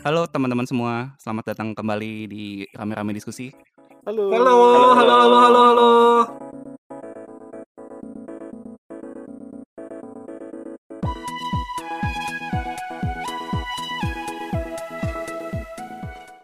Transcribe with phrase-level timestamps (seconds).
[0.00, 3.52] Halo teman-teman semua, selamat datang kembali di Rame-Rame Diskusi.
[4.08, 4.32] Halo.
[4.32, 4.54] Halo,
[4.96, 5.90] halo, halo, halo, halo.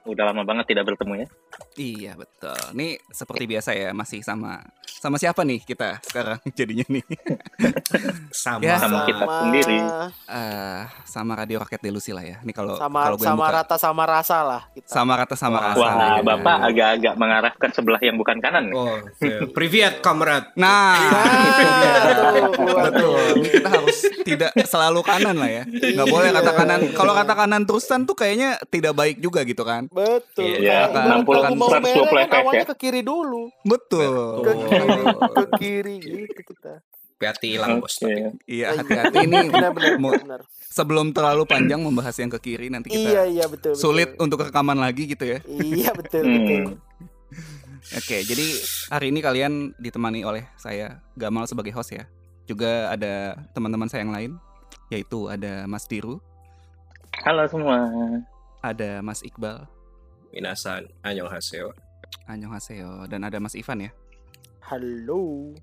[0.04, 1.26] Udah lama banget tidak bertemu ya.
[1.76, 2.56] Iya betul.
[2.72, 7.04] Nih seperti biasa ya, masih sama sama siapa nih kita sekarang jadinya nih?
[8.30, 8.60] Sama.
[8.60, 9.78] Ya, Sama kita sendiri.
[10.26, 12.40] Eh, sama Radio Rakyat Delusi lah ya.
[12.40, 14.88] Nih kalau sama kalau gue sama buka- rata sama rasa lah kita.
[14.88, 15.76] sama rata sama rasa.
[15.78, 16.24] Wah, ya.
[16.24, 18.64] Bapak agak-agak mengarah ke sebelah yang bukan kanan.
[18.66, 18.74] nih.
[18.74, 19.38] Oh, ya.
[19.56, 20.56] Privyet, kamrat.
[20.56, 20.96] Nah,
[22.56, 23.36] waduh.
[23.36, 25.62] Ini kita harus tidak selalu kanan lah ya.
[25.66, 26.56] Nggak boleh kata Iya.
[26.56, 26.80] kanan.
[26.92, 29.88] Kalau kata kanan terusan tuh kayaknya tidak baik juga gitu kan.
[29.90, 30.62] Betul.
[30.62, 32.68] Iya, 60 kalau mau 120 merah kan awalnya ya.
[32.68, 33.42] ke kiri dulu.
[33.62, 34.12] Betul.
[34.40, 34.94] Ke kiri,
[35.32, 36.74] ke kiri gitu kita.
[37.16, 37.96] Hati hilang bos.
[37.98, 38.36] Oke.
[38.44, 40.40] Iya, hati-hati ini Benar benar mau- benar.
[40.68, 43.72] sebelum terlalu panjang membahas yang ke kiri nanti kita Iya iya betul.
[43.72, 43.80] betul.
[43.82, 45.38] sulit untuk rekaman lagi gitu ya.
[45.46, 46.34] Iya betul Hmm.
[46.38, 46.62] betul.
[47.88, 48.46] Oke, jadi
[48.90, 52.04] hari ini kalian ditemani oleh saya Gamal sebagai host ya.
[52.44, 54.32] Juga ada teman-teman saya yang lain,
[54.86, 56.18] yaitu ada Mas Diru,
[57.18, 57.86] Halo semua.
[58.60, 59.64] ada Mas Iqbal,
[60.36, 61.72] Minasan, annyeonghaseyo.
[62.28, 63.90] Annyeonghaseyo, dan ada Mas Ivan ya.
[64.68, 65.56] Halo.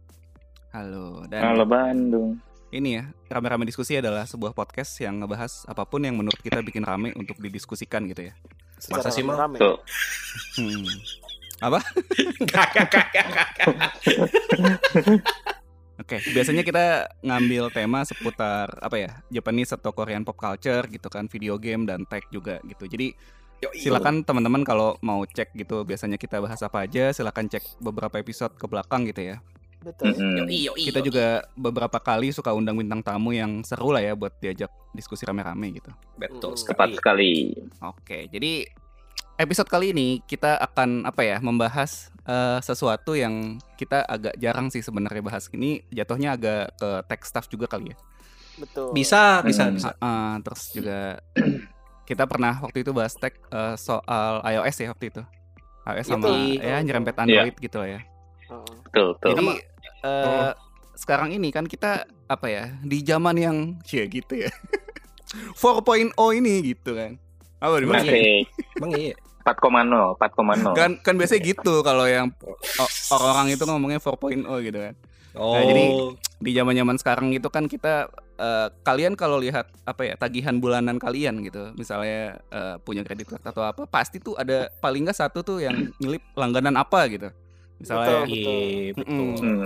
[0.73, 1.29] Halo.
[1.29, 2.41] Dan Halo Bandung.
[2.73, 6.81] ini ya, rame-rame diskusi adalah sebuah podcast yang ngebahas apa pun yang menurut kita bikin
[6.81, 8.33] rame untuk didiskusikan gitu ya.
[8.89, 9.21] Masa sih.
[9.61, 9.77] Tuh.
[10.57, 10.89] Hmm.
[12.49, 12.73] Gak.
[16.01, 21.29] Oke, biasanya kita ngambil tema seputar apa ya, Japanese atau Korean pop culture gitu kan,
[21.29, 22.89] video game dan tech juga gitu.
[22.89, 23.13] Jadi.
[23.73, 28.53] Silakan teman-teman kalau mau cek gitu, biasanya kita bahas apa aja, silakan cek beberapa episode
[28.53, 29.37] ke belakang gitu ya.
[29.79, 30.15] Betul.
[30.15, 30.47] Mm-mm.
[30.47, 31.07] Yoi, yoi, Kita yoi.
[31.07, 35.75] juga beberapa kali suka undang bintang tamu yang seru lah ya buat diajak diskusi rame-rame
[35.75, 35.91] gitu.
[36.15, 36.67] Betul Mm.
[36.71, 36.95] Tepat sekali.
[36.95, 37.33] sekali.
[37.83, 38.63] Oke, jadi
[39.35, 44.79] episode kali ini kita akan apa ya, membahas eh, sesuatu yang kita agak jarang sih
[44.79, 47.97] sebenarnya bahas ini jatuhnya agak ke tech stuff juga kali ya.
[48.55, 48.95] Betul.
[48.95, 49.75] Bisa, bisa, Hmm.
[49.75, 49.89] bisa.
[49.99, 51.19] Ah, terus juga
[52.03, 55.21] kita pernah waktu itu bahas tech eh, soal iOS ya waktu itu.
[55.85, 56.39] iOS sama Betul.
[56.59, 57.21] ya nyerempet Iya.
[57.21, 58.01] Android gitu lah ya.
[58.43, 58.73] Heeh.
[58.83, 59.29] Betul, betul.
[59.29, 59.59] Jadi Sama-
[60.03, 60.51] eh,
[60.93, 61.91] sekarang ini kan kita
[62.25, 64.51] apa ya di zaman yang ya gitu ya
[65.57, 67.17] 4.0 ini gitu kan.
[67.57, 68.03] Apa di mana?
[68.77, 69.15] Bang iya.
[69.43, 70.71] 4,0, 4,0.
[70.71, 72.31] Kan kan biasanya gitu kalau yang
[73.09, 74.93] orang-orang itu ngomongnya 4.0 gitu kan.
[75.33, 80.57] Oh, jadi- Di zaman-zaman sekarang gitu kan kita eh, kalian kalau lihat apa ya tagihan
[80.57, 85.17] bulanan kalian gitu, misalnya eh, punya kredit card atau apa, pasti tuh ada paling nggak
[85.17, 87.29] satu tuh yang nyelip langganan apa gitu.
[87.77, 88.33] Misalnya Betul.
[88.33, 89.11] iya, betul.
[89.11, 89.37] Mm-mm.
[89.37, 89.65] Hmm.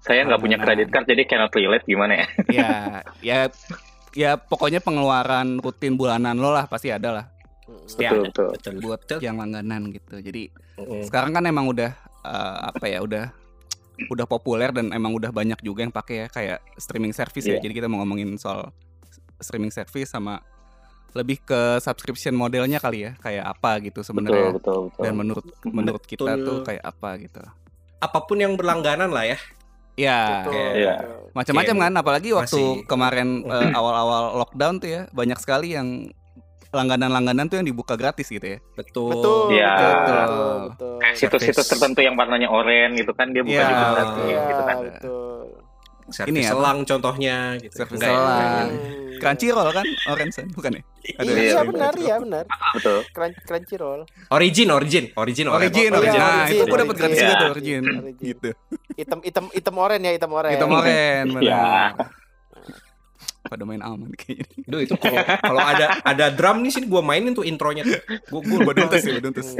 [0.00, 0.64] Saya nggak punya Nah.
[0.68, 2.26] kredit card jadi cannot relate gimana ya?
[2.60, 2.70] ya
[3.20, 3.38] ya
[4.12, 7.26] ya pokoknya pengeluaran rutin bulanan lo lah pasti ada lah
[7.64, 7.88] Mm.
[7.96, 8.48] Ya, Betul, betul.
[8.52, 8.74] betul.
[8.84, 9.18] buat Betul.
[9.24, 10.20] yang langganan gitu.
[10.20, 11.00] Jadi Mm.
[11.08, 13.32] sekarang kan emang udah eh, apa ya udah
[14.04, 17.56] udah populer dan emang udah banyak juga yang pakai ya kayak streaming service ya.
[17.56, 17.62] Iya.
[17.62, 18.74] Jadi kita mau ngomongin soal
[19.38, 20.42] streaming service sama
[21.14, 25.02] lebih ke subscription modelnya kali ya kayak apa gitu Betul, sebenarnya betul, betul.
[25.06, 26.42] dan menurut menurut kita Betul.
[26.42, 27.40] tuh kayak apa gitu.
[28.02, 29.38] Apa pun yang berlangganan lah ya.
[29.94, 30.94] Ya, Betul, Iya.
[30.98, 31.18] betul.
[31.30, 36.10] macam-macam kan apalagi waktu masih- kemarin eh, awal-awal lockdown tuh ya banyak sekali yang
[36.74, 38.58] langganan-langganan tuh yang dibuka gratis gitu ya.
[38.74, 39.14] Betul.
[39.14, 39.54] Betul.
[39.54, 39.72] Iya.
[39.72, 40.58] Betul.
[40.68, 40.94] Betul.
[41.14, 43.66] Situs-situs tertentu yang warnanya oranye gitu kan dia bukan Iya.
[43.66, 44.76] juga gratis Iya, gitu kan.
[44.82, 45.38] betul.
[46.04, 47.74] Servis Ini ya, selang contohnya gitu.
[47.74, 48.18] Servis Enggak ya?
[48.18, 48.68] selang.
[48.68, 49.02] Hmm.
[49.14, 50.46] Crunchyroll kan orange kan?
[50.52, 50.82] bukan ya?
[51.16, 52.44] Aduh, Iya, Iya, benar, iya benar.
[52.76, 52.98] Betul.
[53.08, 54.00] Crunch, Crunchyroll.
[54.28, 56.20] Origin, origin, origin, Origin, iya, origin.
[56.20, 56.98] Nah, origin, itu gue dapet origin.
[57.00, 57.24] gratis Iya.
[57.24, 57.82] juga tuh origin.
[57.88, 58.20] Origin.
[58.20, 58.48] Gitu.
[58.94, 60.50] Hitam hitam hitam oren ya, hitam oren.
[60.52, 61.32] Itu oren, Iya.
[61.32, 62.23] benar.
[63.44, 64.64] Pada main aman kayaknya.
[64.64, 67.84] Duh itu kalau kalau ada ada drum nih sini gua mainin tuh intronya.
[68.28, 69.52] Gue gue baduntes ya, baduntes.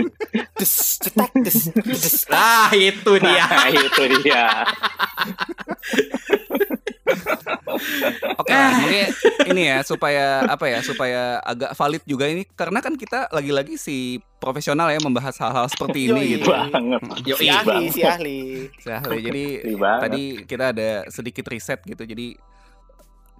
[0.54, 0.72] Des,
[1.02, 2.16] cetak, des, des.
[2.30, 3.44] Ah, itu dia.
[3.44, 4.44] Nah, itu dia.
[8.38, 9.06] Oke, lah, mungkin
[9.50, 14.18] ini ya supaya apa ya supaya agak valid juga ini karena kan kita lagi-lagi si
[14.38, 16.32] profesional ya membahas hal-hal seperti ini Yoi.
[16.38, 16.50] gitu.
[16.50, 17.00] Banget.
[17.24, 18.38] Yo, Si iya, ahli, si ahli.
[18.80, 19.18] Sehari.
[19.20, 20.00] Jadi Sedih banget.
[20.06, 22.02] tadi kita ada sedikit riset gitu.
[22.04, 22.36] Jadi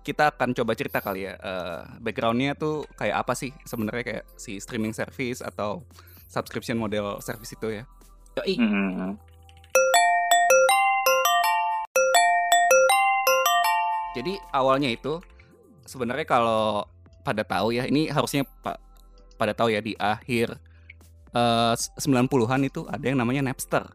[0.05, 4.61] kita akan coba cerita kali ya eh, backgroundnya tuh kayak apa sih sebenarnya kayak si
[4.61, 5.81] streaming service atau
[6.29, 7.89] subscription model service itu ya.
[8.37, 8.55] Yoi.
[8.61, 9.17] Hmm.
[14.15, 15.19] Jadi awalnya itu
[15.89, 16.85] sebenarnya kalau
[17.25, 18.77] pada tahu ya ini harusnya Pak
[19.41, 20.53] pada tahu ya di akhir
[21.33, 23.89] eh, 90-an itu ada yang namanya Napster.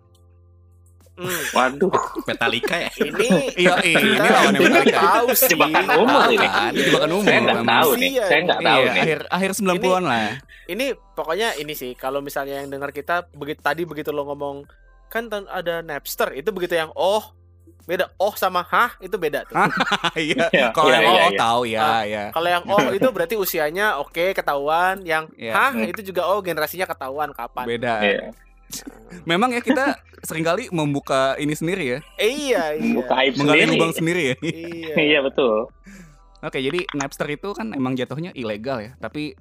[1.19, 1.91] Hmm, Waduh,
[2.23, 2.89] Metallica ya.
[2.95, 4.99] ini Iya, ini nggak Metallica.
[5.03, 5.51] tahu sih.
[5.51, 6.47] Jebakan umur ini.
[6.71, 7.25] Itu jebakan umur.
[7.27, 7.67] saya nggak memang.
[7.75, 8.09] tahu nih.
[8.09, 9.01] Iya, Saya nggak tahu Iya, nih.
[9.03, 10.29] akhir akhir 90-an lah.
[10.65, 14.63] Ini pokoknya ini sih kalau misalnya yang dengar kita begitu tadi begitu lo ngomong
[15.09, 17.35] kan ada Napster itu begitu yang oh
[17.83, 19.57] beda oh sama hah itu beda tuh.
[20.13, 20.45] Iya.
[20.53, 22.23] Iya, Kalau yang oh tahu ya, ya.
[22.29, 27.33] Kalau yang oh itu berarti usianya oke ketahuan, yang hah itu juga oh generasinya ketahuan
[27.33, 27.65] kapan.
[27.65, 27.93] Beda.
[29.23, 32.93] Memang ya kita sering kali membuka ini sendiri ya, Eh, iya iya.
[32.93, 33.73] Buka aib menggali sendiri.
[33.73, 34.35] lubang sendiri ya.
[34.41, 34.93] Iya.
[34.97, 35.67] Iya betul.
[36.39, 39.35] Oke, jadi Napster itu kan emang jatuhnya ilegal ya, tapi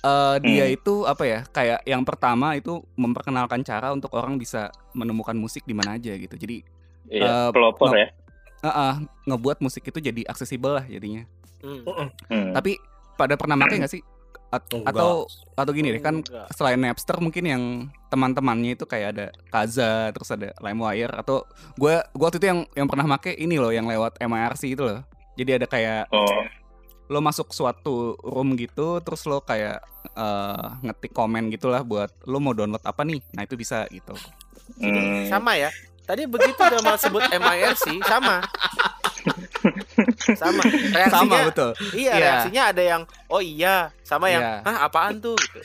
[0.00, 0.74] eh, dia Hmm.
[0.74, 1.40] itu apa ya?
[1.48, 6.34] Kayak yang pertama itu memperkenalkan cara untuk orang bisa menemukan musik di mana aja gitu.
[6.34, 6.62] Jadi
[7.08, 8.12] Iya, Eh, pelopor ya.
[8.58, 8.94] eh, eh,
[9.24, 11.24] ngebuat musik itu jadi aksesibel lah jadinya.
[11.58, 11.82] Hmm.
[12.28, 12.52] Hmm.
[12.52, 12.76] Tapi
[13.14, 14.02] pada pernah pakai nggak sih?
[14.48, 14.96] At- Enggak.
[14.96, 16.48] atau atau gini deh kan Enggak.
[16.56, 17.62] selain Napster mungkin yang
[18.08, 21.44] teman-temannya itu kayak ada Kaza terus ada LimeWire atau
[21.76, 25.04] gue gua waktu itu yang yang pernah make ini loh yang lewat MIRC itu loh.
[25.36, 26.42] Jadi ada kayak Oh,
[27.08, 29.80] lo masuk suatu room gitu terus lo kayak
[30.16, 34.12] eh, ngetik komen gitulah buat lo mau download apa nih nah itu bisa gitu
[34.80, 35.28] hmm.
[35.28, 35.68] Sama ya.
[36.08, 38.40] Tadi begitu udah malah sebut MIRC sama.
[40.42, 40.62] sama.
[40.62, 42.14] Reaksinya sama betul Iya, Iya.
[42.18, 44.54] reaksinya ada yang oh iya, sama yang Iya.
[44.62, 45.60] hah apaan tuh gitu.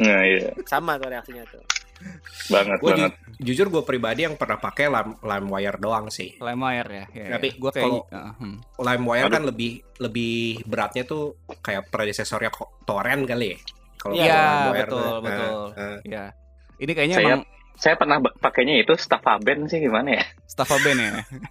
[0.00, 0.50] Nah, iya.
[0.64, 1.62] Sama tuh reaksinya tuh.
[2.48, 3.12] Banget Gue banget.
[3.38, 6.32] jujur gue pribadi yang pernah pakai Lime, LimeWire doang sih.
[6.34, 8.56] LimeWire ya, ya, Tapi gue kayak kalau- eh, hmm.
[8.78, 9.34] LimeWire Aduh.
[9.36, 10.34] kan lebih lebih
[10.64, 13.58] beratnya tuh kayak predecesornya ko- torrent kali ya.
[13.96, 15.60] Kalau Iya, kalau Iya, LimeWire betul, tuh, betul.
[15.70, 15.96] eh, eh.
[16.08, 16.24] ya
[16.78, 17.42] ini kayaknya Saya- emang
[17.74, 20.24] Saya pernah pakainya itu Staffaben sih gimana ya?
[20.44, 21.10] Staffaben ya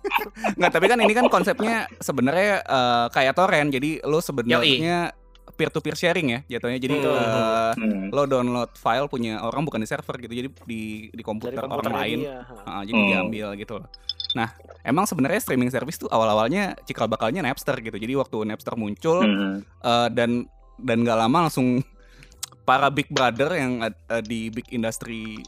[0.59, 5.15] nggak tapi kan ini kan konsepnya sebenarnya eh, kayak torrent jadi lo sebenarnya
[5.51, 7.09] peer to peer sharing ya jatuhnya jadi Hmm.
[7.09, 8.05] eh, Hmm.
[8.09, 11.69] lo download file punya orang bukan di server gitu jadi di di Dari komputer orang
[11.69, 12.37] komputernya lain dia.
[12.63, 13.09] Ah, jadi Hmm.
[13.09, 13.89] diambil gitu loh.
[14.29, 14.47] Nah,
[14.81, 17.97] emang sebenarnya streaming service tuh awal-awalnya cikal bakalnya Napster gitu.
[17.97, 19.55] Jadi waktu Napster muncul Hmm.
[19.81, 20.45] eh, dan
[20.77, 21.81] dan nggak lama langsung
[22.67, 25.41] para big brother yang eh, di big industry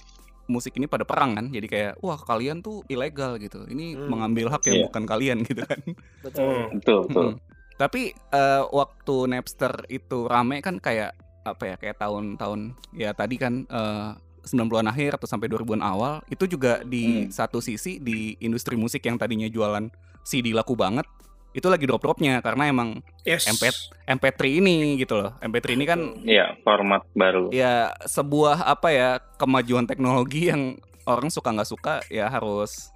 [0.45, 1.45] musik ini pada perang kan.
[1.47, 3.65] Jadi kayak wah kalian tuh ilegal gitu.
[3.65, 4.09] Ini Hmm.
[4.09, 4.85] mengambil hak yang Iya.
[4.88, 5.79] bukan kalian gitu kan.
[6.21, 6.45] Betul.
[6.45, 6.67] Hmm.
[6.77, 7.27] Betul, betul.
[7.33, 7.39] Mm-mm.
[7.75, 12.59] Tapi eh, waktu Napster itu rame kan kayak apa ya kayak tahun-tahun
[12.93, 14.09] ya tadi kan eh,
[14.41, 17.29] 90-an akhir atau sampai 2000-an awal itu juga di Hmm.
[17.29, 19.89] satu sisi di industri musik yang tadinya jualan
[20.21, 21.05] CD laku banget
[21.51, 23.44] itu lagi drop-dropnya karena emang Yes.
[23.45, 23.68] MP
[24.09, 25.36] MP3 ini gitu loh.
[25.38, 27.50] MP3 ini kan Iya, format baru.
[27.50, 32.89] ya sebuah apa ya kemajuan teknologi yang orang suka nggak suka ya harus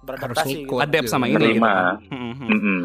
[0.00, 0.68] Beradaptasi ngikut.
[0.70, 0.80] gitu.
[0.80, 1.54] adapt sama ini Menerima.
[1.54, 1.96] gitu kan.
[2.10, 2.48] Hmm, hmm.
[2.48, 2.80] Mm-mm.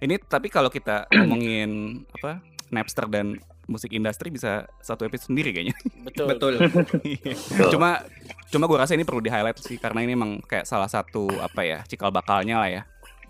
[0.00, 1.70] Ini tapi kalau kita ngomongin
[2.12, 5.76] apa Napster dan musik industri bisa satu episode sendiri kayaknya.
[6.02, 6.26] Betul.
[6.32, 6.52] Betul.
[6.60, 7.70] Betul.
[7.70, 8.02] cuma
[8.46, 11.62] cuma gue rasa ini perlu di highlight sih karena ini emang kayak salah satu apa
[11.62, 12.82] ya cikal bakalnya lah ya.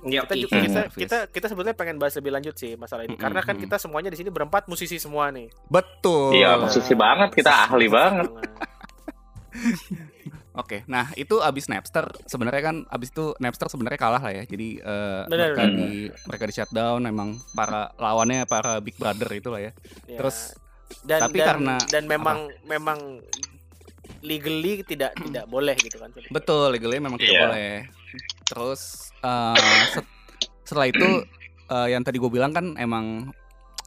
[0.04, 0.62] Ya, Kita, juga, Hmm.
[0.62, 0.98] kita, Service.
[0.98, 3.24] kita kita sebetulnya pengen bahas lebih lanjut sih masalah ini Mm-mm.
[3.24, 5.48] karena kan kita semuanya di sini berempat musisi semua nih.
[5.66, 6.36] Betul.
[6.36, 8.28] Iya, musisi banget kita ahli banget.
[10.54, 14.44] Oke, nah itu abis Napster sebenarnya kan abis itu Napster sebenarnya kalah lah ya.
[14.44, 15.74] Jadi eh, Benar, mereka benar.
[15.74, 15.90] di
[16.22, 19.72] mereka di shutdown emang para lawannya para Big Brother itu lah ya.
[20.06, 20.18] Ya.
[20.20, 20.54] Terus
[21.02, 23.18] dan, tapi dan, karena dan memang memang
[24.20, 26.14] legally tidak tidak boleh gitu kan.
[26.28, 27.42] Betul, legally memang tidak Iya.
[27.42, 27.74] boleh.
[28.44, 28.80] Terus
[29.18, 29.56] eh,
[29.90, 30.14] set-
[30.62, 31.06] setelah itu
[31.66, 33.30] eh, yang tadi gue bilang kan emang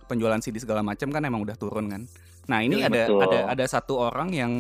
[0.06, 2.02] penjualan CD segala macam kan emang udah turun kan.
[2.48, 3.20] Nah ini Iya, ada betul.
[3.22, 4.52] ada ada satu orang yang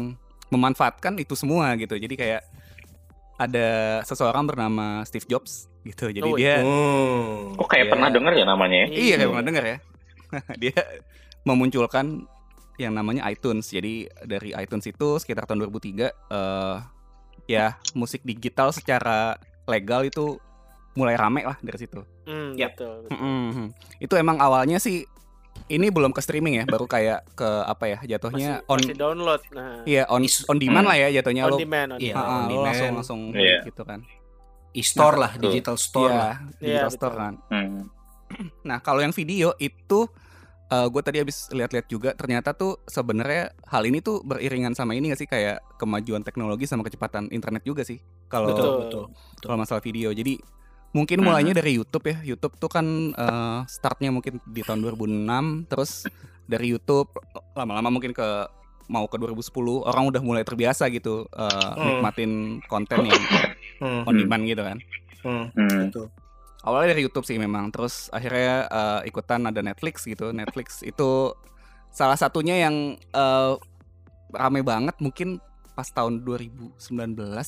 [0.47, 1.95] memanfaatkan itu semua gitu.
[1.95, 2.43] Jadi kayak
[3.37, 3.67] ada
[4.01, 6.09] seseorang bernama Steve Jobs gitu.
[6.09, 6.55] Jadi Oh, dia.
[6.63, 7.91] Oh, kayak Iya.
[7.91, 8.87] pernah denger ya namanya ya?
[8.89, 9.77] iya kayak pernah dengar ya.
[10.61, 10.75] dia
[11.43, 12.27] memunculkan
[12.75, 13.69] yang namanya iTunes.
[13.69, 16.77] Jadi dari iTunes itu sekitar tahun 2003 eh
[17.47, 20.39] ya musik digital secara legal itu
[20.93, 22.01] mulai rame lah dari situ.
[22.23, 22.71] Hmm, Ya.
[22.71, 23.05] betul.
[23.05, 23.13] betul.
[23.13, 23.67] Mm-mm.
[23.99, 25.05] Itu emang awalnya sih
[25.67, 29.41] ini belum ke streaming ya, baru kayak ke apa ya jatuhnya Masih, on masih download.
[29.51, 30.89] Nah, iya on on demand Hmm.
[30.89, 31.57] lah ya jatuhnya on lo.
[31.57, 32.25] demand, on Iya, Ah, demand.
[32.25, 32.65] ah, on lo demand.
[32.65, 33.59] langsung langsung Iya.
[33.63, 33.99] gitu kan.
[34.71, 35.43] E-store lah, Betul.
[35.49, 36.35] digital store Iya, lah.
[36.55, 37.23] digital Iya, store betul.
[37.23, 37.33] kan.
[37.49, 37.77] Hmm.
[38.61, 39.99] Nah, kalau yang video itu
[40.67, 45.17] gue tadi habis lihat-lihat juga ternyata tuh sebenarnya hal ini tuh beriringan sama ini gak
[45.17, 47.97] sih kayak kemajuan teknologi sama kecepatan internet juga sih.
[48.27, 48.75] Kalau Betul, Betul.
[48.83, 49.03] betul.
[49.39, 50.11] kalau masalah video.
[50.11, 50.35] Jadi
[50.89, 51.25] mungkin Mhm.
[51.25, 52.17] mulainya dari YouTube ya.
[52.21, 56.03] YouTube tuh kan eh, startnya mungkin di tahun 2006 terus
[56.43, 57.15] dari YouTube
[57.53, 58.27] lama-lama mungkin ke
[58.87, 62.03] mau ke 2010 orang udah mulai terbiasa gitu eh, Hmm.
[62.03, 62.31] nikmatin
[62.65, 63.21] konten yang
[63.79, 64.03] Hmm.
[64.03, 64.77] on demand gitu kan.
[65.23, 65.45] Hmm.
[65.53, 65.91] Hmm.
[66.67, 71.31] Awalnya dari YouTube sih memang terus akhirnya eh, ikutan ada Netflix gitu Netflix itu
[71.95, 73.53] salah satunya yang eh,
[74.35, 75.39] rame banget mungkin
[75.71, 76.81] pas tahun 2019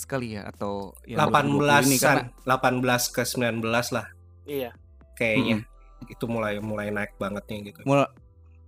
[0.06, 3.66] kali ya atau yang 2020 ini 18-an, karena 18 ke 19
[3.98, 4.08] lah
[4.46, 4.72] Iya.
[5.18, 5.66] kayaknya.
[6.08, 7.82] Itu mulai mulai naik bangetnya gitu.
[7.84, 8.06] mulai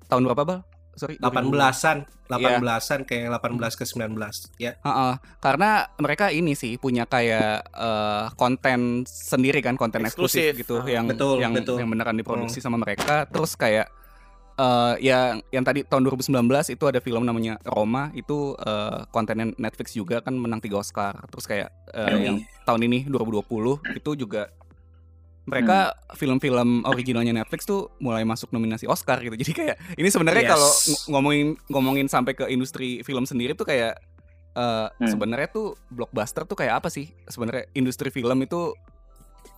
[0.10, 0.60] tahun berapa bal?
[0.93, 1.98] Sorry 18-an,
[2.31, 2.60] Iya.
[2.60, 4.15] 18-an kayak 18 ke 19
[4.57, 4.71] ya.
[4.77, 10.62] Heeh, karena mereka ini sih punya kayak eh, konten sendiri kan konten eksklusif, Eksklusif.
[10.62, 10.88] gitu Ah.
[10.89, 11.75] yang Betul, yang betul.
[11.77, 13.88] yang beneran diproduksi sama mereka terus kayak
[14.53, 16.38] eh yang yang tadi tahun 2019
[16.69, 21.43] itu ada film namanya Roma itu eh, kontennya Netflix juga kan menang tiga Oscar terus
[21.45, 22.21] kayak eh, Hmm.
[22.21, 24.51] yang tahun ini 2020 itu juga
[25.51, 25.77] mereka
[26.12, 29.36] film-film originalnya Netflix tuh mulai masuk nominasi Oscar gitu.
[29.38, 30.50] Jadi kayak ini sebenarnya Yes.
[30.50, 34.00] kalau ng- ngomongin ngomongin sampai ke industri film sendiri tuh kayak
[34.51, 37.12] eh, sebenarnya tuh blockbuster tuh kayak apa sih?
[37.25, 38.72] Sebenarnya industri film itu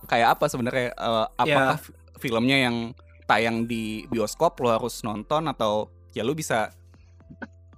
[0.04, 0.90] kayak apa sebenarnya?
[0.90, 2.76] Eh, apakah fi- filmnya yang
[3.24, 6.74] tayang di bioskop lo harus nonton atau ya lu bisa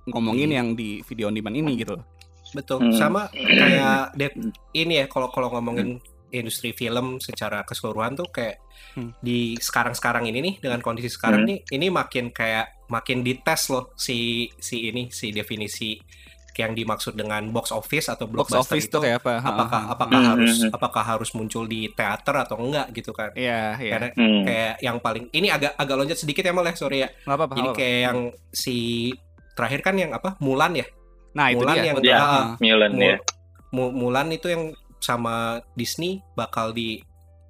[0.07, 2.05] ngomongin yang di video on demand ini gitu loh?
[2.53, 2.79] Betul.
[2.81, 2.95] Hmm.
[2.95, 4.39] Sama kayak Dead-
[4.73, 8.59] ini ya kalau kalau ngomongin industri film secara keseluruhan tuh kayak
[8.93, 9.13] Hmm.
[9.19, 11.49] di sekarang-sekarang ini nih dengan kondisi sekarang Hmm.
[11.49, 16.01] nih ini makin kayak makin dites loh si si ini si definisi
[16.57, 19.77] yang dimaksud dengan box office atau box blockbuster office itu tuh kayak apa apakah Ha,
[19.83, 23.93] ha, apakah Hmm, harus apakah harus muncul di teater atau enggak gitu kan Iya, iya.
[23.93, 24.43] karena Hmm.
[24.43, 27.53] kayak yang paling ini agak agak loncat sedikit ya mal ya sorry ya apa-apa.
[27.53, 27.77] jadi nggak apa-apa.
[27.77, 28.19] kayak yang
[28.51, 28.77] si
[29.53, 30.87] terakhir kan yang apa Mulan ya
[31.31, 31.85] nah itu Mulan dia.
[31.85, 32.09] yang betul.
[32.09, 32.17] Iya.
[32.19, 32.41] Ha.
[32.57, 33.17] Milan Mul- ya.
[33.69, 34.63] Mu- Mulan itu yang
[35.07, 36.99] sama Disney bakal di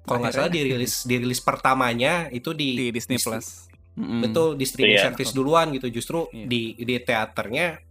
[0.05, 3.65] kalau nggak salah dirilis dirilis pertamanya itu di, di Disney Plus.
[3.97, 5.05] Betul di streaming Iya.
[5.09, 6.45] service duluan gitu justru Iya.
[6.45, 7.81] di di teaternya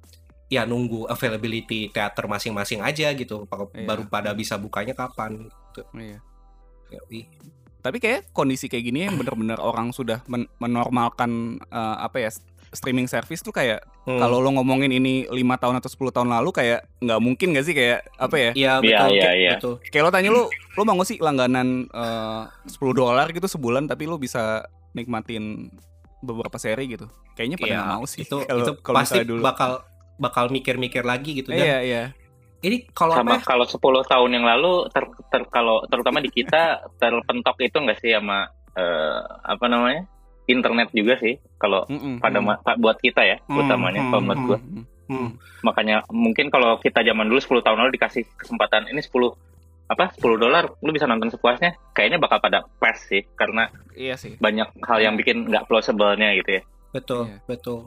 [0.47, 3.83] ya nunggu availability teater masing-masing aja gitu Iya.
[3.85, 5.83] baru pada bisa bukanya kapan gitu.
[5.93, 6.23] Iya.
[6.87, 7.27] Ya, ih.
[7.83, 12.31] Tapi kayak kondisi kayak gini yang bener-bener orang sudah men- menormalkan eh, apa ya
[12.77, 14.21] streaming service tuh kayak Hmm.
[14.21, 17.73] kalau lo ngomongin ini lima tahun atau 10 tahun lalu kayak nggak mungkin gak sih
[17.73, 18.51] kayak apa ya?
[18.53, 19.51] Iya Iya, betul, iya, kayak- iya.
[19.57, 19.75] betul.
[19.83, 24.17] Kayak lo tanya lo lo mau sih langganan eh, 10 dolar gitu sebulan tapi lo
[24.17, 25.73] bisa nikmatin
[26.19, 27.09] beberapa seri gitu.
[27.33, 28.23] Kayaknya pada nggak mau sih.
[28.23, 29.43] itu kalau itu kalau pasti dulu.
[29.43, 29.83] bakal
[30.17, 32.03] bakal mikir-mikir lagi gitu Iya, iya.
[32.59, 33.45] ini kalau Sama apa ya?
[33.45, 38.11] kalau 10 tahun yang lalu ter, ter- kalau terutama di kita terpentok itu enggak sih
[38.11, 40.09] sama eh, apa namanya?
[40.47, 41.85] Internet juga sih kalau
[42.17, 42.45] pada mm.
[42.45, 44.59] ma- pa- buat kita ya Hmm, utamanya hmm, kalau menurut gua.
[44.59, 44.85] Mm-mm.
[45.07, 45.31] Hmm.
[45.63, 49.15] Makanya mungkin kalau kita zaman dulu 10 tahun lalu dikasih kesempatan ini 10
[49.87, 54.35] apa 10 dolar lu bisa nonton sepuasnya kayaknya bakal pada pas sih karena Iya sih.
[54.37, 56.63] banyak hal yang bikin nggak plausible-nya gitu ya.
[56.91, 57.39] Betul, Iya.
[57.47, 57.87] betul.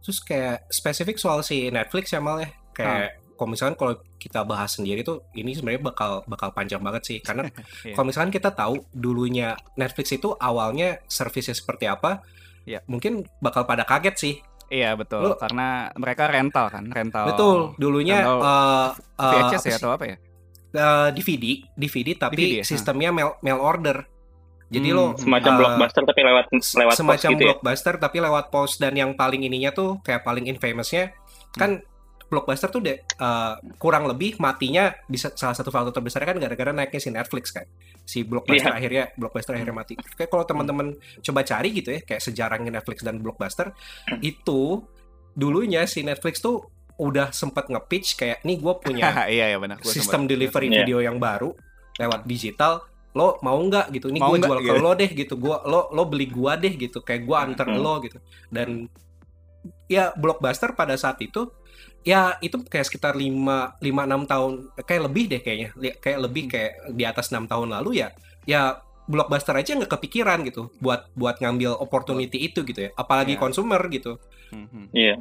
[0.00, 2.50] Terus kayak spesifik soal si Netflix ya Mal ya.
[2.72, 7.18] Kayak kalau misalkan kalau kita bahas sendiri tuh ini sebenarnya bakal bakal panjang banget sih
[7.18, 7.50] karena
[7.82, 7.92] Iya.
[7.92, 12.22] kalau misalkan kita tahu dulunya Netflix itu awalnya servisnya seperti apa,
[12.62, 12.86] Iya.
[12.86, 14.34] mungkin bakal pada kaget sih.
[14.70, 17.26] Iya betul, Lu- karena mereka rental kan, rental.
[17.28, 20.16] Betul, dulunya Rental eh, eh, VHS ya atau apa ya?
[20.72, 21.44] Eh, DVD,
[21.74, 22.64] DVD tapi DVD ya?
[22.64, 24.06] sistemnya mail mail order.
[24.72, 27.46] Jadi Hmm, lo Semacam eh, blockbuster tapi lewat lewat pos semacam gitu ya.
[27.50, 31.12] blockbuster tapi lewat pos dan yang paling ininya tuh kayak paling infamousnya
[31.52, 31.84] kan
[32.32, 36.96] blockbuster tuh deh uh, kurang lebih matinya bisa salah satu faktor terbesarnya kan gara-gara naiknya
[36.98, 37.68] si Netflix kan
[38.02, 38.78] si blockbuster Iya.
[38.78, 43.20] akhirnya blockbuster akhirnya mati kayak kalau teman-teman coba cari gitu ya kayak sejarahnya Netflix dan
[43.20, 43.76] blockbuster
[44.18, 44.80] itu
[45.30, 49.76] dulunya si Netflix tuh udah sempat nge-pitch kayak nih gue punya iya iya benar.
[49.76, 50.76] Gua sistem sempat- delivery Iya.
[50.78, 51.52] video yang baru
[51.94, 52.80] lewat digital
[53.12, 54.80] lo mau nggak gitu ini gue jual ke gitu.
[54.80, 57.76] lo deh gitu gua lo lo beli gua deh gitu kayak gua anter Hmm.
[57.78, 58.16] lo gitu
[58.48, 58.88] dan
[59.86, 61.44] ya blockbuster pada saat itu
[62.02, 66.52] ya itu kayak sekitar 5 5 6 tahun kayak lebih deh kayaknya kayak lebih Hmm.
[66.52, 68.08] kayak di atas enam tahun lalu ya
[68.42, 73.40] ya blockbuster aja nggak kepikiran gitu buat buat ngambil opportunity itu gitu ya apalagi Iya.
[73.40, 74.18] konsumer gitu
[74.50, 74.92] Mhm.
[74.92, 75.16] Iya.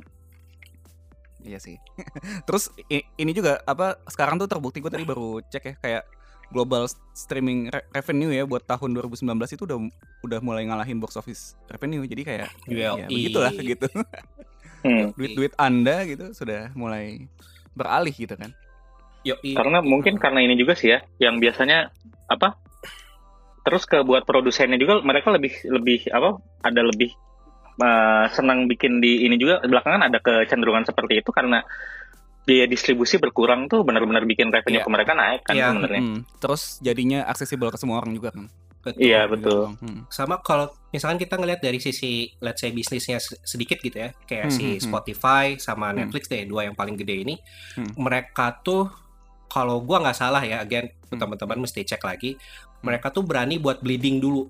[1.42, 1.74] Iya sih.
[2.46, 6.04] Terus ini juga apa sekarang tuh terbukti gue tadi baru cek ya kayak
[6.52, 6.84] global
[7.16, 9.80] streaming re- revenue ya buat tahun 2019 itu udah
[10.22, 12.04] udah mulai ngalahin box office revenue.
[12.04, 13.88] Jadi kayak Well, ya begitulah gitu.
[14.82, 15.14] Hmm.
[15.14, 17.30] Duit-duit Anda gitu sudah mulai
[17.74, 18.52] beralih gitu kan.
[19.22, 19.54] Yoi.
[19.54, 21.94] Karena mungkin karena ini juga sih ya, yang biasanya
[22.26, 22.58] apa?
[23.62, 26.42] Terus ke buat produsennya juga mereka lebih lebih apa?
[26.66, 27.14] Ada lebih
[27.78, 31.62] eh, senang bikin di ini juga belakangan ada kecenderungan seperti itu karena
[32.42, 34.86] biaya distribusi berkurang tuh benar-benar bikin revenue Iya.
[34.86, 35.68] ke mereka naik kan Iya.
[35.78, 36.02] sebenarnya.
[36.02, 38.50] Mm, Terus jadinya aksesibel ke semua orang juga kan.
[38.82, 38.98] Betul.
[39.00, 39.62] Iya betul.
[39.78, 40.02] Hmm.
[40.08, 44.48] sama kalau misalkan kita ngelihat dari sisi let's say bisnisnya se- sedikit gitu ya kayak
[44.48, 44.84] Hmm, si hmm, hmm.
[44.84, 46.02] Spotify sama Hmm.
[46.02, 47.36] Netflix deh dua yang paling gede ini
[47.74, 47.94] Hmm.
[47.96, 48.90] mereka tuh
[49.48, 51.18] kalau gua nggak salah ya again Hmm.
[51.18, 52.36] teman-teman mesti cek lagi
[52.82, 54.50] mereka tuh berani buat bleeding dulu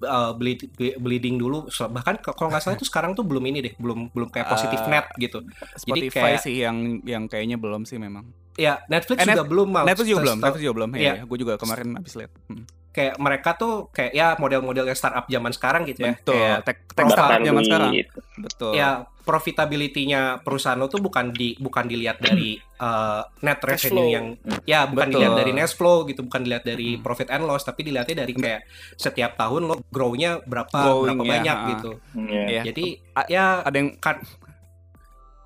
[0.00, 3.74] uh, bleed- ble- bleeding dulu bahkan kalau nggak salah itu sekarang tuh belum ini deh
[3.76, 5.42] belum belum kayak positif Uh, net gitu
[5.76, 8.30] Spotify kayak- sih yang yang kayaknya belum sih memang.
[8.52, 10.90] ya Netflix Eh, Net- juga belum mau Netflix juga belum, Netflix juga belum.
[10.92, 11.00] Iya.
[11.00, 12.32] Iya, gue juga kemarin habis lihat.
[12.46, 12.64] Hmm.
[12.92, 16.36] Kayak mereka tuh kayak ya model-model yang startup zaman sekarang gitu ya Betul.
[16.36, 17.90] kayak Tech, tech startup zaman sekarang.
[18.38, 18.72] Betul.
[18.72, 18.90] ya
[19.22, 24.26] profitability-nya perusahaan lo tuh bukan di bukan dilihat dari uh, net revenue yang
[24.62, 25.14] ya bukan Betul.
[25.16, 27.02] dilihat dari net flow gitu bukan dilihat dari Hmm.
[27.02, 31.30] profit and loss tapi dilihatnya dari kayak setiap tahun lo grow-nya berapa Growing, berapa ya,
[31.32, 31.68] banyak ha.
[31.72, 32.44] gitu Iya.
[32.44, 32.62] Iya.
[32.68, 32.84] jadi
[33.14, 33.88] A- ya Ada yang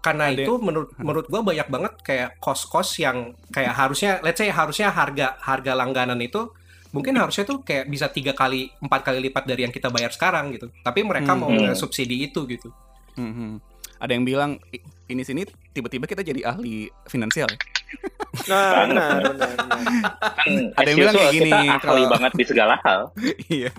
[0.02, 4.48] karena Ada- itu menurut menurut gua banyak banget kayak kos-kos yang kayak harusnya let's say
[4.48, 6.46] harusnya harga harga langganan itu
[6.96, 10.50] mungkin harusnya tuh kayak bisa tiga kali empat kali lipat dari yang kita bayar sekarang
[10.50, 11.72] gitu tapi mereka mau Hmm.
[11.72, 12.72] subsidi itu gitu
[13.12, 13.52] Hmm, hmm.
[13.96, 17.60] ada yang bilang "I- ini sini tiba-tiba kita jadi ahli finansial ya.
[18.44, 19.80] Nah, benar, benar, benar.
[20.36, 23.00] Kan Ada yang bilang kayak gini, kita ahli kalau- banget di segala hal.
[23.48, 23.70] Iya.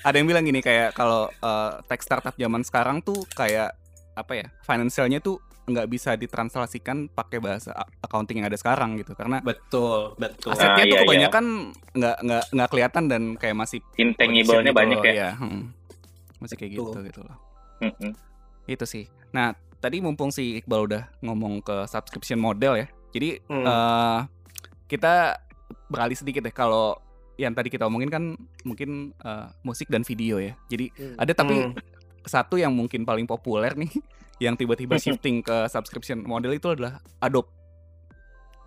[0.00, 3.74] Ada yang bilang gini kayak kalau eh, tech startup zaman sekarang tuh kayak
[4.14, 4.46] apa ya?
[4.62, 10.50] Finansialnya tuh nggak bisa ditranslasikan pakai bahasa accounting yang ada sekarang gitu karena betul betul
[10.50, 11.02] Nah, asetnya tuh iya, iya.
[11.02, 11.44] kebanyakan
[11.92, 15.12] nggak nggak nggak kelihatan dan kayak masih Intangible-nya banyak gitu, ya.
[15.14, 15.62] iya, hmm.
[16.38, 17.02] Masih kayak gitu Betul.
[17.06, 17.36] gitu loh.
[17.80, 18.12] Mm-mm.
[18.64, 19.04] Itu sih.
[19.30, 22.86] Nah, tadi mumpung si Iqbal udah ngomong ke subscription model ya.
[23.10, 23.64] Jadi Hmm.
[23.64, 24.18] eh,
[24.86, 25.36] kita
[25.86, 26.96] beralih sedikit deh kalau
[27.36, 28.24] yang tadi kita omongin kan
[28.62, 30.56] mungkin eh, musik dan video ya.
[30.66, 31.16] Jadi Hmm.
[31.16, 31.72] ada tapi Hmm.
[32.22, 33.88] satu yang mungkin paling populer nih
[34.40, 37.48] yang tiba-tiba shifting ke subscription model itu adalah Adobe.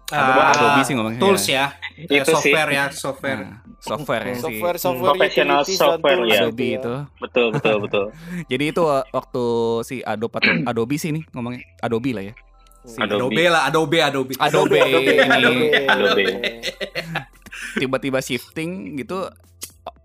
[0.05, 1.17] Adobe, Ah, Adobe sih ngomongnya.
[1.17, 2.53] tools ya, Ya, Itu sih.
[2.53, 6.39] software ya software Nah, software ya si Software, software, Professional dan software, ya.
[6.39, 6.93] Adobe itu.
[7.17, 8.05] Betul, betul, betul.
[8.51, 9.43] Jadi itu uh, waktu
[9.81, 12.33] si Adobe atau Adobe sih nih ngomongnya Adobe lah ya.
[12.83, 13.17] Si Adobe.
[13.17, 14.77] Adobe lah Adobe Adobe Adobe
[15.17, 15.29] ini
[15.87, 16.23] Adobe.
[17.73, 19.25] tiba-tiba shifting gitu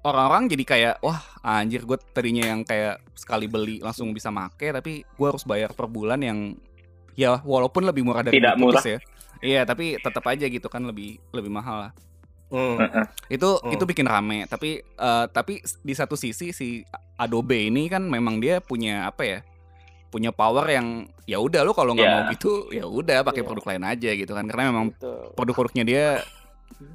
[0.00, 5.02] orang-orang jadi kayak wah anjir gue tadinya yang kayak sekali beli langsung bisa make tapi
[5.04, 6.54] gue harus bayar per bulan yang
[7.14, 8.98] ya walaupun lebih murah dari Tidak putus ya
[9.38, 11.92] iya tapi tetap aja gitu kan lebih lebih mahal lah
[12.48, 12.80] Hmm.
[12.80, 13.04] Heeh.
[13.28, 13.76] itu Hmm.
[13.76, 16.80] itu bikin rame tapi eh, tapi di satu sisi si
[17.14, 19.38] Adobe ini kan memang dia punya apa ya
[20.08, 22.14] punya power yang ya udah lo kalau nggak Ya.
[22.16, 23.48] mau gitu ya udah pakai Iya.
[23.52, 24.96] produk lain aja gitu kan karena memang
[25.36, 26.04] produk-produknya dia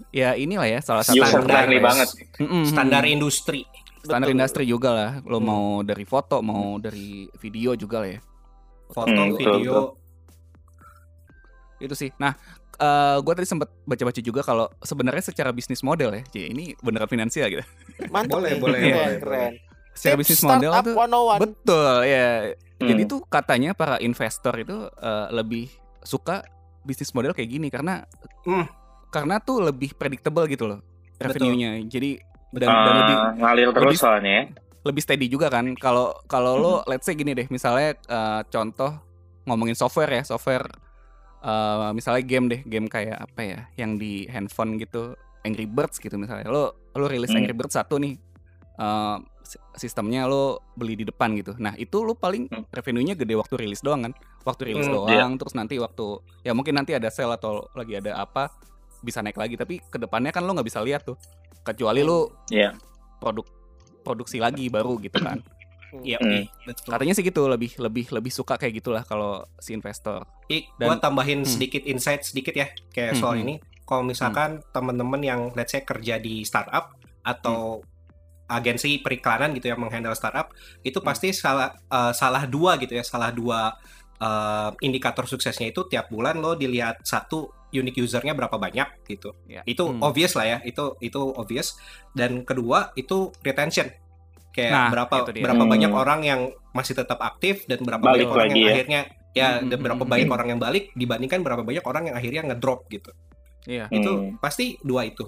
[0.09, 2.07] ya inilah ya salah satu User Standar friendly banget.
[2.37, 2.63] Mm-mm.
[2.65, 3.65] standar industri
[3.99, 4.35] standar Betul.
[4.35, 5.45] industri juga lah lo Hmm.
[5.45, 7.07] mau dari foto mau dari
[7.37, 8.19] video juga lah ya
[8.87, 9.79] foto Hmm, betul, video
[11.79, 12.35] itu sih nah
[13.15, 17.47] gue tadi sempat baca-baca juga kalau sebenarnya secara bisnis model ya Cie, ini beneran finansial
[17.47, 17.63] gitu
[18.09, 19.51] Mantap Boleh, boleh, keren, boleh, keren.
[19.93, 21.43] secara bisnis model startup tuh 101.
[21.43, 22.27] betul ya
[22.73, 22.89] Hmm.
[22.89, 26.43] jadi tuh katanya para investor itu eh, lebih suka
[26.81, 28.03] bisnis model kayak gini karena
[28.43, 28.67] Hmm.
[29.13, 30.81] Karena tuh lebih predictable gitu loh
[31.15, 31.85] revenue-nya.
[31.85, 32.17] Jadi
[32.51, 34.43] dan, Ah, dan lebih ngalir terus lebih- soalnya ya.
[34.83, 35.69] lebih steady juga kan.
[35.75, 38.91] Kalau kalau lo let's say gini deh misalnya eh, contoh
[39.45, 40.65] ngomongin software ya software
[41.39, 46.15] eh, misalnya game deh game kayak apa ya yang di handphone gitu Angry Birds gitu
[46.15, 46.47] misalnya.
[46.47, 47.39] Lo lo rilis Hmm.
[47.39, 48.17] Angry Birds satu nih
[49.43, 51.53] si- sistemnya lo beli di depan gitu.
[51.57, 52.63] Nah itu lo paling Hmm.
[52.69, 54.13] revenue-nya gede waktu rilis doang kan.
[54.43, 56.05] Waktu rilis Hmm, doang terus nanti waktu
[56.41, 58.51] ya mungkin nanti ada sale atau lagi ada apa
[59.03, 61.19] bisa naik lagi tapi ke depannya kan lo nggak bisa lihat tuh
[61.61, 62.71] kecuali lo Iya.
[63.19, 63.43] produk
[64.01, 65.43] produksi lagi baru gitu kan
[65.93, 66.49] Iya, Hmm.
[66.65, 66.89] betul.
[66.89, 70.97] katanya sih gitu lebih lebih lebih suka kayak gitulah kalau si investor Ik, Dan- gua
[70.97, 71.47] tambahin Hmm.
[71.47, 73.43] sedikit insight sedikit ya kayak Hmm, soal hmm.
[73.45, 73.55] ini.
[73.83, 77.85] Kalau misalkan teman-teman yang let's say kerja di startup atau
[78.45, 80.49] agensi periklanan gitu yang menghandle startup,
[80.81, 81.05] itu Hmm.
[81.05, 83.77] pasti salah eh, salah dua gitu ya, salah dua
[84.19, 89.33] eh, indikator suksesnya itu tiap bulan lo dilihat satu unique usernya berapa banyak gitu.
[89.49, 89.65] ya.
[89.65, 90.01] Itu Hmm.
[90.05, 91.73] obvious lah ya, itu itu obvious.
[92.13, 93.89] Dan kedua itu retention.
[94.53, 95.71] Kayak Nah, berapa berapa Hmm.
[95.73, 96.41] banyak orang yang
[96.77, 98.73] masih tetap aktif dan berapa Balik banyak orang lagi yang ya.
[98.77, 99.01] akhirnya
[99.33, 100.35] ya Hmm, dan hmm, berapa hmm, banyak hmm.
[100.37, 103.09] orang yang balik dibandingkan berapa banyak orang yang akhirnya ngedrop gitu.
[103.65, 103.89] Iya.
[103.89, 104.37] Itu Hmm.
[104.37, 105.25] pasti dua itu.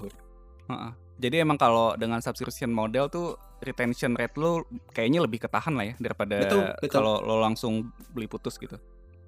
[0.66, 0.92] heeh.
[1.16, 5.94] Jadi emang kalau dengan subscription model tuh retention rate lo kayaknya lebih ketahan lah ya
[5.96, 6.90] daripada Betul, betul.
[6.92, 8.76] kalau lo langsung beli putus gitu.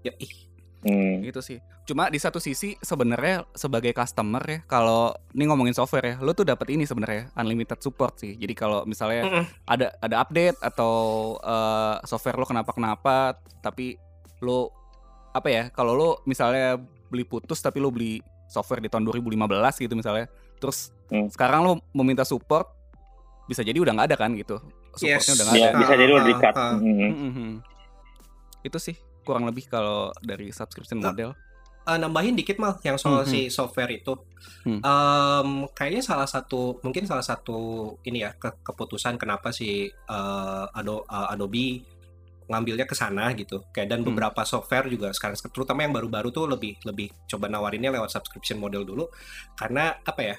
[0.04, 0.48] Ya, ih,
[0.78, 1.26] Hmm.
[1.26, 1.58] Gitu sih.
[1.90, 6.46] Cuma di satu sisi sebenarnya sebagai customer ya, kalau ini ngomongin software ya, lo tuh
[6.46, 8.38] dapat ini sebenarnya unlimited support sih.
[8.38, 9.44] Jadi kalau misalnya Mm-mm.
[9.66, 10.94] ada ada update atau
[11.42, 13.98] eh, software lo kenapa-kenapa, tapi
[14.44, 14.70] lo
[15.34, 15.64] apa ya?
[15.74, 16.78] Kalau lo misalnya
[17.10, 21.24] beli putus tapi lo beli software di tahun 2015 gitu misalnya, terus Hmm.
[21.26, 22.68] sekarang lo meminta support,
[23.46, 24.60] bisa jadi udah nggak ada kan gitu.
[24.92, 25.32] Supportnya Yes.
[25.32, 25.78] udah nggak Iya, ada.
[25.78, 26.54] bisa jadi udah Ah, di-cut.
[26.54, 26.72] ah, ah.
[26.74, 27.10] Hmm.
[27.24, 27.50] Mhm.
[28.60, 31.30] Itu sih kurang lebih kalau dari subscription Nah, model.
[31.82, 34.12] uh, nambahin dikit mal yang soal Hmm, si software itu.
[34.62, 34.78] Hmm.
[34.78, 37.56] Em, kayaknya salah satu mungkin salah satu
[38.02, 41.80] ini ya ke- keputusan kenapa si uh, Ado- uh, Adobe
[42.48, 43.62] ngambilnya ke sana gitu.
[43.70, 44.08] Kayak dan Hmm.
[44.10, 48.82] beberapa software juga sekarang terutama yang baru-baru tuh lebih lebih coba nawarinnya lewat subscription model
[48.82, 49.04] dulu
[49.54, 50.36] karena apa ya?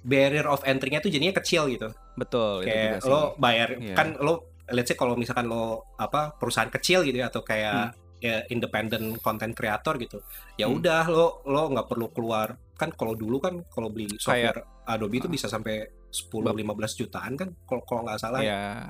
[0.00, 1.92] barrier of entry-nya tuh jadinya kecil gitu.
[2.16, 3.10] Betul itu juga kayak sih.
[3.12, 3.92] lo bayar Iya.
[3.92, 4.32] kan lo
[4.66, 9.52] let's say kalau misalkan lo apa perusahaan kecil gitu ya atau kayak ya independent content
[9.52, 10.24] creator gitu
[10.56, 10.80] ya Hmm.
[10.80, 15.28] udah lo lo nggak perlu keluar kan kalau dulu kan kalau beli software Adobe itu
[15.28, 15.32] Ah.
[15.32, 18.88] bisa sampai 10 15 jutaan kan kalau kalau nggak salah ya.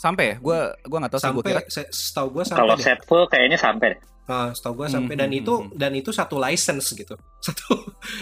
[0.00, 0.34] Sampai ya?
[0.38, 1.62] Gua gua nggak tahu sih gua sampai kira.
[1.68, 2.84] se- setahu gue Kalau sampai deh.
[2.86, 3.90] set full kayaknya sampai.
[4.24, 5.14] Ah, setahu gue Hmm, sampai.
[5.16, 7.14] Dan hmm, itu hmm, dan itu satu license gitu.
[7.42, 7.66] Satu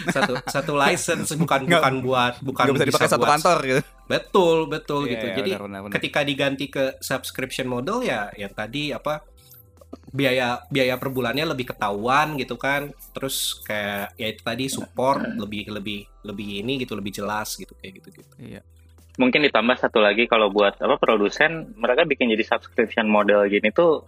[0.09, 0.33] satu.
[0.43, 3.81] satu license bukan Nggak- bukan buat bukan bisa dipakai satu buat- kantor gitu.
[4.05, 5.25] Betul betul Iya, gitu.
[5.25, 5.93] iya, jadi benar, benar, benar.
[5.95, 9.21] ketika diganti ke subscription model ya yang tadi apa
[10.09, 12.89] biaya biaya per bulannya lebih ketahuan gitu kan.
[13.11, 18.01] Terus kayak ya itu tadi support lebih lebih lebih ini gitu lebih jelas gitu kayak
[18.01, 18.59] gitu gitu iya
[19.19, 24.07] Mungkin ditambah satu lagi kalau buat apa produsen mereka bikin jadi subscription model gini tuh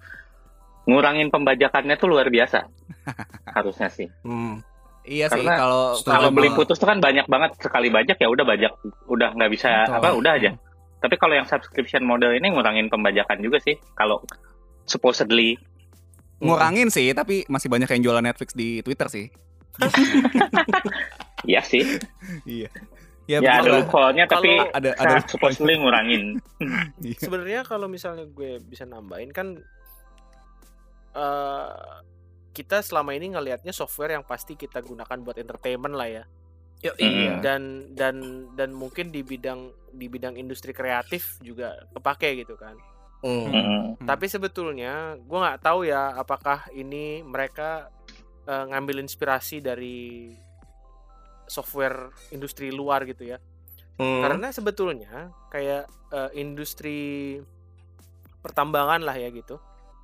[0.88, 2.64] ngurangin pembajakannya tuh luar biasa.
[3.60, 4.08] Harusnya sih.
[4.24, 4.64] hmm.
[5.02, 8.18] iya sih Karena kalau setelah Kalau Sama- beli putus tuh kan banyak banget sekali bajak
[8.18, 8.72] ya udah bajak
[9.10, 9.98] udah nggak bisa Betul.
[10.00, 10.52] apa udah aja.
[11.02, 13.76] Tapi kalau yang subscription model ini ngurangin pembajakan juga sih.
[13.98, 14.22] Kalau
[14.88, 15.58] supposedly
[16.42, 19.30] ngurangin sih tapi masih banyak yang jualan Netflix di Twitter sih
[21.54, 21.86] ya sih.
[22.50, 22.70] iya
[23.40, 23.78] Ya, ada begitulah.
[23.80, 26.24] loophole-nya tapi ada ada supposedly ngurangin.
[27.06, 27.18] Iya.
[27.24, 29.56] sebenarnya kalau misalnya gue bisa nambahin kan
[31.12, 31.72] eh
[32.52, 36.24] kita selama ini ngelihatnya software yang pasti kita gunakan buat entertainment lah ya
[36.82, 37.38] Yo, iya.
[37.40, 42.76] dan dan dan mungkin di bidang di bidang industri kreatif juga kepake gitu kan
[43.22, 43.54] Hmm.
[43.54, 43.62] Mm-mm.
[44.02, 44.08] Hmm.
[44.10, 47.94] tapi sebetulnya gue nggak tahu ya apakah ini mereka
[48.50, 50.34] eh, ngambil inspirasi dari
[51.52, 52.00] software
[52.32, 53.38] industri luar gitu ya
[54.00, 54.24] Hmm.
[54.24, 57.38] karena sebetulnya kayak eh, industri
[58.42, 59.60] pertambangan lah ya gitu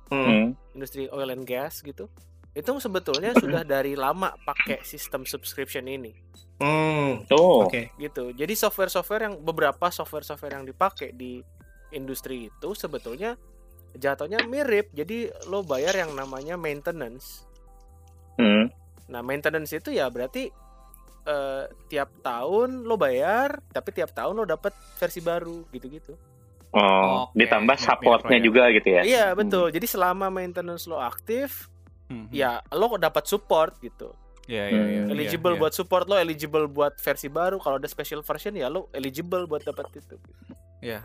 [0.08, 0.24] Hmm.
[0.24, 0.46] Hmm.
[0.72, 2.06] industri oil and gas gitu
[2.52, 6.12] itu sebetulnya sudah dari lama pakai sistem subscription ini
[6.58, 7.22] Hmm.
[7.24, 7.64] Tuh.
[7.64, 7.92] Oke.
[7.96, 11.38] gitu jadi software-software yang beberapa software-software yang dipakai di
[11.90, 13.38] industri itu sebetulnya
[13.94, 17.44] jatuhnya mirip jadi lo bayar yang namanya maintenance
[18.34, 18.70] Hmm.
[19.06, 20.50] nah maintenance itu ya berarti
[21.22, 26.14] eh, tiap tahun lo bayar tapi tiap tahun lo dapat versi baru gitu-gitu
[26.68, 28.44] Oh, Oke, ditambah supportnya ya.
[28.44, 29.00] juga gitu ya.
[29.02, 31.72] iya betul jadi selama maintenance lo aktif
[32.08, 32.24] Hmm.
[32.28, 35.12] ya lo dapat support gitu Iya, iya, iya, Hmm.
[35.12, 38.88] eligible iya, buat support lo eligible buat versi baru kalau ada special version ya lo
[38.90, 40.16] eligible buat dapat itu
[40.80, 41.04] iya.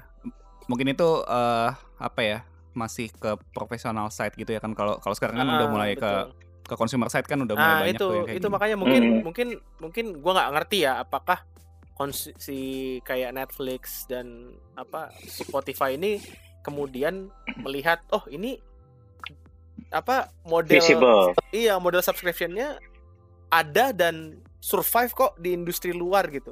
[0.65, 2.39] Mungkin itu eh, apa ya
[2.71, 5.99] masih ke profesional side gitu ya kan kalau kalau sekarang kan udah Ah, mulai ke
[5.99, 6.23] betul.
[6.31, 8.53] ke consumer side kan udah mulai ah banyak itu tuh yang kayak itu gini.
[8.53, 9.21] makanya mungkin Hmm.
[9.21, 9.47] mungkin
[9.77, 11.39] mungkin gua nggak ngerti ya apakah
[12.35, 12.59] si
[13.01, 16.19] kayak Netflix dan apa Spotify ini
[16.59, 18.59] kemudian melihat oh ini
[19.89, 21.31] apa model Visible.
[21.51, 22.75] iya model subscriptionnya
[23.47, 26.51] ada dan survive kok di industri luar gitu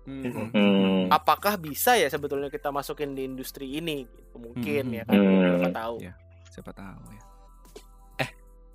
[0.00, 0.50] Hmm.
[0.50, 1.06] Hmm.
[1.08, 4.36] apakah bisa ya sebetulnya kita masukin di industri ini gitu.
[4.36, 4.96] mungkin Hmm.
[4.96, 5.40] ya kan Hmm.
[5.46, 6.14] siapa tahu Iya.
[6.50, 7.22] siapa tahu ya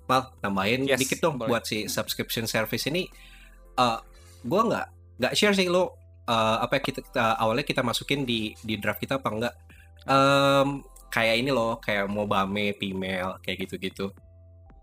[0.06, 1.50] Mal, nambahin Yes, dikit dong boleh.
[1.50, 3.06] buat si subscription service ini.
[3.76, 3.98] eh
[4.46, 4.86] gua nggak
[5.18, 5.92] nggak share sih lo
[6.26, 9.54] eh, apa ya, kita, kita- awalnya kita masukin di di draft kita apa enggak.
[10.06, 10.68] Em,
[11.10, 14.10] kayak ini loh, kayak mobame, female, kayak gitu-gitu.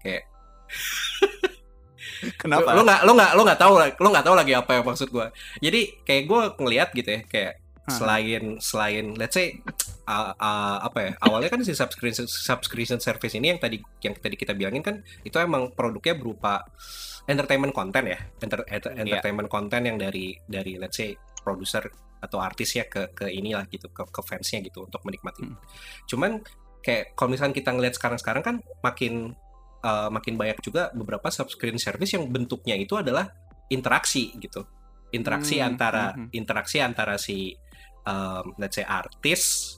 [0.03, 0.27] Kayak
[2.41, 5.07] kenapa lo nggak lo nggak lo nggak tahu lo nggak tahu lagi apa yang maksud
[5.11, 5.31] gua.
[5.59, 7.53] Jadi kayak gua ngelihat gitu ya, kayak.
[7.83, 9.59] Selain selain let's say
[10.07, 14.35] uh, uh, apa ya awalnya kan si subscription subscription service ini yang tadi yang tadi
[14.39, 14.95] kita bilangin kan
[15.27, 16.63] itu emang produknya berupa
[17.27, 19.03] entertainment content ya Enter- enter- Iya.
[19.03, 21.11] entertainment content yang dari dari let's say
[21.43, 21.83] produser
[22.23, 25.59] atau artis ya ke ke inilah gitu ke ke fansnya gitu untuk menikmati Hmm.
[26.07, 26.39] cuman
[26.79, 29.35] kayak kalau misalkan kita ngelihat sekarang-sekarang kan makin
[29.83, 33.27] uh, makin banyak juga beberapa subscription service yang bentuknya itu adalah
[33.67, 34.63] interaksi gitu
[35.11, 36.39] interaksi Hmm, antara hmm, hmm.
[36.39, 37.59] interaksi antara si
[38.07, 39.75] um, let's say artis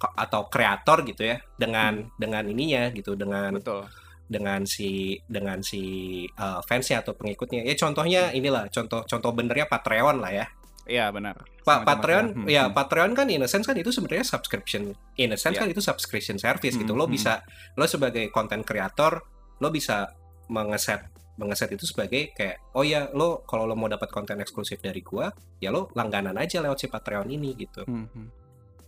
[0.00, 3.84] atau kreator gitu ya dengan dengan ininya gitu dengan betul
[4.30, 10.22] dengan si dengan si uh, fansnya atau pengikutnya ya contohnya inilah contoh contoh benernya Patreon
[10.22, 10.46] lah ya
[10.88, 12.74] iya benar Pak Semacam Patreon, Hmm, ya hmm.
[12.74, 15.62] Patreon kan in a sense kan itu sebenarnya subscription, in a sense Iya.
[15.62, 16.96] kan itu subscription service gitu.
[16.96, 17.14] Hmm, Lo hmm.
[17.14, 17.44] bisa,
[17.76, 19.20] lo sebagai content creator,
[19.60, 20.08] lo bisa
[20.48, 21.04] mengeset
[21.40, 25.32] mengeset itu sebagai kayak, oh ya lo kalau lo mau dapat konten eksklusif dari gua,
[25.56, 27.80] ya lo langganan aja lewat si Patreon ini gitu.
[27.82, 28.28] Hmm, hmm.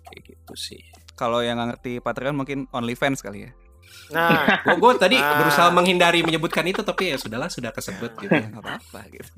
[0.05, 0.83] Kayak gitu sih.
[1.13, 3.53] kalau yang ngerti Patreon mungkin OnlyFans kali ya
[4.09, 5.37] Nah, Gue gue tadi Ah.
[5.39, 8.33] berusaha menghindari menyebutkan itu tapi ya sudahlah sudah kesebut gitu.
[8.35, 9.29] Ya, apa-apa gitu.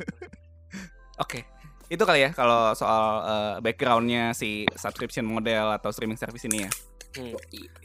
[1.17, 1.47] Oke,
[1.87, 6.71] itu kali ya kalau soal eh, backgroundnya si subscription model atau streaming service ini ya.
[7.19, 7.35] hmm.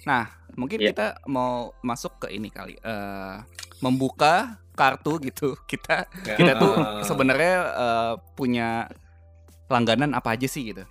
[0.06, 0.94] Nah, mungkin Iya.
[0.94, 3.38] kita mau masuk ke ini kali, eh,
[3.80, 5.60] membuka kartu gitu.
[5.72, 7.04] Kita kita tuh Ah.
[7.04, 8.88] sebenarnya eh, punya
[9.68, 10.88] langganan apa aja sih gitu.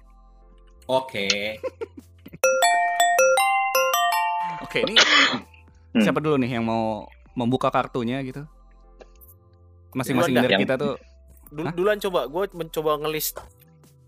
[0.86, 1.26] Oke.
[4.60, 4.94] Oke, ini
[5.88, 6.04] Hmm.
[6.04, 8.44] siapa dulu nih yang mau membuka kartunya gitu?
[9.90, 10.94] Masing-masing dari Yang- kita tuh.
[11.48, 11.72] Dul- Hah?
[11.72, 13.40] duluan coba gue mencoba ngelist.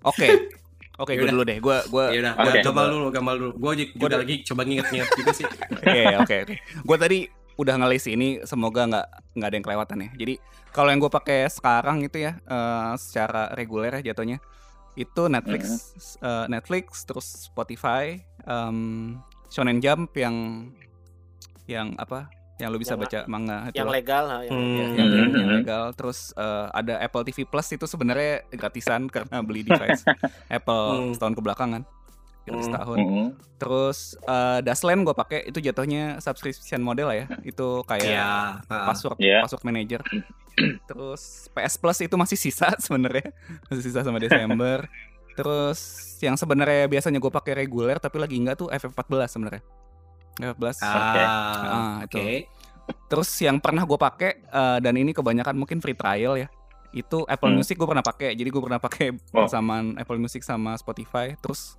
[0.03, 0.29] Oke.
[1.01, 1.33] Oke, gue Yaudah.
[1.33, 1.57] dulu deh.
[1.59, 2.61] Gue gue Ya Oke.
[2.61, 3.53] gamal dulu, gamal dulu.
[3.57, 5.47] Gue juga Gua udah- lagi coba nginget-nginget juga sih.
[5.49, 6.55] Oke oke oke.
[6.85, 7.19] Gue tadi
[7.61, 10.11] udah ngelis ini semoga nggak nggak ada yang kelewatan ya.
[10.17, 10.35] Jadi
[10.71, 14.41] kalau yang gue pakai sekarang itu ya eh, secara reguler ya jatuhnya
[14.95, 15.63] itu Netflix,
[16.19, 20.35] eh, Netflix terus Spotify, em, Shonen Jump yang
[21.67, 22.27] yang apa?
[22.57, 23.95] Yang lu bisa Yang- baca manga itu Yang loh.
[23.95, 24.77] legal, yang Ya, Hmm.
[24.77, 25.59] yang, yang- yang Mhm.
[25.59, 25.85] legal.
[25.95, 30.05] Terus eh, ada Apple TV Plus itu sebenarnya gratisan karena beli device
[30.51, 31.13] Apple Hmm.
[31.13, 31.83] setahun kebelakangan.
[32.43, 32.75] Gratis Hmm.
[32.75, 32.99] tahun.
[32.99, 33.27] Mm-mm.
[33.57, 37.27] Terus eh, Dasland gue pakai itu jatuhnya subscription model lah ya.
[37.43, 38.87] Itu kayak Ya, ah.
[38.87, 39.45] password Iya.
[39.45, 40.01] password manager.
[40.85, 43.31] Terus PS Plus itu masih sisa sebenarnya.
[43.67, 44.89] Masih sisa sama Desember.
[45.33, 45.79] Terus
[46.19, 49.63] yang sebenarnya biasanya gue pakai reguler tapi lagi enggak tuh FF14 sebenarnya.
[50.39, 50.77] FF14.
[50.81, 51.23] Oke.
[51.23, 52.17] Ah, Ah, itu.
[52.17, 52.29] oke.
[53.07, 56.49] Terus yang pernah gue pakai eh, dan ini kebanyakan mungkin free trial ya.
[56.91, 57.57] Itu Apple Hmm.
[57.57, 58.35] Music gue pernah pakai.
[58.35, 59.45] Jadi gue pernah pakai Oh.
[59.45, 61.39] persamaan Apple Music sama Spotify.
[61.39, 61.79] Terus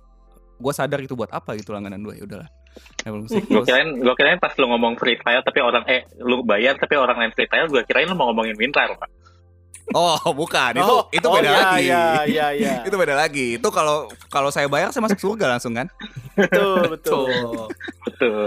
[0.62, 2.48] gue sadar itu buat apa gitu langganan dua ya udahlah.
[3.02, 3.42] Apple Music.
[3.50, 6.94] Gue kirain, gue kirain pas lu ngomong free trial tapi orang eh lu bayar tapi
[6.94, 9.10] orang lain free trial, gue kirain lu mau ngomongin WinRAR, Pak.
[9.98, 11.82] oh bukan itu Oh, itu oh, beda iya, lagi.
[11.82, 12.74] Iya, iya, iya.
[12.88, 13.58] itu beda lagi.
[13.58, 15.90] Itu kalau kalau saya bayar saya masuk surga langsung kan.
[16.38, 17.26] betul, betul.
[17.26, 17.66] Tuh.
[18.06, 18.46] Betul.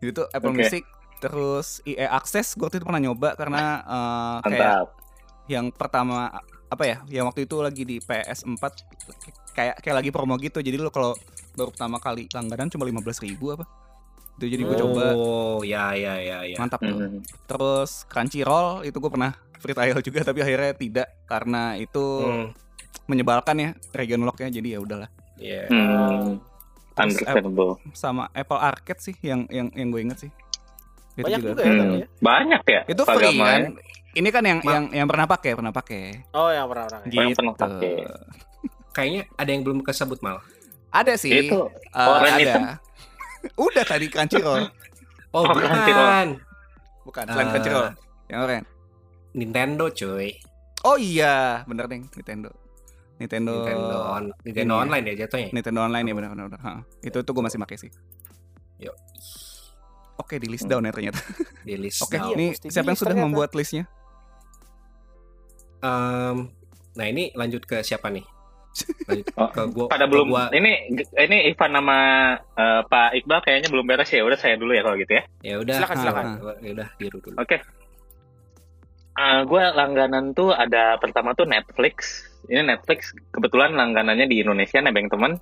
[0.00, 0.58] Itu Apple Oke.
[0.62, 0.86] Music
[1.22, 4.86] terus EA Access gue waktu itu pernah nyoba karena eh, kayak Mantap.
[5.46, 6.34] yang pertama
[6.66, 8.62] apa ya yang waktu itu lagi di PS4
[9.52, 11.12] kayak kayak lagi promo gitu jadi lo kalau
[11.52, 13.64] baru pertama kali langganan cuma 15.000 ribu apa
[14.34, 14.80] itu jadi gue Oh.
[14.82, 16.56] coba Oh, ya ya ya ya.
[16.56, 17.20] mantap tuh Mhm.
[17.46, 22.48] terus Crunchyroll itu gue pernah free trial juga tapi akhirnya tidak karena itu Hmm.
[23.04, 25.66] menyebalkan ya region locknya jadi ya udahlah Iya.
[25.66, 26.38] Hmm.
[26.92, 27.72] Terus, Understandable.
[27.92, 30.32] sama Apple Arcade sih yang yang yang gue inget sih
[31.12, 31.78] Itu Banyak juga ya Hmm.
[31.78, 32.06] tapi ya.
[32.18, 32.80] Banyak ya.
[32.86, 33.42] itu free ya.
[33.42, 33.62] kan
[34.12, 37.52] ini kan yang Ma- yang yang pernah pakai pernah pakai Oh, yang pernah yang pernah
[37.52, 37.60] Gitu.
[37.60, 37.94] pakai.
[38.92, 40.38] Kayaknya ada yang belum kesebut mal.
[40.92, 42.60] ada sih Itu eh, Oren ada itu?
[43.66, 44.68] udah tadi Crunchyroll
[45.34, 46.36] Oh, Oh, bukan.
[47.02, 47.88] bukan selain Eh, Crunchyroll
[48.28, 48.64] yang Oren
[49.32, 50.36] Nintendo cuy.
[50.84, 52.52] Oh iya, bener deh Nintendo.
[53.16, 54.84] Nintendo Nintendo, on, Nintendo ini ya.
[54.84, 55.48] online ya jatuhnya.
[55.50, 56.48] Nintendo Online ya benar-benar.
[57.00, 57.90] Itu tuh gue masih pakai sih.
[58.76, 58.92] Yuk.
[60.18, 61.16] Oke di list down ya ternyata.
[61.64, 62.28] Di list Oke, down.
[62.28, 63.24] Iya, ini mesti siapa yang sudah ternyata.
[63.24, 63.86] membuat listnya?
[65.80, 66.36] Em,
[66.92, 68.22] nah ini lanjut ke siapa nih?
[69.36, 69.86] Oh, gua.
[69.92, 70.48] pada belum gua.
[70.56, 71.98] ini ini Ivan sama
[72.56, 74.24] eh, Pak Iqbal kayaknya belum beres ya.
[74.24, 75.22] Udah saya dulu ya kalau gitu ya.
[75.44, 75.76] Ya udah.
[75.76, 76.24] Silakan, silakan.
[76.40, 77.36] ah, Ya udah biru dulu.
[77.36, 77.56] Oke.
[79.22, 82.24] gue langganan tuh ada pertama tuh Netflix.
[82.48, 85.36] Ini Netflix kebetulan langganannya di Indonesia nebeng teman.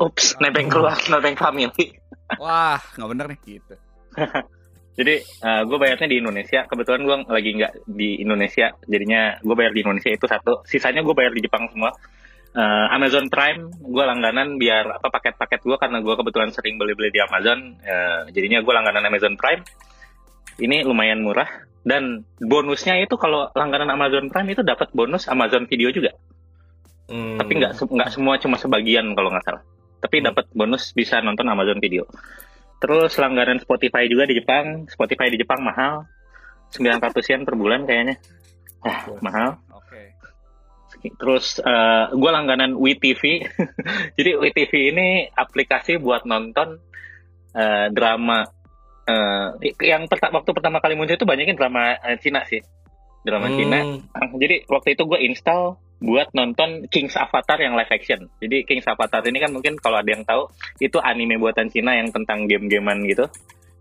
[0.00, 1.94] Ups, nebeng keluar, nebeng family.
[2.40, 3.74] Wah, nggak bener nih gitu.
[4.98, 5.14] Jadi
[5.68, 6.64] gue bayarnya di Indonesia.
[6.64, 10.64] Kebetulan gue lagi nggak di Indonesia, jadinya gue bayar di Indonesia itu satu.
[10.64, 11.92] Sisanya gue bayar di Jepang semua.
[12.52, 17.20] Eh, Amazon Prime, gue langganan biar apa paket-paket gue karena gue kebetulan sering beli-beli di
[17.24, 17.80] Amazon.
[17.80, 19.64] Eh, jadinya gue langganan Amazon Prime.
[20.60, 21.48] Ini lumayan murah.
[21.82, 26.12] Dan bonusnya itu kalau langganan Amazon Prime itu dapat bonus Amazon Video juga.
[27.08, 27.40] Hmm.
[27.40, 29.64] Tapi nggak nggak semua cuma sebagian kalau nggak salah.
[30.04, 30.26] Tapi Hmm.
[30.30, 32.04] dapat bonus bisa nonton Amazon Video.
[32.84, 34.84] Terus langganan Spotify juga di Jepang.
[34.92, 36.04] Spotify di Jepang mahal.
[36.68, 38.20] 900 yen per bulan kayaknya.
[38.84, 39.56] Ah, mahal.
[41.00, 41.58] Terus
[42.10, 43.22] gue langganan WeTV.
[44.18, 46.76] Jadi WeTV ini aplikasi buat nonton
[47.52, 48.44] eh, drama.
[49.02, 49.48] eh,
[49.82, 52.62] yang perta- waktu pertama kali muncul itu banyakin drama eh, Cina sih.
[53.22, 53.56] Drama Hmm.
[53.56, 53.78] Cina.
[54.34, 58.26] Jadi waktu itu gue install buat nonton King's Avatar yang live action.
[58.38, 62.10] Jadi King's Avatar ini kan mungkin kalau ada yang tahu itu anime buatan Cina yang
[62.10, 63.26] tentang game-gamean gitu.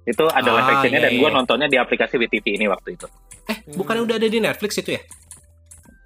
[0.02, 1.34] Itu ada live Ah, actionnya iya, dan gue iya.
[1.34, 3.06] nontonnya di aplikasi WeTV ini waktu itu.
[3.46, 5.02] Eh, bukan udah ada di Netflix itu ya?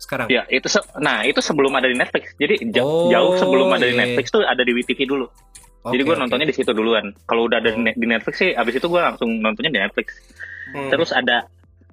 [0.05, 0.27] Sekarang.
[0.29, 2.37] Ya itu se- nah itu sebelum ada di Netflix.
[2.37, 4.01] Jadi ja- Oh, jauh sebelum ada di iya.
[4.05, 5.25] Netflix tuh ada di WeTV dulu.
[5.85, 7.13] Jadi Oke, gue nontonnya di situ duluan.
[7.23, 7.89] Kalau udah ada di Oh.
[7.91, 10.17] Di Netflix sih, abis itu gue langsung nontonnya di Netflix.
[10.67, 10.89] Hmm.
[10.89, 11.45] Terus ada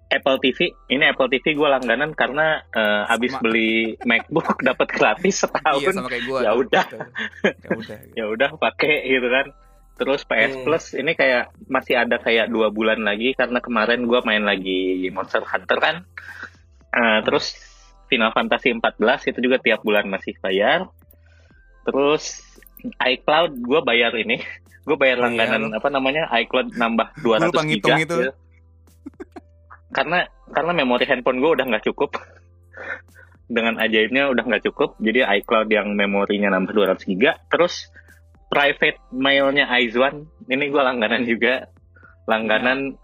[0.09, 0.59] Apple TV.
[0.87, 3.43] Ini Apple TV gue langganan karena eh, abis Sama.
[3.43, 5.93] beli MacBook dapat gratis Iya setahun.
[5.95, 6.39] sama kayak gue.
[6.41, 6.85] Ya udah.
[8.19, 8.49] Ya udah.
[8.57, 9.47] pakai gitu kan.
[9.93, 10.65] Terus PS Hmm.
[10.65, 15.45] Plus ini kayak masih ada kayak dua bulan lagi karena kemarin gua main lagi Monster
[15.45, 15.97] Hunter kan.
[16.91, 17.53] Eh, terus
[18.13, 20.93] Final Fantasy 14 itu juga tiap bulan masih bayar.
[21.89, 22.45] Terus
[23.01, 24.37] iCloud gue bayar ini.
[24.83, 28.03] Gue bayar langganan apa namanya iCloud nambah 200 lupa ngitung giga.
[28.03, 28.19] itu.
[28.19, 28.35] gitu.
[29.95, 32.19] karena karena memori handphone gue udah nggak cukup.
[33.57, 34.99] Dengan ajaibnya udah nggak cukup.
[34.99, 37.39] Jadi iCloud yang memorinya nambah 200 giga.
[37.47, 37.95] Terus
[38.51, 41.71] private mailnya Aizwan ini gue langganan juga.
[42.27, 42.99] Langganan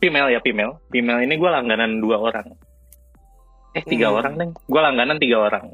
[0.00, 0.80] female ya female.
[0.88, 2.56] Female ini gue langganan dua orang.
[3.72, 4.16] Eh tiga Hmm.
[4.16, 4.48] orang deh.
[4.64, 5.64] Gue langganan tiga orang.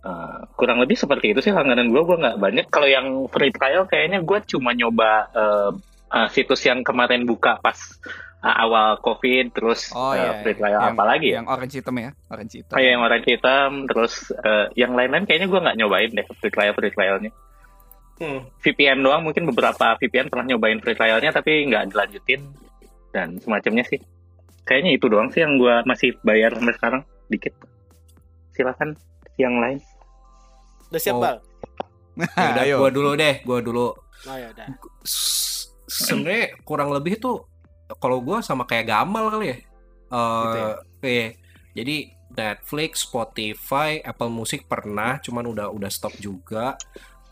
[0.00, 3.84] Uh, kurang lebih seperti itu sih langganan gue gue nggak banyak kalau yang free trial
[3.84, 5.70] kayaknya gue cuma nyoba uh,
[6.08, 7.74] uh, situs yang kemarin buka pas
[8.38, 10.30] uh, awal covid terus Oh uh, iya.
[10.46, 10.60] free iya.
[10.62, 12.74] trial yang, apa lagi ya Yang orange hitam ya, orange hitam.
[12.78, 16.74] kayak yang orange hitam terus uh, yang lain-lain kayaknya gue nggak nyobain deh free trial
[16.74, 17.32] free trialnya
[18.16, 18.40] Hmm.
[18.62, 22.46] VPN doang mungkin beberapa VPN pernah nyobain free trialnya tapi nggak dilanjutin
[23.10, 23.98] dan semacamnya sih
[24.66, 27.54] kayaknya itu doang sih yang gue masih bayar sampai sekarang dikit
[28.52, 28.98] silakan
[29.36, 29.78] yang lain
[30.86, 31.22] Udah siap, Oh.
[31.22, 31.36] Bal?
[32.16, 32.76] Ya udah, Ayo.
[32.78, 33.90] gua dulu deh, gua dulu.
[34.24, 34.66] Oh ya udah.
[35.84, 37.44] Sebenarnya kurang lebih tuh
[37.98, 39.56] kalau gua sama kayak Gamal kali ya.
[40.08, 40.72] Eh, Gitu ya?
[41.04, 41.28] iya.
[41.76, 41.96] Jadi
[42.32, 46.78] Netflix, Spotify, Apple Music pernah, cuman udah udah stop juga.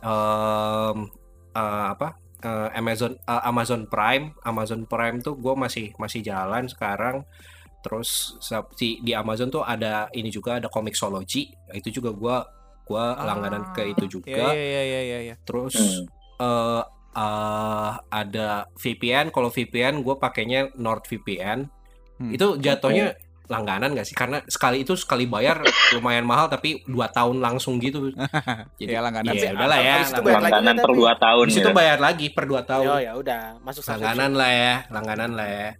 [0.02, 1.08] Em,
[1.54, 2.18] eh, apa?
[2.44, 7.24] Eh, Amazon eh, Amazon Prime, Amazon Prime tuh gue masih masih jalan sekarang.
[7.80, 12.36] Terus sa- di, di Amazon tuh ada ini juga ada Comixology, itu juga gua
[12.84, 14.52] gua langganan ke itu Iya juga.
[14.52, 15.34] iya iya iya iya.
[15.40, 16.04] Terus Hmm.
[16.38, 16.82] eh
[17.14, 19.30] eh, ada VPN.
[19.30, 21.58] Kalau VPN gue pakainya NordVPN.
[22.14, 22.30] Hmm.
[22.30, 24.16] Itu jatuhnya langganan gak sih?
[24.16, 25.60] Karena sekali itu sekali bayar
[25.96, 28.08] lumayan mahal tapi dua tahun langsung gitu.
[28.80, 29.50] Jadi Iya, langganan ya sih.
[29.52, 29.96] udahlah ya.
[30.02, 30.98] Itu bayar langganan per tapi?
[30.98, 31.74] dua tahun Di situ ya.
[31.74, 32.86] bayar lagi per dua tahun.
[32.88, 35.70] Oh ya udah, masuk langganan lah ya, langganan lah ya.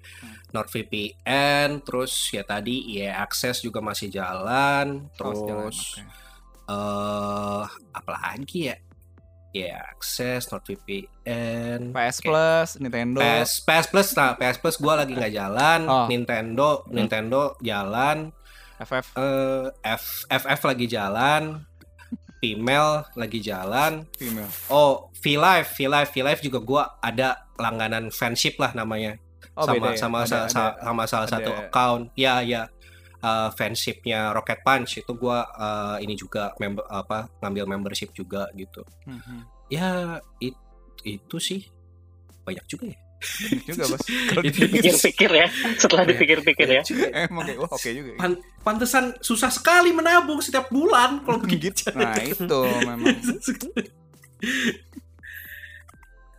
[0.55, 5.99] NordVPN, terus ya tadi ya akses juga masih jalan, Oh, terus
[6.65, 8.77] eh apa lagi ya?
[9.55, 12.17] Ya akses NordVPN, PS.
[12.21, 13.23] Plus, Nintendo.
[13.23, 16.07] PS PS Plus nah PS Plus gue lagi nggak jalan Oh.
[16.07, 18.35] Nintendo Nintendo jalan
[18.77, 19.15] FF.
[19.15, 21.63] eh F FF lagi jalan
[22.37, 24.51] Female lagi jalan Female.
[24.69, 29.17] oh V Live V Live V Live juga gue ada langganan fanship lah namanya
[29.55, 29.97] Oh, sama beda ya?
[29.97, 32.67] sama Ada- sa- sa- ada- sama salah ada- satu account ya ya
[33.25, 38.85] eh, fanshipnya Rocket Punch itu gue eh, ini juga member apa ngambil membership juga gitu
[39.05, 39.39] Mhm.
[39.69, 39.89] ya
[40.39, 40.61] it-
[41.03, 41.65] itu sih
[42.41, 44.05] banyak juga ya Banyak juga, Bos.
[44.05, 44.69] Kalau Itu dipikir.
[44.85, 45.47] Pikir-pikir ya,
[45.81, 46.11] setelah Iya.
[46.13, 46.83] dipikir-pikir ya.
[47.25, 48.11] Emang kayak, wah oke juga.
[48.13, 48.19] ya.
[48.21, 51.89] Pan- pantesan susah sekali menabung setiap bulan kalau begitu.
[51.97, 52.45] Nah, itu
[52.85, 53.01] memang.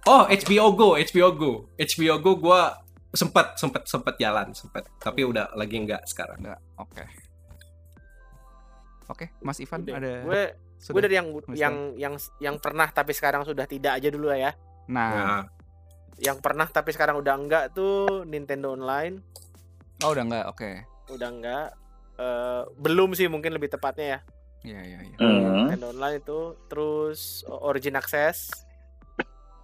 [0.06, 1.52] oh, HBO Go, HBO Go.
[1.76, 2.85] HBO Go gua
[3.15, 4.86] sempat sempat sempat jalan, sempat.
[4.99, 6.38] Tapi udah lagi enggak sekarang.
[6.39, 7.04] Enggak, oke.
[9.06, 9.95] Oke, Mas Ivan Udah.
[9.95, 10.41] ada Gue
[10.82, 10.93] sudah?
[10.97, 14.51] gue dari yang Mas yang yang yang pernah tapi sekarang sudah tidak aja dulu ya.
[14.89, 15.43] Nah, Nah,
[16.15, 19.19] Yang pernah tapi sekarang udah enggak tuh Nintendo Online,
[19.99, 20.71] oh udah enggak, oke.
[21.12, 21.67] udah enggak.
[22.15, 24.19] Eh, belum sih mungkin lebih tepatnya ya.
[24.65, 25.17] Iya, iya, iya.
[25.19, 25.67] Hmm.
[25.67, 28.47] Nintendo Online itu terus Origin Access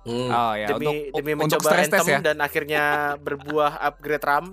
[0.03, 0.29] hmm.
[0.29, 2.19] Oh ya, demi untuk demi untuk mencoba stress test Anthem ya.
[2.23, 2.83] dan akhirnya
[3.17, 4.45] berbuah upgrade RAM.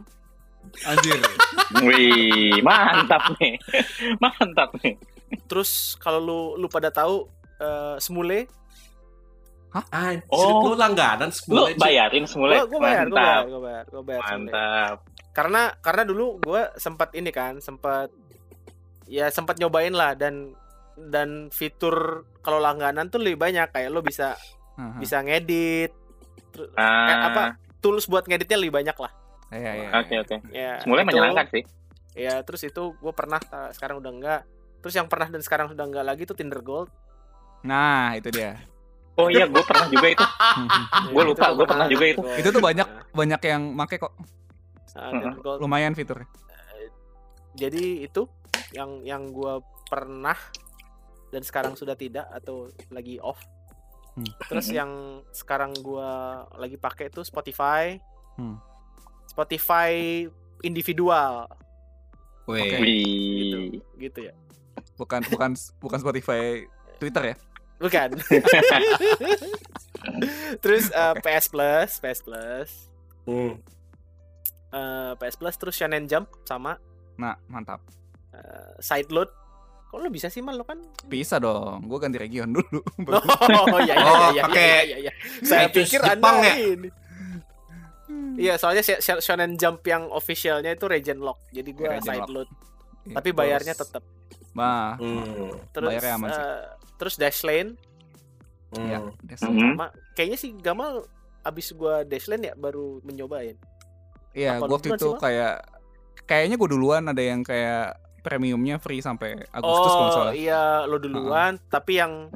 [0.85, 1.17] Anjir.
[1.87, 3.57] Wih, mantap nih.
[4.23, 4.97] Mantap nih.
[5.45, 7.25] Terus kalau lu lu pada tahu
[7.57, 8.49] eh, Smule,
[9.71, 10.65] Ah, Oh.
[10.65, 11.73] lu langganan Lu sebulan.
[11.73, 11.79] Ci.
[11.79, 12.65] bayarin semula.
[12.65, 13.43] gue bayar, gue bayar, Mantap.
[13.47, 14.37] gue bayar, gue bayar Smule.
[14.49, 14.97] Mantap.
[15.29, 18.11] karena karena dulu gue sempat ini kan sempat
[19.07, 20.51] ya sempat nyobain lah dan
[20.99, 21.95] dan fitur
[22.43, 24.35] kalau langganan tuh lebih banyak kayak lo bisa
[24.97, 25.91] Bisa ngedit
[26.73, 29.13] kayak apa Ah, tools buat ngeditnya lebih banyak lah
[29.49, 29.89] Iya, iya.
[29.97, 30.37] Oke, oke.
[30.51, 31.63] ya Semula itu- menyenangkan sih.
[32.13, 34.41] ya terus itu gue pernah ta- sekarang udah enggak
[34.79, 36.91] terus yang pernah dan sekarang sudah enggak lagi tuh Tinder Gold
[37.61, 38.55] Nah, itu dia.
[39.15, 40.23] Oh iya, gue pernah juga itu.
[41.11, 42.21] Gua Ya, lupa, itu gua pernah juga itu.
[42.23, 42.39] Gold.
[42.39, 44.15] Itu tuh banyak banyak yang make kok.
[44.89, 45.59] Tinder Gold.
[45.59, 46.31] Lumayan fiturnya.
[47.53, 48.31] jadi itu
[48.71, 50.39] yang yang gue pernah
[51.29, 53.43] dan sekarang sudah tidak atau lagi off
[54.19, 54.27] Hmm.
[54.45, 56.11] terus yang sekarang gue
[56.55, 57.95] lagi pakai itu Spotify
[58.35, 58.59] Hmm.
[59.25, 60.25] Spotify
[60.61, 61.49] individual
[62.45, 62.61] Weh.
[62.61, 62.77] Oke.
[62.79, 63.81] Wih.
[63.97, 64.33] gitu ya
[64.95, 66.65] Bukan bukan bukan Spotify
[66.97, 67.35] Twitter ya.
[67.77, 68.09] bukan
[70.59, 72.71] terus eh, PS Plus PS Plus
[73.23, 73.55] Hmm.
[74.71, 76.75] eh, PS Plus terus Shonen Jump sama
[77.15, 77.77] Nah, mantap.
[78.31, 79.27] eh, Sideload
[79.89, 80.77] Kok lo bisa sih mal lo kan?
[81.03, 81.81] Bisa dong.
[81.83, 82.81] Gue ganti region dulu.
[83.73, 85.13] Oh iya iya Oh, iya, iya, iya, iya, iya.
[85.41, 86.55] Saya pikir Jepang anda ya?
[86.71, 86.89] ini.
[88.39, 91.43] Iya, soalnya Sh- Sh- Shonen Jump yang officialnya itu Region Lock.
[91.51, 92.49] Jadi gua Region side load.
[93.03, 94.03] Iya, Tapi bayarnya tetap.
[94.51, 95.57] Nah, Hmm.
[95.71, 96.39] Terus Bayarnya aman sih.
[96.39, 96.61] eh,
[96.95, 97.73] terus Dashlane
[98.71, 98.87] Hmm.
[98.87, 98.99] ya.
[99.23, 99.73] Des- Mhm.
[99.73, 101.05] sama kayaknya sih Gamal
[101.43, 103.57] abis gua Dashlane ya baru mencobain.
[104.31, 105.65] Iya, gue waktu itu kayak
[106.23, 107.97] kayaknya gue duluan ada yang kayak
[108.29, 110.33] premiumnya free sampai Agustus kalau oh salah.
[110.33, 112.29] iya lo duluan, tapi yang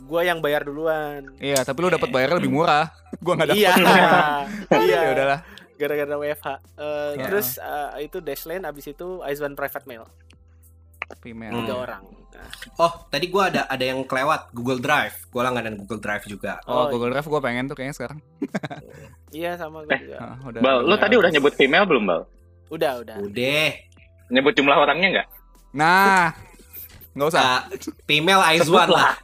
[0.00, 1.38] gua yang bayar duluan.
[1.38, 2.90] Iya, tapi lu dapat bayarnya lebih murah.
[3.18, 3.58] Gua nggak dapat.
[3.58, 3.72] Iya,
[4.84, 4.98] iya.
[5.00, 5.40] ya udahlah.
[5.74, 6.48] Gara-gara WFH.
[6.74, 7.24] Eh, Ya.
[7.24, 10.04] Terus eh, itu Dashlane abis itu Iceman Private Mail
[11.16, 11.50] Female.
[11.50, 11.62] Hmm.
[11.62, 12.02] tiga orang.
[12.28, 15.26] Nah, Oh, tadi gua ada ada yang kelewat Google Drive.
[15.28, 16.60] Gua langganan Google Drive juga.
[16.62, 18.18] Oh, Oh, Google Drive gue pengen tuh kayaknya sekarang.
[19.30, 20.00] iya sama gue Eh.
[20.04, 20.16] juga.
[20.20, 22.22] Ah, udah, Bal, lu udah tadi udah nyebut female belum, Bal?
[22.68, 23.16] Udah udah.
[23.18, 23.68] Udah.
[24.28, 25.26] Nyebut jumlah orangnya nggak?
[25.72, 26.32] Nah,
[27.12, 27.42] nggak usah.
[27.68, 29.16] Uh, female Aizwan lah.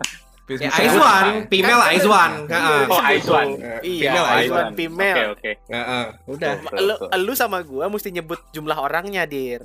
[0.45, 0.77] Ya, bisa.
[0.77, 2.31] Aizwan, female Aizwan.
[2.53, 2.81] Heeh.
[2.85, 3.47] Oh, Aizwan.
[3.81, 4.67] Iya, Female, Aizwan Aizwan.
[4.77, 5.17] female.
[5.17, 5.51] Oke, oke.
[5.73, 6.05] Heeh.
[6.29, 6.53] Udah.
[6.85, 9.65] Lu, lu sama gua mesti nyebut jumlah orangnya, Dir.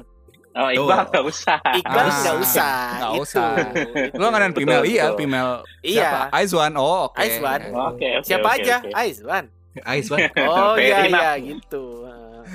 [0.55, 1.59] Oh, Iqbal nggak usah.
[1.61, 2.73] Iqbal Ah, nggak usah.
[2.89, 3.21] nggak itu.
[3.21, 3.49] usah.
[4.17, 5.51] Lu nggak ada Betul, female, iya, female.
[5.85, 5.99] Iya.
[6.09, 6.21] Siapa?
[6.33, 6.71] Aizwan.
[6.79, 7.19] Oh, oke.
[7.21, 7.59] Aizwan.
[7.69, 8.25] Oke, oke.
[8.25, 8.75] Siapa oke, aja?
[8.81, 8.89] oke.
[8.95, 9.45] Aizwan.
[9.85, 10.19] Aizwan.
[10.41, 11.83] Oh iya iya gitu.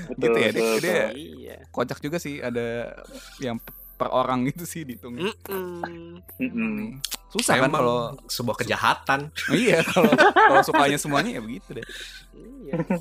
[0.06, 1.08] Betul, Gitu ya, dia- betul, dia-.
[1.12, 1.56] Iya.
[1.68, 2.92] Kocak juga sih ada
[3.38, 3.56] yang
[3.94, 5.14] per orang gitu sih dihitung.
[5.14, 6.18] Mm-mm.
[6.36, 6.98] Mm-mm.
[7.30, 9.30] Susah kan Emang kalau sebuah kejahatan.
[9.54, 11.86] iya kalau kalau sukanya semuanya ya begitu deh.
[12.32, 12.74] Iya.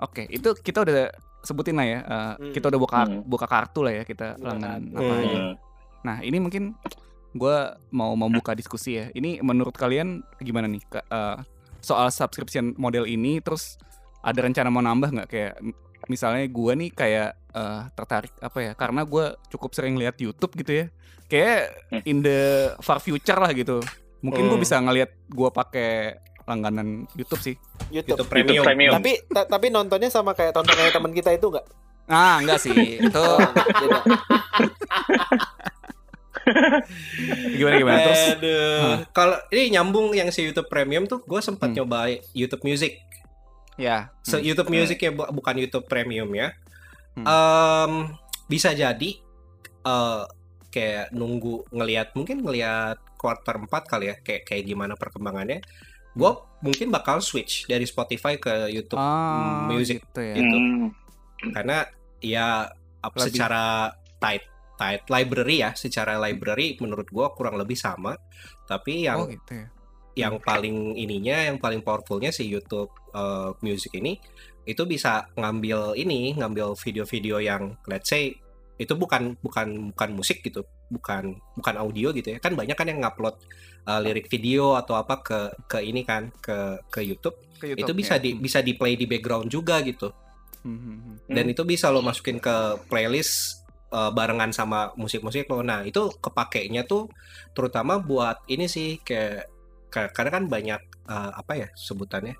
[0.00, 1.98] Oke, itu kita udah sebutin lah ya.
[2.00, 2.52] eh, Hmm.
[2.52, 3.20] Kita udah buka Hmm.
[3.22, 4.96] buka kartu lah ya kita Buka langganan kartu.
[4.98, 5.38] apa aja.
[5.38, 5.54] Hmm.
[6.00, 6.64] Nah, ini mungkin
[7.30, 7.56] gue
[7.90, 9.06] mau membuka diskusi ya.
[9.10, 10.08] Ini menurut kalian
[10.38, 11.36] gimana nih eh,
[11.78, 13.38] soal subscription model ini?
[13.38, 13.76] Terus
[14.20, 15.54] ada rencana mau nambah nggak kayak
[16.06, 18.72] misalnya gue nih kayak eh, tertarik apa ya?
[18.72, 20.86] Karena gue cukup sering lihat YouTube gitu ya.
[21.26, 22.02] Kayak Hmm.
[22.04, 22.40] in the
[22.78, 23.82] far future lah gitu.
[24.20, 24.62] Mungkin gue Hmm.
[24.62, 25.90] bisa ngelihat gue pakai
[26.44, 27.54] langganan YouTube sih.
[27.88, 28.16] YouTube.
[28.16, 28.54] Itu premium.
[28.56, 28.92] YouTube premium.
[28.92, 31.66] Tapi ta- tapi nontonnya sama kayak tontonannya teman kita itu enggak?
[32.06, 32.74] Ah, enggak sih.
[33.00, 33.38] Itu Oh,
[37.52, 38.22] gimana gimana terus?
[38.34, 39.06] Aduh.
[39.10, 41.76] Kalau ini nyambung yang si YouTube Premium tuh, gue sempat Hmm.
[41.76, 41.98] nyoba
[42.32, 42.98] YouTube Music.
[43.80, 44.12] Ya.
[44.20, 46.52] Se- YouTube Music ya bu- bukan YouTube Premium ya.
[47.16, 47.24] Hmm.
[47.24, 47.92] Em,
[48.46, 49.10] bisa jadi
[49.80, 50.22] eh
[50.68, 55.64] kayak nunggu ngelihat mungkin ngelihat quarter 4 kali ya kayak kayak gimana perkembangannya.
[56.12, 60.34] Gue mungkin bakal switch dari Spotify ke YouTube Ah, Music gitu ya.
[60.36, 60.56] Gitu.
[60.56, 60.88] Hmm.
[61.40, 61.88] karena
[62.20, 62.68] ya
[63.00, 64.44] ap- Lebih- secara tight
[64.76, 68.12] tight library ya, secara library menurut gue kurang lebih sama.
[68.66, 69.66] Tapi yang Oh, gitu ya.
[70.18, 74.18] yang paling ininya yang paling powerfulnya si YouTube uh, Music ini
[74.68, 78.36] itu bisa ngambil ini ngambil video-video yang let's say
[78.80, 83.04] itu bukan bukan bukan musik gitu bukan bukan audio gitu ya kan banyak kan yang
[83.04, 83.36] ngupload
[83.84, 88.00] uh, lirik video atau apa ke ke ini kan ke ke YouTube, Ke itu YouTube,
[88.00, 88.22] bisa ya.
[88.24, 90.10] di bisa di play di background juga gitu
[90.60, 91.16] Hmm, hmm, hmm.
[91.32, 92.56] dan itu bisa lo masukin ke
[92.92, 93.64] playlist
[93.96, 95.64] uh, barengan sama musik-musik lo.
[95.64, 97.08] Nah itu kepakainya tuh
[97.56, 99.48] terutama buat ini sih kayak
[99.88, 102.36] ka- karena kan banyak uh, apa ya sebutannya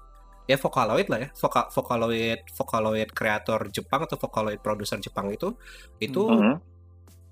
[0.50, 5.54] ya Vocaloid lah ya Voka, Vocaloid Vocaloid kreator Jepang atau Vocaloid produser Jepang itu
[5.98, 6.58] itu Hmm.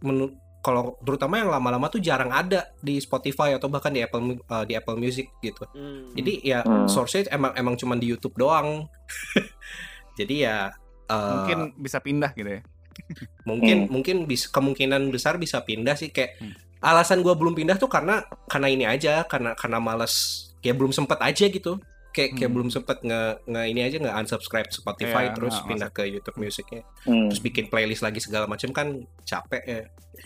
[0.01, 4.63] menu- kalau terutama yang lama-lama tuh jarang ada di Spotify atau bahkan di Apple uh,
[4.63, 5.63] di Apple Music gitu.
[5.71, 6.11] Hmm.
[6.13, 6.87] Jadi ya Hmm.
[6.87, 8.91] source-nya emang emang cuma di YouTube doang.
[10.19, 10.75] Jadi ya
[11.07, 12.63] uh, Mungkin bisa pindah gitu ya.
[13.49, 13.91] mungkin Hmm.
[13.93, 16.53] mungkin bisa kemungkinan besar bisa pindah sih kayak Hmm.
[16.81, 20.15] alasan gua belum pindah tuh karena karena ini aja karena karena males
[20.59, 21.79] kayak belum sempet aja gitu
[22.19, 22.53] kayak kayak Hmm.
[22.53, 26.37] belum sempet nge, nge ini aja nge unsubscribe Spotify Iya, terus nggak pindah ke YouTube
[26.37, 27.31] Musicnya Hmm.
[27.31, 28.91] terus bikin playlist lagi segala macam kan
[29.23, 29.81] capek ya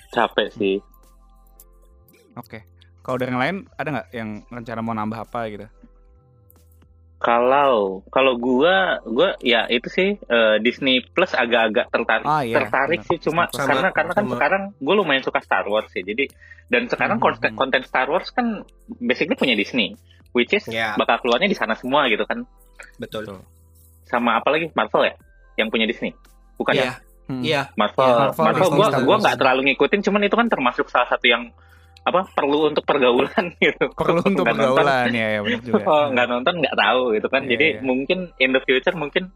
[0.08, 0.80] Capek sih.
[2.34, 2.64] Oke.
[2.98, 5.66] Kalau dari yang lain ada nggak yang rencana mau nambah apa gitu?
[7.18, 12.98] Kalau kalau gua gua ya itu sih eh, Disney Plus agak-agak tertarik Ah, iya, tertarik
[12.98, 13.08] benar.
[13.08, 14.32] sih cuma Sama, karena karena kan sama.
[14.34, 16.02] sekarang gue lumayan suka Star Wars sih.
[16.02, 16.26] Jadi
[16.66, 17.58] dan sekarang Hmm, konten, hmm.
[17.60, 18.66] konten Star Wars kan
[18.98, 19.94] basically punya Disney,
[20.32, 22.44] which is ya bakal keluarnya di sana semua gitu kan.
[22.98, 23.40] betul Betul.
[24.04, 25.14] Sama apa lagi Marvel ya
[25.56, 26.12] yang punya Disney.
[26.56, 26.82] Bukan ya?
[26.82, 27.42] iya Hmm.
[27.46, 28.02] iya Marvel.
[28.02, 31.54] Iya, Marvel, Marvel, gua Star nggak terlalu ngikutin cuman itu kan termasuk salah satu yang
[32.02, 33.86] apa perlu untuk pergaulan gitu.
[33.94, 35.82] Perlu untuk Nggak nonton, pergaulan ya, ya benar juga.
[35.94, 37.42] Oh, nggak nonton nggak tahu gitu kan.
[37.46, 37.80] Iya, Jadi iya.
[37.80, 39.30] mungkin in the future mungkin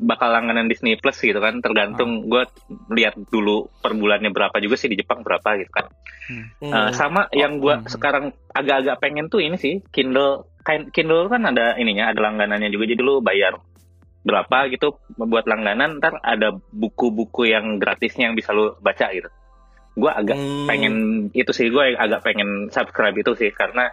[0.00, 1.60] bakal langganan Disney Plus gitu kan.
[1.60, 1.62] Ah.
[1.62, 2.42] Tergantung gue
[2.96, 5.86] lihat dulu per bulannya berapa juga sih di Jepang berapa gitu kan.
[6.26, 6.44] Hmm.
[6.64, 7.88] Eh, sama yang gue hmm.
[7.92, 10.48] sekarang agak-agak pengen tuh ini sih Kindle.
[10.92, 12.84] Kindle kan ada ininya, ada langganannya juga.
[12.88, 13.60] Jadi lu bayar
[14.24, 16.00] berapa gitu buat langganan.
[16.00, 19.28] Ntar ada buku-buku yang gratisnya yang bisa lu baca gitu.
[19.90, 20.70] gue agak Hmm.
[20.70, 20.94] pengen
[21.34, 23.90] itu sih gue agak pengen subscribe itu sih karena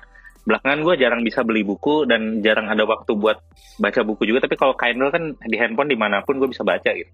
[0.48, 3.44] belakangan gue jarang bisa beli buku dan jarang ada waktu buat
[3.78, 6.88] baca buku juga tapi kalau Kindle kan di handphone di mana pun gue bisa baca
[6.90, 7.12] gitu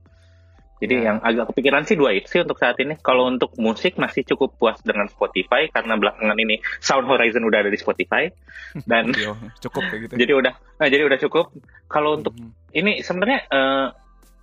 [0.77, 1.03] jadi Ya.
[1.09, 4.53] yang agak kepikiran sih dua itu sih untuk saat ini kalau untuk musik masih cukup
[4.53, 8.27] puas dengan Spotify karena belakangan ini Sound Horizon udah ada di Spotify
[8.91, 10.13] dan Yo, cukup kayak gitu.
[10.19, 11.45] jadi udah nah, jadi udah cukup
[11.87, 12.51] kalau untuk Mhm.
[12.75, 13.87] ini sebenarnya eh,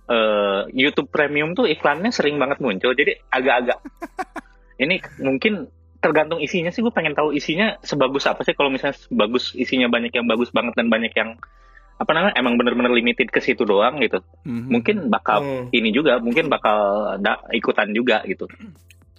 [0.09, 3.77] eh, YouTube Premium tuh iklannya sering banget muncul jadi agak-agak
[4.83, 5.69] ini mungkin
[6.01, 10.09] tergantung isinya sih gue pengen tahu isinya sebagus apa sih kalau misalnya bagus isinya banyak
[10.11, 11.37] yang bagus banget dan banyak yang
[11.95, 14.67] apa namanya emang bener-bener limited ke situ doang gitu Mhm.
[14.67, 15.65] mungkin bakal Hmm.
[15.69, 16.77] ini juga mungkin bakal
[17.17, 18.49] da- ikutan juga gitu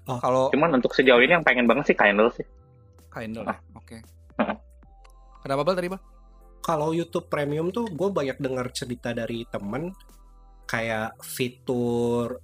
[0.04, 2.42] kalau cuman untuk sejauh ini yang pengen banget sih Kindle sih
[3.08, 3.60] Kindle, Ah.
[3.72, 3.96] oke.
[4.34, 4.56] Ah.
[5.38, 6.00] Kenapa bal tadi bal?
[6.58, 9.94] kalau YouTube Premium tuh gue banyak dengar cerita dari temen
[10.64, 12.38] kayak fitur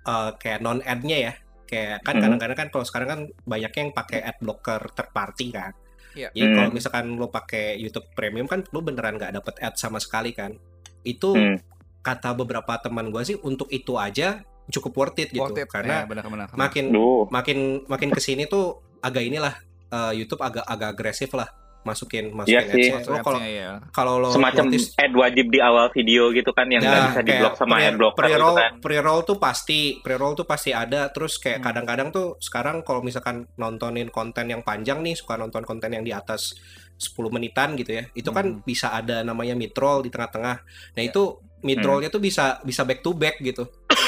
[0.00, 1.32] eh, kayak non adnya ya
[1.68, 2.22] kayak kan Mhm.
[2.24, 5.72] kadang-kadang kan kalau sekarang kan banyak yang pakai ad blocker third party kan
[6.10, 6.32] Iya.
[6.32, 6.56] jadi Hmm.
[6.56, 10.56] kalau misalkan lo pakai YouTube Premium kan lo beneran nggak dapet ad sama sekali kan
[11.02, 11.60] itu Hmm.
[12.00, 15.68] kata beberapa teman gue sih untuk itu aja cukup worth it gitu Worth it.
[15.68, 16.48] karena Ya, benar-benar.
[16.54, 17.28] makin Duh.
[17.28, 19.54] makin makin ke sini tuh agak inilah
[19.88, 21.48] eh, YouTube agak agak agresif lah
[21.88, 22.88] masukin Iya masukin sih.
[22.92, 23.08] ads-nya.
[23.08, 23.70] Lo kalau ya.
[23.88, 27.20] kalau lo semacam notice ad wajib di awal video gitu kan yang nggak Nah, bisa
[27.20, 28.72] di kayak blok sama pre- ad blocker gitu pre-roll, kan.
[28.78, 31.00] pre-roll tuh pasti, pre-roll tuh pasti ada.
[31.08, 31.66] Terus kayak Hmm.
[31.66, 36.12] kadang-kadang tuh sekarang kalau misalkan nontonin konten yang panjang nih, suka nonton konten yang di
[36.12, 36.52] atas
[36.94, 38.04] 10 menitan gitu ya.
[38.12, 38.62] Itu kan Hmm.
[38.62, 40.56] bisa ada namanya mid-roll di tengah-tengah.
[40.92, 41.06] Nah, Ya.
[41.06, 41.22] itu
[41.60, 43.66] mid-rollnya tuh bisa bisa back to back gitu.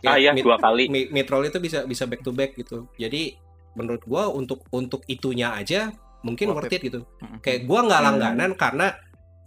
[0.00, 0.86] Ah iya mid- dua kali.
[0.86, 2.86] mi- mid-roll itu bisa bisa back to back gitu.
[2.94, 3.34] Jadi
[3.74, 5.90] menurut gua untuk untuk itunya aja
[6.20, 7.00] mungkin Worth worth it gitu.
[7.20, 7.38] Mhm.
[7.40, 8.08] Kayak gua nggak Hmm.
[8.10, 8.86] langganan karena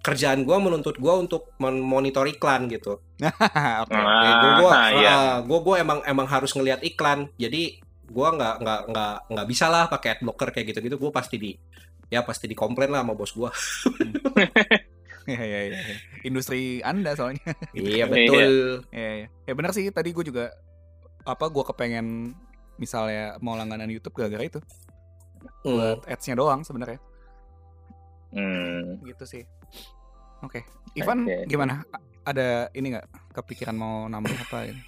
[0.02, 3.00] kerjaan gua menuntut gua untuk memonitor iklan gitu.
[3.84, 3.94] Oke.
[3.94, 5.10] Ah, Ya, gua gua, ah, iya.
[5.12, 7.30] ah, gua gua emang emang harus ngelihat iklan.
[7.36, 10.98] Jadi gua nggak nggak nggak nggak bisa lah pakai ad blocker kayak gitu-gitu.
[10.98, 11.52] Gua pasti di
[12.08, 13.52] ya pasti dikomplain lah sama bos gua.
[15.22, 15.78] Iya, iya, iya.
[15.78, 15.96] iya.
[16.26, 17.46] Industri Anda soalnya.
[17.78, 18.82] iya betul.
[18.90, 19.28] Iya, iya.
[19.46, 20.50] Ya benar sih tadi gue juga
[21.22, 22.34] apa gue kepengen
[22.82, 24.58] misalnya mau langganan YouTube gara-gara itu
[25.62, 25.78] Hmm.
[25.78, 26.98] buat ads-nya doang sebenarnya
[28.32, 28.98] Hmm.
[29.04, 29.44] gitu sih.
[30.40, 30.64] Oke,
[30.96, 31.46] Ivan Oke.
[31.46, 31.84] gimana?
[31.88, 34.70] A- Ada ini nggak kepikiran mau nambah apa?
[34.70, 34.82] gitu?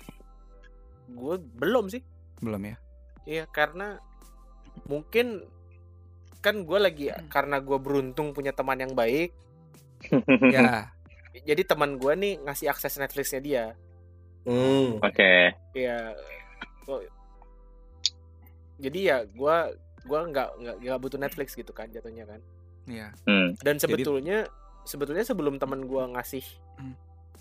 [1.11, 1.99] Gue belum sih.
[2.39, 2.75] Belum ya?
[3.23, 3.97] Iya karena
[4.85, 5.43] mungkin
[6.39, 9.33] kan gue lagi karena gue beruntung punya teman yang baik.
[10.49, 10.87] ya,
[11.49, 13.65] Jadi teman gue nih ngasih akses Netflixnya dia.
[14.45, 15.01] Hmm.
[15.01, 15.51] Oke.
[15.73, 16.13] Ya.
[16.85, 17.01] oh.
[18.77, 19.57] Jadi ya gue
[20.03, 22.39] gua nggak nggak nggak butuh Netflix gitu kan jatuhnya kan.
[22.83, 23.15] ya.
[23.23, 23.55] Hmm.
[23.57, 24.37] Dan Jadi- sebetulnya
[24.83, 26.43] sebetulnya sebelum teman gue ngasih
[26.75, 26.91] Hmm.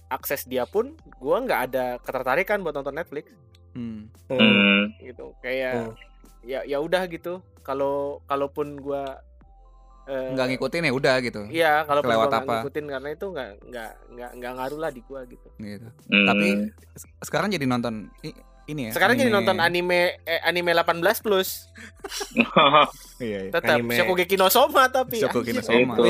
[0.08, 3.34] akses dia pun gue nggak ada ketertarikan buat nonton Netflix
[3.72, 4.06] Hmm.
[4.28, 4.38] Hmm.
[4.38, 4.82] Hmm.
[5.00, 5.94] gitu kayak Hmm.
[6.40, 9.02] ya ya udah gitu kalau kalaupun gue
[10.02, 11.40] Nggak ngikutin ya udah gitu.
[11.46, 12.54] Iya, kalau nggak apa.
[12.58, 15.48] ngikutin karena itu nggak nggak nggak nggak ngaruh lah di gua gitu.
[15.56, 15.88] gitu.
[16.10, 16.26] Hmm.
[16.26, 16.48] Tapi
[16.92, 18.10] se- sekarang jadi nonton
[18.64, 18.92] ini ya.
[18.92, 21.70] Sekarang jadi anime- nonton anime eh, anime 18 plus,
[23.18, 23.50] Iya, iya.
[23.50, 23.94] tetap Anime.
[23.94, 25.62] Shokugeki no Soma tapi Shokugeki no.
[25.62, 25.94] Soma.
[25.94, 26.04] itu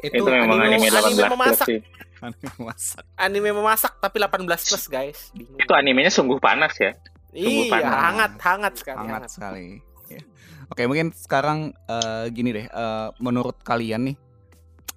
[0.00, 1.66] Itu, itu memang anime- anime, anime 18 plus memasak.
[1.66, 1.80] sih.
[2.20, 3.02] Anime masak.
[3.16, 5.18] anime memasak tapi 18 plus guys.
[5.30, 5.58] Bingung.
[5.58, 6.92] Itu animenya sungguh panas ya.
[7.30, 7.94] sungguh Iya, panas.
[8.00, 9.30] hangat hangat sekali Hangat hangat.
[9.30, 9.68] sekali.
[10.06, 10.20] Ya.
[10.66, 12.66] Oke, mungkin sekarang eh, gini deh.
[12.66, 14.16] eh, menurut kalian nih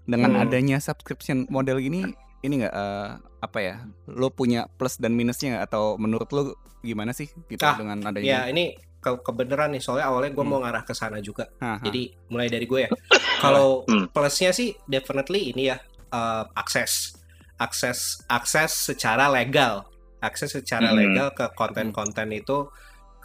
[0.03, 0.43] dengan Hmm.
[0.43, 2.07] adanya subscription model gini
[2.41, 3.09] ini nggak eh,
[3.39, 3.75] apa ya?
[4.07, 5.61] Lo punya plus dan minusnya?
[5.61, 6.41] Atau menurut lo
[6.81, 8.39] gimana sih gitu Ah, dengan ya adanya?
[8.47, 10.51] ini ke kebenaran nih soalnya awalnya gue Hmm.
[10.51, 11.45] mau ngarah ke sana juga.
[11.59, 11.77] Hah.
[11.81, 12.91] Jadi mulai dari gue ya.
[13.37, 14.09] Kalau Hmm.
[14.09, 15.77] plusnya sih definitely ini ya
[16.07, 17.19] eh, akses,
[17.57, 19.83] akses, akses secara legal,
[20.19, 20.97] akses secara Hmm.
[20.97, 22.71] legal ke konten-konten itu,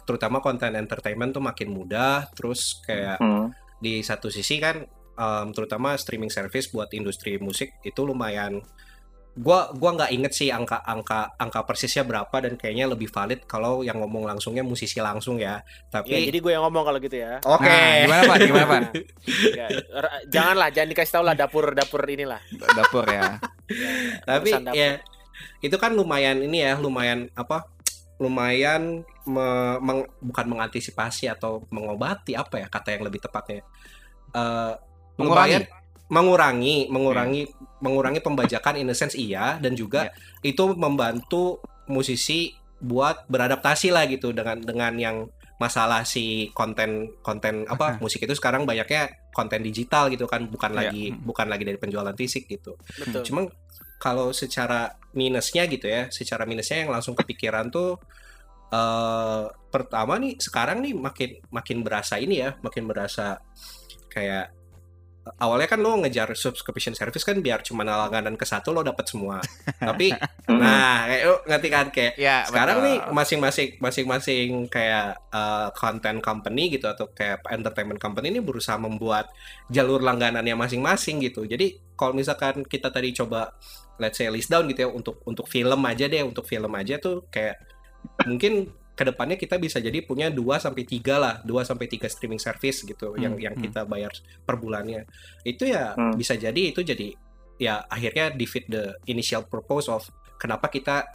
[0.03, 2.27] terutama konten entertainment tuh makin mudah.
[2.35, 3.55] Terus kayak Hmm.
[3.79, 4.83] di satu sisi kan,
[5.13, 8.59] em, terutama streaming service buat industri musik itu lumayan.
[9.33, 13.81] Gua gua nggak inget sih angka angka angka persisnya berapa dan kayaknya lebih valid kalau
[13.81, 15.57] yang ngomong langsungnya musisi langsung ya.
[15.57, 17.41] Ya, Tapi jadi gue yang ngomong kalau gitu ya.
[17.41, 17.65] oke.
[17.65, 18.37] Nah, gimana Pak?
[18.45, 18.81] Gimana Pak?
[19.57, 19.67] Ya,
[20.29, 22.41] janganlah, jangan dikasih tahu lah dapur-dapur inilah.
[22.53, 23.41] Dapur ya.
[24.21, 24.77] tapi Urusan dapur.
[24.77, 24.91] ya
[25.65, 27.65] itu kan lumayan ini ya lumayan apa
[28.21, 33.65] lumayan me- meng- bukan mengantisipasi atau mengobati apa ya kata yang lebih tepatnya
[34.29, 34.73] Eh,
[35.17, 35.61] Mengurangi.
[36.13, 37.49] Mengurangi mengurangi
[37.81, 40.13] mengurangi pembajakan in a sense iya dan juga
[40.45, 41.57] itu membantu
[41.89, 45.17] musisi buat beradaptasi lah gitu dengan dengan yang
[45.57, 50.91] masalah si konten konten apa musik itu sekarang banyaknya konten digital gitu kan bukan Iya.
[50.91, 52.75] lagi bukan lagi dari penjualan fisik gitu.
[52.99, 53.23] Betul.
[53.23, 53.43] Cuman
[54.01, 57.95] kalau secara minusnya gitu ya, secara minusnya yang langsung kepikiran tuh
[58.73, 63.39] eh pertama nih sekarang nih makin makin berasa ini ya, makin berasa
[64.11, 64.51] kayak
[65.39, 69.39] awalnya kan lo ngejar subscription service kan biar cuma langganan ke satu lo dapat semua.
[69.79, 70.11] Tapi
[70.43, 70.59] Hmm.
[70.59, 72.87] nah, kayak lo ngerti kan kayak Ya, sekarang betul.
[72.91, 79.31] nih masing-masing masing-masing kayak uh, content company gitu atau kayak entertainment company ini berusaha membuat
[79.71, 81.47] jalur langganannya masing-masing gitu.
[81.47, 83.55] Jadi kalau misalkan kita tadi coba
[84.03, 87.23] let's say list down gitu ya untuk untuk film aja deh, untuk film aja tuh
[87.31, 87.55] kayak
[88.27, 92.37] mungkin ke depannya kita bisa jadi punya 2 sampai 3 lah, 2 sampai 3 streaming
[92.37, 93.63] service gitu yang Hmm, yang hmm.
[93.65, 95.09] kita bayar per bulannya.
[95.41, 96.13] Itu ya Hmm.
[96.13, 97.09] bisa jadi itu jadi
[97.57, 100.05] ya akhirnya defeat the initial purpose of
[100.37, 101.09] kenapa kita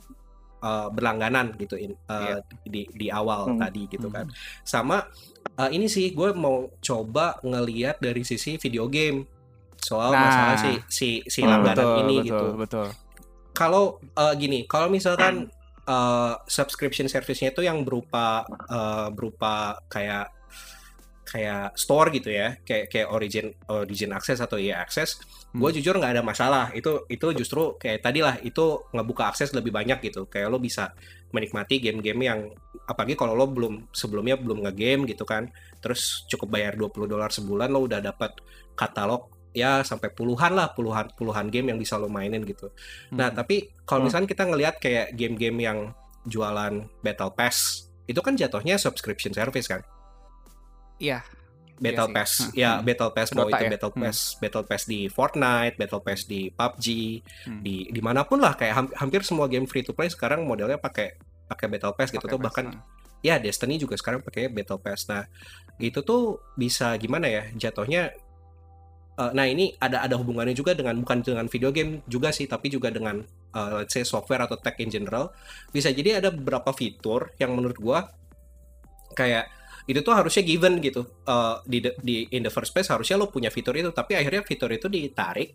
[0.59, 3.63] uh, berlangganan gitu in- uh, di di awal Hmm.
[3.63, 4.15] tadi gitu Hmm.
[4.15, 4.27] kan.
[4.63, 5.07] Sama
[5.55, 9.23] uh, ini sih gue mau coba ngeliat dari sisi video game
[9.79, 10.23] soal Nah.
[10.27, 11.55] masalah si si si Hmm.
[11.55, 12.47] langganan betul, ini betul, gitu.
[12.59, 12.87] Betul.
[13.55, 15.47] Kalau uh, gini, kalau misalkan
[15.89, 20.37] uh, subscription service-nya itu yang berupa uh, berupa kayak
[21.29, 25.21] kayak store gitu ya, kayak kayak Origin Origin Access atau EA Access,
[25.53, 25.77] gue Hmm.
[25.77, 26.73] jujur nggak ada masalah.
[26.73, 30.25] Itu itu justru kayak tadi lah, itu ngebuka akses lebih banyak gitu.
[30.25, 30.97] Kayak lo bisa
[31.37, 32.41] menikmati game-game yang
[32.89, 35.53] apalagi kalau lo belum sebelumnya belum nge-game gitu kan,
[35.85, 38.33] terus cukup bayar 20 dolar sebulan lo udah dapat
[38.73, 42.69] katalog ya sampai puluhan lah puluhan puluhan game yang bisa lo mainin gitu.
[43.11, 43.37] Nah, Hmm.
[43.39, 44.07] tapi kalau Hmm.
[44.09, 45.79] misalnya kita ngelihat kayak game-game yang
[46.25, 49.81] jualan Battle Pass, itu kan jatuhnya subscription service kan?
[50.99, 51.23] Iya.
[51.79, 52.15] Battle sih.
[52.19, 52.85] Pass, Hmm, ya hmm.
[52.85, 53.71] Battle Pass mau Dota itu ya?
[53.71, 54.03] Battle Hmm.
[54.03, 56.87] Pass, Battle Pass di Fortnite, Battle Pass di PUBG,
[57.47, 57.61] Hmm.
[57.63, 60.75] di di mana pun lah kayak ham- hampir semua game free to play sekarang modelnya
[60.77, 61.15] pakai
[61.47, 62.83] pakai Battle Pass gitu Pakai tuh Pass, bahkan nah.
[63.23, 65.07] ya Destiny juga sekarang pakai Battle Pass.
[65.07, 65.23] Nah,
[65.79, 68.11] itu tuh bisa gimana ya jatuhnya
[69.19, 72.71] eh, nah ini ada ada hubungannya juga dengan bukan dengan video game juga sih tapi
[72.71, 73.21] juga dengan
[73.59, 75.35] let's say software atau tech in general.
[75.75, 78.07] Bisa jadi ada beberapa fitur yang menurut gua
[79.19, 79.51] kayak
[79.89, 83.53] itu tuh harusnya given gitu Eh, di di in the first place harusnya lo punya
[83.53, 85.53] fitur itu tapi akhirnya fitur itu ditarik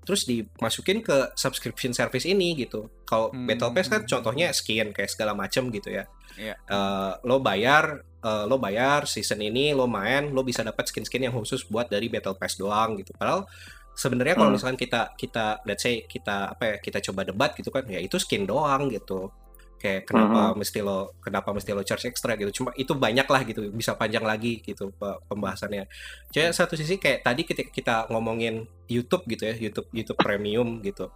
[0.00, 2.88] terus dimasukin ke subscription service ini gitu.
[3.06, 3.46] Kalau Hmm.
[3.46, 6.04] Battle Pass kan contohnya skin kayak segala macam gitu ya.
[6.38, 6.54] Iya.
[6.56, 11.34] Eh, lo bayar eh, lo bayar season ini lo main lo bisa dapat skin-skin yang
[11.34, 13.12] khusus buat dari Battle Pass doang gitu.
[13.14, 13.44] Padahal
[13.92, 14.56] sebenarnya kalau Hmm.
[14.56, 18.16] misalkan kita kita let's say kita apa ya kita coba debat gitu kan ya itu
[18.16, 19.28] skin doang gitu.
[19.76, 22.52] Kayak kenapa mesti lo kenapa mesti lo charge extra gitu.
[22.52, 25.88] Cuma itu banyak lah gitu bisa panjang lagi gitu pe- pembahasannya.
[26.28, 31.08] Jadi satu sisi kayak tadi ketika kita ngomongin YouTube gitu ya YouTube YouTube Premium gitu.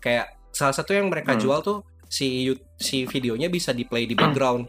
[0.00, 1.40] Kayak salah satu yang mereka Hmm.
[1.44, 1.78] jual tuh
[2.08, 2.48] si
[2.80, 4.64] si videonya bisa di play di background.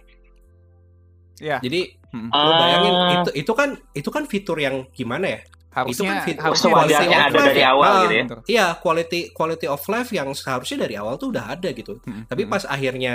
[1.38, 1.58] Iya.
[1.60, 2.32] Jadi Hmm.
[2.32, 3.12] lo bayangin Ah.
[3.20, 5.42] itu itu kan itu kan fitur yang gimana ya?
[5.70, 7.70] Harusnya fit- harusnya quality wajarnya of ada life dari ya.
[7.70, 8.26] awal Ah, gitu ya.
[8.48, 12.02] Iya, quality quality of life yang seharusnya dari awal tuh udah ada gitu.
[12.02, 12.52] Hmm, Tapi hmm.
[12.52, 13.14] pas akhirnya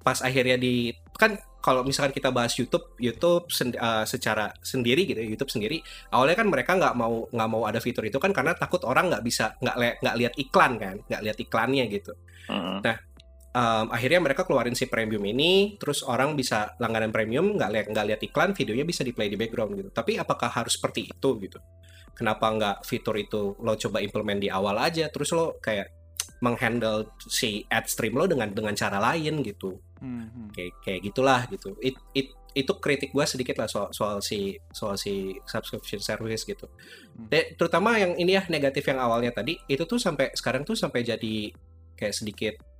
[0.00, 5.16] pas akhirnya di kan kalau misalkan kita bahas YouTube, YouTube sen- eh, secara sendiri gitu,
[5.16, 5.80] ya, YouTube sendiri
[6.12, 9.24] awalnya kan mereka nggak mau nggak mau ada fitur itu kan karena takut orang nggak
[9.24, 12.12] bisa nggak nggak lihat iklan kan, nggak lihat iklannya gitu.
[12.52, 12.84] Mm-mm.
[13.54, 18.06] Em, akhirnya mereka keluarin si premium ini, terus orang bisa langganan premium nggak lihat nggak
[18.10, 19.90] lihat iklan, videonya bisa di play di background gitu.
[19.94, 21.62] Tapi apakah harus seperti itu gitu?
[22.18, 25.86] Kenapa nggak fitur itu lo coba implement di awal aja, terus lo kayak
[26.42, 29.78] menghandle si ad stream lo dengan dengan cara lain gitu?
[30.02, 30.48] Hmm, hmm.
[30.50, 31.78] Kayak kayak gitulah gitu.
[31.78, 36.66] It, it, itu kritik gua sedikit lah soal soal si soal si subscription service gitu.
[37.14, 37.30] Hmm.
[37.30, 41.06] De- terutama yang ini ya negatif yang awalnya tadi itu tuh sampai sekarang tuh sampai
[41.06, 41.54] jadi
[41.94, 42.73] kayak sedikit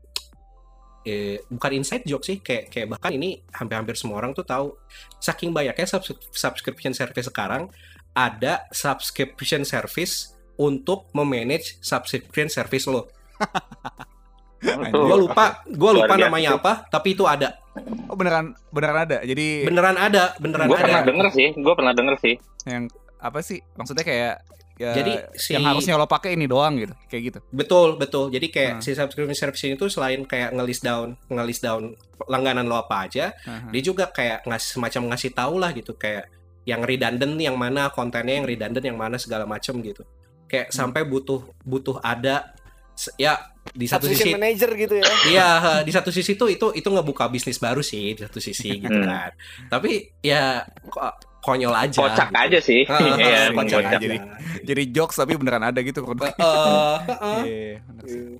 [1.04, 4.74] eh, bukan inside joke sih kayak kayak bahkan ini hampir-hampir semua orang tuh tahu
[5.18, 7.68] saking banyaknya subs- subscription service sekarang
[8.12, 13.10] ada subscription service untuk memanage subscription service lo.
[14.64, 17.60] Gue lupa, gue lupa namanya apa, tapi itu ada.
[18.08, 19.18] Oh beneran beneran ada.
[19.20, 20.84] Jadi Beneran ada, beneran Gue ada.
[20.88, 22.34] pernah denger sih, gue pernah denger sih.
[22.64, 22.88] yang
[23.20, 23.60] apa sih?
[23.76, 24.34] Maksudnya kayak
[24.74, 26.94] ya, Jadi si yang harusnya lo pakai ini doang gitu.
[27.06, 27.38] Kayak gitu.
[27.50, 28.28] betul betul.
[28.28, 28.82] Jadi kayak Hmm.
[28.82, 31.94] si subscription service ini tuh selain kayak ngelist down, ngelist down
[32.24, 33.68] langganan lo apa aja, Aha.
[33.68, 36.26] dia juga kayak ngasih semacam ngasih tahu lah gitu kayak
[36.64, 40.02] yang redundant yang mana kontennya yang redundant yang mana segala macam gitu.
[40.46, 40.76] Kayak Hmm.
[40.88, 42.54] sampai butuh butuh ada
[43.16, 43.34] ya
[43.74, 45.06] di satu sisi manager gitu ya.
[45.26, 45.48] Iya,
[45.82, 49.34] di satu sisi tuh itu itu ngebuka bisnis baru sih di satu sisi gitu kan.
[49.66, 51.10] Tapi ya ko-
[51.44, 52.00] konyol aja.
[52.00, 52.40] Kocak gitu.
[52.40, 52.80] aja sih.
[52.88, 53.92] Ah, ah, Iya, kocak kocak.
[53.92, 53.96] aja.
[54.00, 54.22] Jadi-
[54.64, 56.32] Jadi jokes tapi beneran ada gitu produknya.
[56.34, 58.20] Eh, eh, eh, Iya, bener sih.
[58.24, 58.38] eh.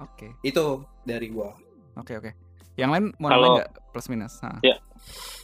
[0.00, 0.26] Oke.
[0.42, 0.64] itu
[1.02, 1.52] dari gua.
[1.94, 2.30] Oke, oke.
[2.74, 4.34] Yang lain mau Kalau- nggak plus minus?
[4.40, 4.56] Nah.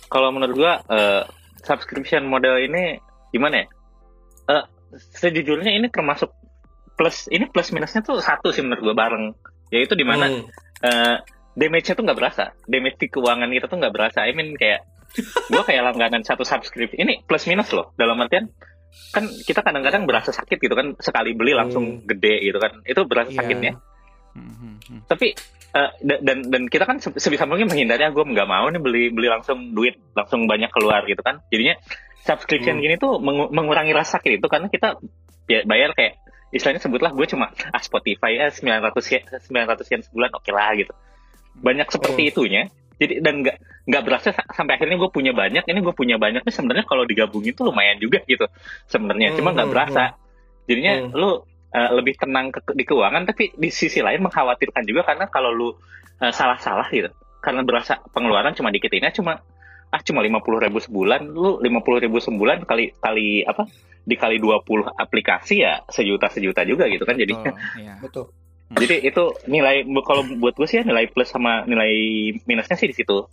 [0.07, 1.23] Kalau menurut gua eh,
[1.63, 2.97] subscription model ini
[3.31, 3.67] gimana ya?
[4.49, 4.65] Eh,
[5.13, 6.33] sejujurnya ini termasuk
[6.97, 9.25] plus ini plus minusnya tuh satu sih menurut gua bareng.
[9.69, 10.47] Yaitu di mana Hmm.
[10.81, 11.17] eh,
[11.53, 12.45] damage-nya tuh nggak berasa.
[12.65, 14.25] Damage di keuangan kita tuh nggak berasa.
[14.25, 14.81] I mean kayak
[15.47, 18.51] gue kayak langganan satu subscription ini plus minus loh dalam artian
[19.13, 23.31] kan kita kadang-kadang berasa sakit gitu kan sekali beli langsung gede gitu kan itu berasa
[23.31, 23.39] Iya.
[23.39, 23.73] sakitnya
[24.33, 25.01] Hmm, hmm, hmm.
[25.09, 25.33] tapi
[26.01, 29.29] da- dan dan kita kan se- sebisa mungkin menghindari gue nggak mau nih beli beli
[29.29, 31.77] langsung duit langsung banyak keluar gitu kan jadinya
[32.21, 32.85] subscription Hmm.
[32.85, 35.01] gini tuh mengu- mengurangi rasa sakit itu karena kita
[35.47, 40.31] ya bayar kayak istilahnya sebutlah gue cuma ah Spotify ya 900 yen 900 yen sebulan
[40.33, 40.93] oke lah gitu
[41.57, 42.33] banyak seperti Hmm.
[42.33, 42.63] itunya
[42.97, 46.43] jadi dan nggak nggak berasa sa- sampai akhirnya gue punya banyak ini gue punya banyak
[46.43, 48.49] nih sebenarnya kalau digabungin tuh lumayan juga gitu
[48.89, 50.03] sebenarnya cuma Hmm, nggak hmm, berasa
[50.67, 51.13] jadinya Hmm.
[51.15, 55.53] lu uh, lebih tenang ke, di keuangan tapi di sisi lain mengkhawatirkan juga karena kalau
[55.53, 57.13] lu uh, salah-salah gitu
[57.45, 59.39] karena berasa pengeluaran cuma dikit ini cuma
[59.87, 63.71] ah cuma lima puluh ribu sebulan lu lima puluh ribu sebulan kali kali apa
[64.07, 67.95] dikali 20 aplikasi ya sejuta sejuta juga gitu kan jadi Betul, iya.
[67.99, 68.25] Betul.
[68.75, 71.93] Jadi itu nilai kalau buat gue sih ya nilai plus sama nilai
[72.49, 73.27] minusnya sih di situ.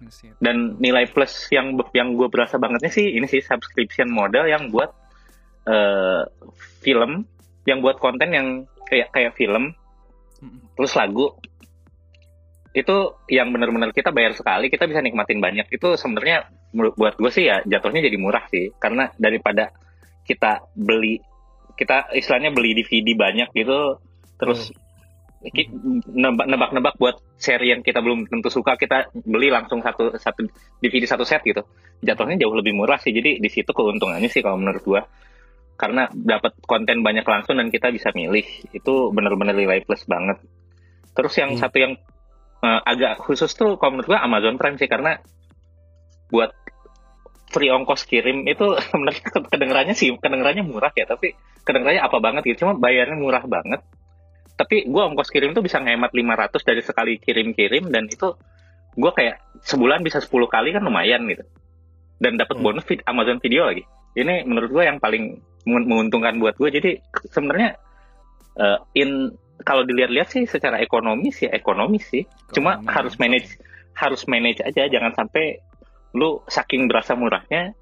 [0.00, 0.32] Iya.
[0.40, 4.96] dan nilai plus yang yang gue berasa bangetnya sih ini sih subscription model yang buat
[5.68, 6.24] eh,
[6.80, 7.28] film
[7.68, 9.76] yang buat konten yang kayak kayak film
[10.74, 11.36] terus lagu.
[12.72, 15.68] Itu yang benar-benar kita bayar sekali kita bisa nikmatin banyak.
[15.68, 18.72] Itu sebenarnya buat gue sih ya jatuhnya jadi murah sih.
[18.80, 19.68] Karena daripada
[20.24, 21.20] kita beli
[21.76, 24.00] kita istilahnya beli DVD banyak gitu
[24.40, 24.72] terus
[26.12, 30.44] nebak- nebak-nebak buat seri yang kita belum tentu suka kita beli langsung satu satu
[30.84, 31.64] DVD satu set gitu.
[32.04, 35.02] Jatuhnya jauh lebih murah sih jadi di situ keuntungannya sih kalau menurut gua.
[35.80, 38.44] Karena dapat konten banyak langsung dan kita bisa milih
[38.76, 40.44] itu benar-benar nilai plus banget.
[41.16, 41.60] Terus yang Hmm.
[41.60, 41.92] satu yang
[42.60, 45.16] eh, agak khusus tuh kalau menurut gua Amazon Prime sih karena
[46.28, 46.52] buat
[47.48, 51.32] free ongkos kirim itu sebenarnya kedengarannya sih kedengarannya murah ya tapi
[51.64, 52.68] kedengarannya apa banget gitu.
[52.68, 53.80] Cuma bayarnya murah banget
[54.60, 58.36] tapi gua ongkos kirim tuh bisa ngehemat 500 dari sekali kirim-kirim dan itu
[58.92, 61.48] gua kayak sebulan bisa 10 kali kan lumayan gitu.
[62.20, 62.64] Dan dapat Hmm.
[62.68, 63.80] bonus vid- Amazon Video lagi.
[64.12, 66.90] Ini menurut gua yang paling mengun- menguntungkan buat gue jadi
[67.26, 67.76] sebenarnya
[68.52, 72.24] eh, in kalau dilihat-lihat sih secara ekonomis ya ekonomis sih.
[72.50, 72.92] Cuma Ekonomi.
[72.92, 73.48] harus manage
[73.94, 74.84] harus manage aja.
[74.84, 75.60] Jangan sampai
[76.12, 77.72] lu saking berasa murahnya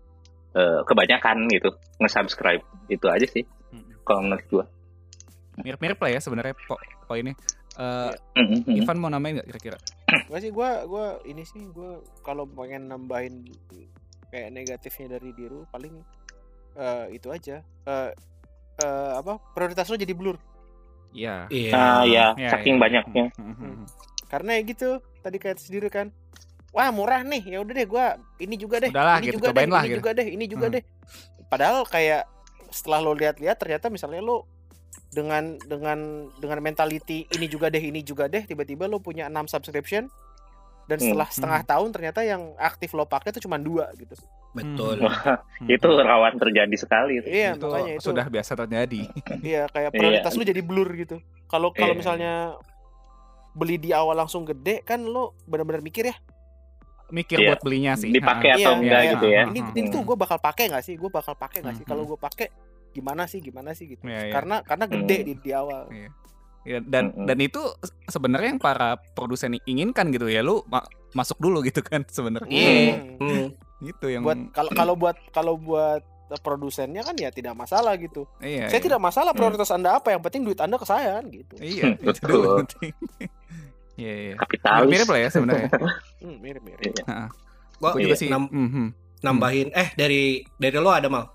[0.55, 1.71] eh, kebanyakan gitu.
[1.99, 2.63] Nge-subscribe.
[2.87, 3.85] Itu aja sih Hmm.
[4.03, 4.65] kalau menurut gua
[5.59, 7.35] Mirip-mirip lah ya sebenarnya po poinnya.
[7.75, 8.75] Eh, Mhm.
[8.77, 9.79] Ivan mau namain nggak kira-kira?
[10.27, 13.47] Gak sih gua gua ini sih gua kalau pengen nambahin
[14.29, 15.95] kayak negatifnya dari Diru paling
[16.75, 17.63] eh, itu aja.
[17.85, 18.11] Eh
[18.79, 20.39] eh, apa prioritas lo jadi blur.
[21.11, 21.47] Iya.
[21.49, 21.73] Iya.
[21.73, 22.83] ah ya Iya, saking iya.
[22.83, 23.87] banyaknya Hmm, hmm, hmm.
[24.29, 24.89] Karena ya gitu
[25.19, 26.11] tadi kayak sendiri kan.
[26.69, 28.07] Wah murah nih ya udah deh gua
[28.37, 28.91] ini juga deh.
[28.91, 29.99] Udahlah, ini gitu, juga deh, lah, ini gitu.
[29.99, 30.75] juga deh, ini juga Hmm.
[30.77, 30.83] deh.
[31.49, 32.23] Padahal kayak
[32.69, 34.45] setelah lo lihat-lihat ternyata misalnya lo
[35.09, 35.99] dengan dengan
[36.37, 40.07] dengan mentality ini juga deh, ini juga deh, tiba-tiba lo punya 6 subscription
[40.85, 41.05] dan Hmm.
[41.07, 44.17] setelah setengah tahun ternyata yang aktif lo pakai itu cuma dua gitu.
[44.53, 45.01] Betul.
[45.01, 45.69] Wah, Hmm.
[45.77, 47.29] itu rawan terjadi sekali itu.
[47.29, 48.05] Iya, itu makanya itu.
[48.05, 49.01] sudah biasa terjadi.
[49.45, 49.97] Iya, kayak Iya.
[49.97, 51.17] prioritas lu jadi blur gitu.
[51.47, 52.01] Kalau kalau Iya.
[52.01, 52.33] misalnya
[53.53, 56.17] beli di awal langsung gede kan lo benar-benar mikir ya.
[57.09, 57.49] Mikir Iya.
[57.53, 58.13] buat belinya sih.
[58.13, 59.13] Dipakai atau Iya, enggak iya.
[59.13, 59.43] gitu ya.
[59.47, 59.73] Ini Hmm.
[59.75, 60.95] ini tuh gue bakal pakai nggak sih?
[60.95, 61.85] Gue bakal pakai nggak sih?
[61.85, 61.91] Hmm.
[61.91, 62.49] Kalau gue pakai
[62.99, 63.39] gimana sih?
[63.39, 64.03] Gimana sih gitu.
[64.03, 64.33] Iya, iya.
[64.33, 65.25] Karena karena gede Hmm.
[65.25, 65.83] di di awal.
[66.63, 67.25] Ya, dan Mm-mm.
[67.25, 67.63] dan itu
[68.05, 72.95] sebenarnya yang para produsen inginkan gitu ya lu ma- masuk dulu gitu kan sebenarnya Iya.
[73.17, 73.25] Hmm.
[73.25, 73.47] Hmm.
[73.81, 76.03] gitu yang Buat kalau kalau buat kalau buat
[76.37, 78.29] produsennya kan ya tidak masalah gitu.
[78.39, 78.85] iya, saya iya.
[78.85, 79.41] tidak masalah Hmm.
[79.41, 81.57] prioritas anda apa, yang penting duit anda ke saya gitu.
[81.57, 82.29] iya itu Betul.
[82.29, 82.93] dulu penting.
[83.97, 84.35] Iya, iya.
[84.37, 84.89] Kapitalis.
[84.89, 85.69] Mirip lah ya sebenarnya.
[86.23, 86.83] Hmm, mirip mirip.
[86.87, 87.35] Iya.
[87.77, 88.21] Gua Gue juga Iya.
[88.21, 88.29] sih.
[88.29, 88.87] nam- mhm.
[89.19, 90.23] nambahin eh dari
[90.55, 91.27] dari lo ada mal.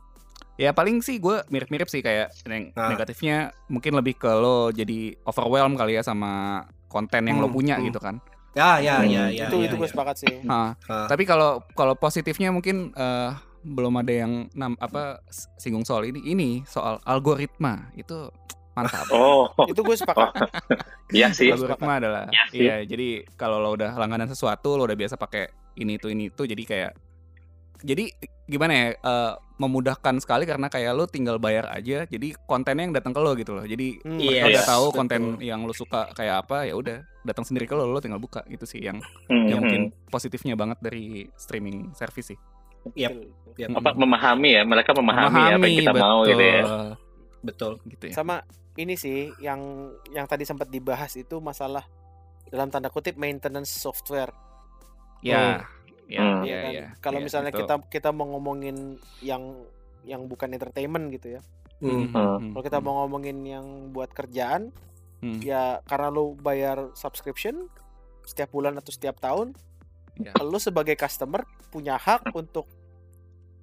[0.55, 2.87] Ya paling sih gue mirip-mirip sih kayak yang Ah.
[2.87, 3.37] negatifnya
[3.67, 7.85] mungkin lebih ke lo jadi overwhelm kali ya sama konten yang lo Hmm, punya hmm.
[7.87, 8.21] gitu kan.
[8.53, 9.09] Ya ya Hmm.
[9.09, 9.45] ya ya.
[9.47, 9.91] itu ya, itu gue ya.
[9.91, 10.35] sepakat sih.
[10.43, 11.09] Nah, Ah.
[11.09, 13.31] tapi kalau kalau positifnya mungkin eh,
[13.63, 15.23] belum ada yang nam apa
[15.57, 16.21] singgung soal ini.
[16.21, 18.29] Ini soal algoritma itu
[18.73, 19.09] mantap.
[19.09, 20.33] Oh, itu gue sepakat.
[21.11, 21.49] iya sih.
[21.49, 22.59] algoritma adalah Iya sih.
[22.59, 26.43] iya jadi kalau lo udah langganan sesuatu lo udah biasa pakai ini itu ini itu
[26.43, 26.91] jadi kayak
[27.83, 28.07] jadi
[28.45, 33.11] gimana ya eh, memudahkan sekali karena kayak lo tinggal bayar aja jadi kontennya yang datang
[33.11, 34.97] ke lo gitu loh jadi Hmm, Iya, mereka udah yes, tahu betul.
[34.97, 38.41] konten yang lo suka kayak apa ya udah datang sendiri ke lo lo tinggal buka
[38.47, 39.63] gitu sih yang Hmm, yang hmm.
[39.63, 42.39] mungkin positifnya banget dari streaming service sih
[42.95, 43.15] Yap.
[43.15, 43.31] Betul.
[43.55, 43.69] Yap.
[43.79, 46.61] apa memahami ya mereka memahami, apa yang kita mau gitu ya
[47.39, 47.73] Betul.
[47.85, 48.35] gitu ya Sama
[48.73, 49.59] ini sih yang
[50.09, 51.85] yang tadi sempat dibahas itu masalah
[52.49, 54.33] dalam tanda kutip maintenance software.
[55.21, 55.63] ya
[56.05, 56.41] ya Hmm.
[56.41, 56.71] ya Iya kan?
[56.71, 57.59] ya Kalau ya, misalnya itu.
[57.59, 58.77] kita kita mau ngomongin
[59.19, 59.43] yang
[60.03, 61.41] yang bukan entertainment gitu ya.
[61.79, 62.07] Hmm.
[62.09, 62.51] Hmm.
[62.51, 64.71] Kalau kita mau ngomongin yang buat kerjaan,
[65.17, 65.39] Hmm.
[65.39, 67.71] ya karena lo bayar subscription,
[68.23, 69.55] setiap bulan atau setiap tahun
[70.13, 70.31] Iya.
[70.41, 72.67] lo sebagai customer punya hak untuk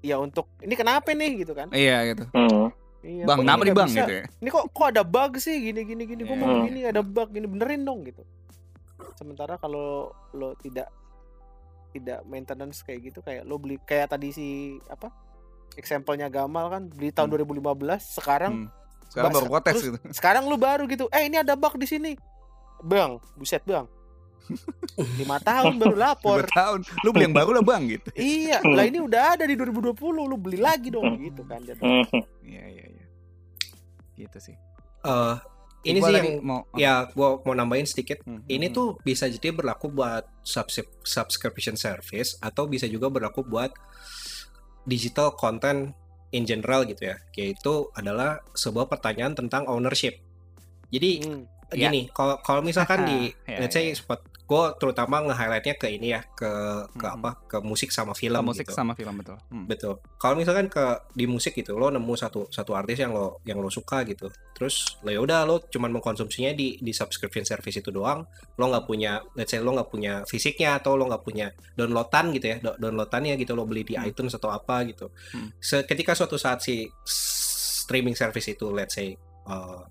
[0.00, 2.24] ya untuk ini kenapa nih gitu kan Iya gitu.
[2.30, 2.72] Hmm.
[2.98, 3.98] iya, Bang, kenapa nih bang bisa?
[3.98, 4.24] gitu ya?
[4.34, 6.56] ini kok kok ada bug sih gini gini gini gue mau Hmm.
[6.62, 8.24] begini ada bug gini benerin dong gitu
[9.14, 10.88] sementara kalau lo tidak
[11.90, 14.46] tidak maintenance kayak gitu kayak lo beli kayak tadi si
[14.86, 15.10] apa
[15.74, 17.62] example-nya Gamal kan beli tahun 2015
[18.16, 18.68] sekarang Hmm.
[19.10, 19.98] Sekarang baru terus gitu.
[20.14, 22.14] sekarang lu baru gitu eh ini ada bug di sini
[22.78, 23.82] bang buset bang
[25.18, 26.80] lima tahun baru lapor Dua tahun.
[27.02, 28.08] Lu beli yang baru lah bang gitu.
[28.14, 32.06] iya lah ini udah ada di 2020 lu beli lagi dong gitu kan jadi Hmm.
[32.40, 33.06] Iya iya iya.
[34.16, 34.56] Gitu sih.
[35.00, 35.34] Eh,
[35.80, 38.20] ini Gua sih yang mau ya gua mau nambahin sedikit.
[38.22, 43.40] Hmm, Ini hmm, tuh bisa jadi berlaku buat subscrip- subscription service atau bisa juga berlaku
[43.40, 43.72] buat
[44.84, 45.92] digital content
[46.30, 47.16] in general gitu ya.
[47.32, 50.20] Yaitu adalah sebuah pertanyaan tentang ownership.
[50.92, 51.44] Jadi Hmm.
[51.70, 51.86] Ya.
[51.86, 53.18] gini, kalau kalau misalkan di
[53.50, 53.94] Ya, let's say ya.
[53.94, 56.50] spot gue terutama nge-highlightnya ke ini ya ke
[56.90, 57.22] ke Hmm.
[57.22, 58.74] apa ke musik sama film ke musik gitu.
[58.74, 59.38] sama film betul.
[59.46, 59.70] Hmm.
[59.70, 60.02] Betul.
[60.18, 60.82] Kalau misalkan ke
[61.14, 64.98] di musik gitu, lo nemu satu satu artis yang lo yang lo suka gitu, terus
[65.06, 68.26] lo ya udah lo cuman mengkonsumsinya di di subscription service itu doang,
[68.58, 72.46] lo nggak punya, let's say lo nggak punya fisiknya atau lo nggak punya downloadan gitu
[72.50, 74.10] ya, do- downloadannya gitu lo beli di Hmm.
[74.10, 75.14] iTunes atau apa gitu.
[75.30, 75.54] Hmm.
[75.62, 79.14] Seketika suatu saat si streaming service itu, let's say
[79.46, 79.86] uh,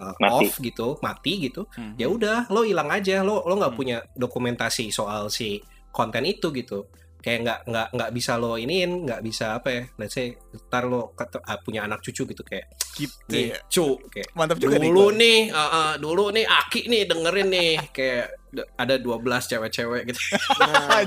[0.00, 0.32] uh, Mati.
[0.42, 1.94] off gitu, mati gitu, Hmm.
[1.94, 3.78] ya udah lo hilang aja lo lo nggak Hmm.
[3.78, 6.88] punya dokumentasi soal si konten itu gitu
[7.18, 10.32] kayak nggak nggak nggak bisa lo iniin nggak bisa apa ya let's say
[10.62, 13.60] ntar lo ket- ah, punya anak cucu gitu kayak Gitu nih ya.
[13.66, 14.88] cu kayak Mantap juga nih.
[14.88, 15.14] dulu Gua.
[15.14, 18.26] nih ah, ah, dulu nih aki nih dengerin nih kayak
[18.74, 20.20] ada 12 cewek-cewek gitu
[20.60, 21.04] Nah.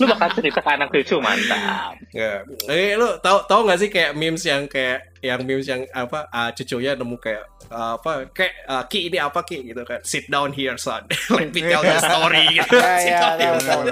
[0.00, 1.94] Lu bakal cerita ke anak cucu mantap.
[2.10, 2.42] ya.
[2.66, 6.50] Eh lo tau tau nggak sih kayak memes yang kayak yang memes yang apa ah,
[6.56, 9.70] cucunya nemu kayak ah, apa kayak ah, ki ini apa ki?
[9.70, 10.00] Gitu kan.
[10.02, 11.04] Sit down here son.
[11.36, 12.44] Let me tell a story.
[12.56, 13.84] Gitu Sit down here, son.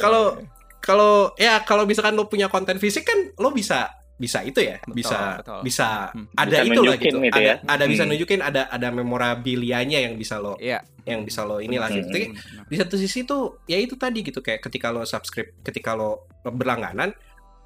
[0.00, 0.40] kalau
[0.82, 4.94] kalau ya kalau misalkan lo punya konten fisik kan lo bisa bisa itu ya Betul,
[4.94, 5.60] bisa betul.
[5.62, 6.26] bisa Hmm.
[6.32, 7.54] ada Bisa itu lah gitu gitu ada ya.
[7.64, 8.10] ada bisa Hmm.
[8.10, 10.78] nunjukin ada ada memorabilianya yang bisa lo Iya.
[11.04, 11.96] yang bisa lo inilah Hmm.
[11.98, 12.66] gitu Tapi Benar.
[12.66, 17.10] di satu sisi tuh ya itu tadi gitu kayak ketika lo subscribe ketika lo berlangganan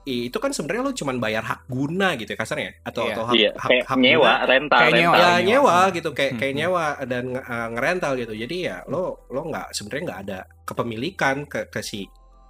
[0.03, 3.13] i- itu kan sebenarnya lo cuman bayar hak guna gitu ya kasarnya atau Iya.
[3.13, 4.47] atau hak, Iya, hak, kayak hak nyewa, guna.
[4.47, 5.13] rental, Kayak nyewa.
[5.13, 5.19] rental.
[5.19, 5.43] ya nyewa.
[5.43, 6.61] nyewa gitu kayak Hmm, kayak hmm.
[6.63, 11.61] nyewa dan uh, ngerental gitu jadi ya lo lo nggak sebenarnya nggak ada kepemilikan ke
[11.67, 12.07] ke si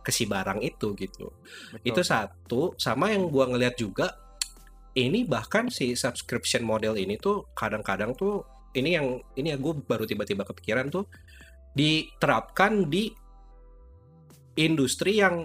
[0.07, 1.35] ke si barang itu gitu.
[1.75, 1.83] Betul.
[1.83, 4.15] itu satu sama yang gua ngeliat juga
[4.97, 8.41] ini bahkan si subscription model ini tuh kadang-kadang tuh
[8.73, 11.05] ini yang ini ya gue baru tiba-tiba kepikiran tuh
[11.77, 13.13] diterapkan di
[14.57, 15.45] industri yang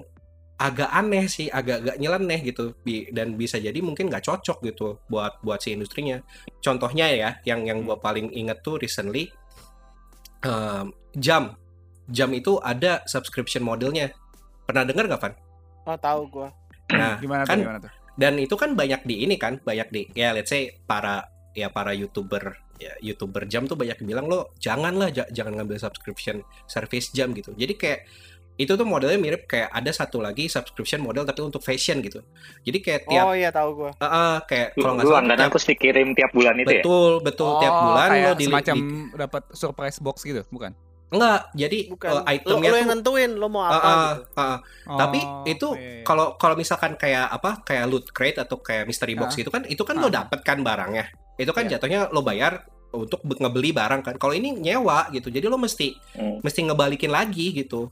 [0.55, 2.77] agak aneh sih agak-agak nyeleneh gitu
[3.11, 6.21] dan bisa jadi mungkin nggak cocok gitu buat buat si industrinya.
[6.63, 9.27] Contohnya ya yang yang gue paling inget tuh recently
[10.47, 11.57] um, jam.
[12.11, 14.13] Jam itu ada subscription modelnya
[14.71, 15.33] pernah dengar nggak Van?
[15.83, 16.49] oh tahu gua
[16.89, 17.63] Nah Gimana kan tuh?
[17.63, 17.91] Gimana tuh?
[18.13, 21.91] dan itu kan banyak di ini kan banyak di ya let's say para ya para
[21.91, 22.43] youtuber
[22.77, 27.31] ya youtuber jam tuh banyak yang bilang lo janganlah ja- jangan ngambil subscription service jam
[27.31, 27.99] gitu jadi kayak
[28.53, 32.19] itu tuh modelnya mirip kayak ada satu lagi subscription model tapi untuk fashion gitu
[32.61, 35.65] jadi kayak tiap oh iya tahu gua Ah, ah, kayak kalau nggak salah tiap- terus
[35.65, 36.73] dikirim tiap bulan itu ya?
[36.77, 40.75] betul betul tiap Oh, bulan kayak lo di, semacam di- dapat surprise box gitu, bukan?
[41.11, 44.21] Enggak jadi bukan lo, itemnya lo yang tuh nentuin lo mau Ah, apa ah, gitu
[44.31, 44.57] ah, ah.
[44.97, 46.03] Tapi Oh, itu iya, iya.
[46.03, 49.37] kalau kalau misalkan kayak apa kayak loot crate atau kayak mystery box Ah.
[49.37, 50.13] gitu kan itu kan lo Ah.
[50.13, 51.75] dapet kan barangnya itu kan Iya.
[51.75, 55.95] jatuhnya lo bayar untuk be- ngebeli barang kan kalau ini nyewa gitu jadi lo mesti
[56.15, 56.39] Hmm.
[56.39, 57.91] mesti ngebalikin lagi gitu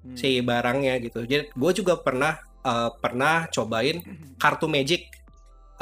[0.00, 0.14] Hmm.
[0.14, 3.98] si barangnya gitu jadi gue juga pernah eh, pernah cobain
[4.36, 5.10] kartu magic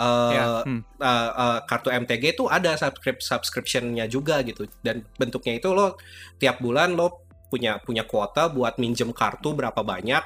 [0.01, 0.81] eh, Ya, hmm.
[0.97, 6.01] eh, eh, kartu MTG itu ada subscrip subscriptionnya juga gitu dan bentuknya itu lo
[6.41, 10.23] tiap bulan lo punya punya kuota buat minjem kartu berapa banyak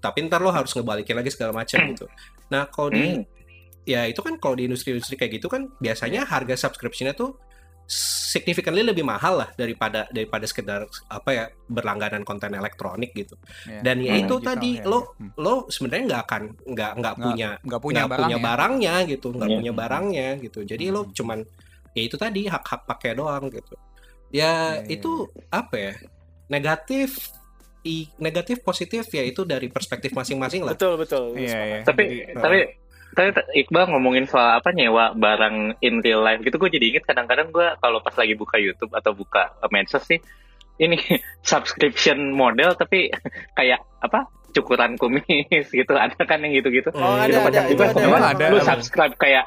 [0.00, 2.06] tapi ntar lo harus ngebalikin lagi segala macam gitu
[2.48, 3.24] nah kalau di Hmm.
[3.88, 7.40] ya itu kan kalau di industri-industri kayak gitu kan biasanya harga subscriptionnya tuh
[7.88, 13.32] significantly lebih mahal lah daripada daripada sekedar apa ya berlangganan konten elektronik gitu
[13.64, 13.80] Iya.
[13.80, 14.22] dan ya Hmm.
[14.22, 15.04] itu Digital, tadi ya, lo ya.
[15.16, 15.30] Hmm.
[15.40, 18.44] lo sebenarnya nggak akan nggak nggak punya nggak punya barang punya ya.
[18.44, 19.56] barangnya gitu nggak Iya.
[19.56, 21.12] punya barangnya gitu jadi lo Hmm.
[21.16, 21.38] cuman
[21.96, 23.74] ya itu tadi hak hak pakai doang gitu
[24.28, 25.12] ya Iya, iya, itu
[25.48, 25.94] apa ya
[26.46, 27.32] negatif
[27.82, 31.78] i negatif positif ya itu dari perspektif masing-masing lah betul betul Iya, iya.
[31.82, 32.58] Tapi Jadi, tapi
[33.16, 33.34] tapi
[33.64, 37.66] Iqbal ngomongin soal apa nyewa barang in real life gitu gue jadi inget kadang-kadang gue
[37.80, 40.20] kalau pas lagi buka YouTube atau buka eh, medsos sih
[40.78, 40.96] ini
[41.50, 43.10] subscription model tapi
[43.58, 46.88] kayak apa cukuran kumis gitu ada kan yang gitu-gitu.
[46.96, 48.00] Oh Hmm, ada itu ada kocak itu juga ada.
[48.00, 48.68] Emang Emang ada, lu emang.
[48.68, 49.44] subscribe kayak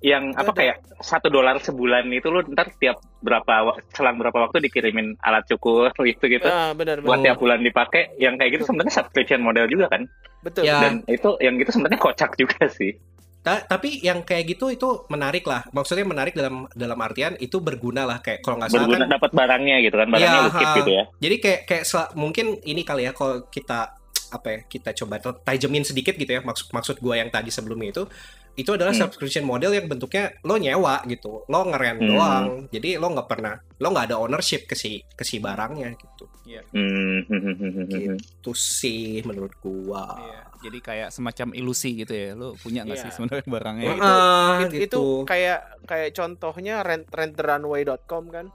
[0.00, 5.12] yang apa kayak satu dolar sebulan itu lu ntar tiap berapa selang berapa waktu dikirimin
[5.20, 7.24] alat cukur gitu gitu Ah, benar buat benar.
[7.32, 10.08] tiap bulan dipakai yang kayak gitu sebenarnya subscription model juga kan
[10.40, 10.64] Betul.
[10.64, 10.80] Ya.
[10.80, 12.96] dan itu yang gitu sebenarnya kocak juga sih
[13.40, 15.64] Ta- tapi yang kayak gitu itu menarik lah.
[15.72, 19.12] Maksudnya menarik dalam dalam artian itu berguna lah kayak kalau nggak salah berguna kan.
[19.16, 20.76] dapat barangnya gitu kan barangnya keep ha.
[20.76, 23.96] gitu ya Jadi kayak kayak mungkin ini kali ya kalau kita
[24.30, 28.04] apa ya kita coba tajemin sedikit gitu ya maksud maksud gua yang tadi sebelumnya itu
[28.52, 29.06] itu adalah Hmm.
[29.06, 32.08] subscription model yang bentuknya lo nyewa gitu lo ngeren Hmm.
[32.08, 36.26] doang jadi lo nggak pernah lo nggak ada ownership ke si ke si barangnya gitu
[36.70, 38.16] Hmm, hmm, hmm, hmm, hmm, hmm.
[38.18, 40.40] itu sih menurut gua Iya.
[40.60, 42.34] Jadi kayak semacam ilusi gitu ya.
[42.34, 43.04] Lu punya nggak Iya.
[43.06, 43.84] sih sebenarnya barangnya?
[43.86, 44.02] Ya, gitu?
[44.02, 44.82] itu- It- gitu.
[44.84, 48.46] itu kayak kayak contohnya rent rentrunway.com kan.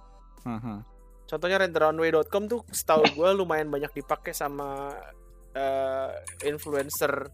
[0.43, 0.85] Haha.
[1.25, 4.93] Contohnya rentrunway.com tuh setahu gue lumayan banyak dipakai sama
[5.55, 6.09] eh,
[6.45, 7.31] influencer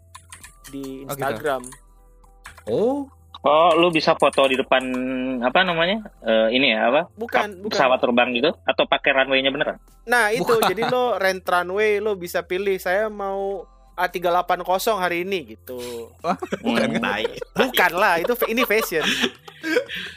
[0.67, 1.17] di Oh, gitu.
[1.17, 1.61] Instagram.
[2.67, 3.09] oh
[3.41, 4.83] oh lu bisa foto di depan
[5.41, 7.73] apa namanya Eh, ini ya apa Bukan, bukan.
[7.73, 10.65] pesawat terbang gitu atau pakai runway-nya beneran Nah, itu Bukan.
[10.67, 14.65] jadi lo rent runway lo bisa pilih saya mau A380
[14.95, 15.77] hari ini gitu.
[16.59, 16.97] Bukan Hmm.
[16.97, 17.21] kan?
[17.55, 19.05] Bukan lah, itu ini fashion.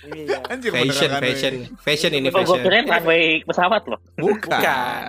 [0.06, 0.40] Iya.
[0.46, 4.00] Anjir, fashion fashion fashion ini Oh, gue fashion kirain runway pesawat loh.
[4.16, 4.56] Bukan.
[4.56, 5.04] Bukan.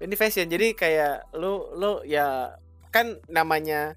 [0.00, 0.46] Ini fashion.
[0.46, 2.56] Jadi kayak lo lo ya
[2.88, 3.94] kan namanya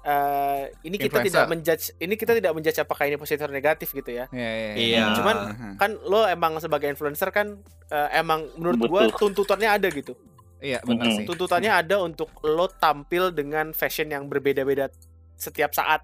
[0.00, 1.28] eh ini kita Influencer.
[1.34, 4.24] tidak menjudge ini kita tidak menjudge apakah ini positif atau negatif gitu ya.
[4.30, 5.04] Iya, iya, Iya.
[5.14, 5.68] Cuman- Aha.
[5.76, 9.32] Kan lo emang sebagai influencer kan eh, emang menurut gua Betul.
[9.32, 10.14] tuntutannya ada gitu.
[10.58, 11.24] Iya, benar sih.
[11.24, 14.90] Tuntutannya ada untuk lo tampil dengan fashion yang berbeda-beda
[15.34, 16.02] setiap saat.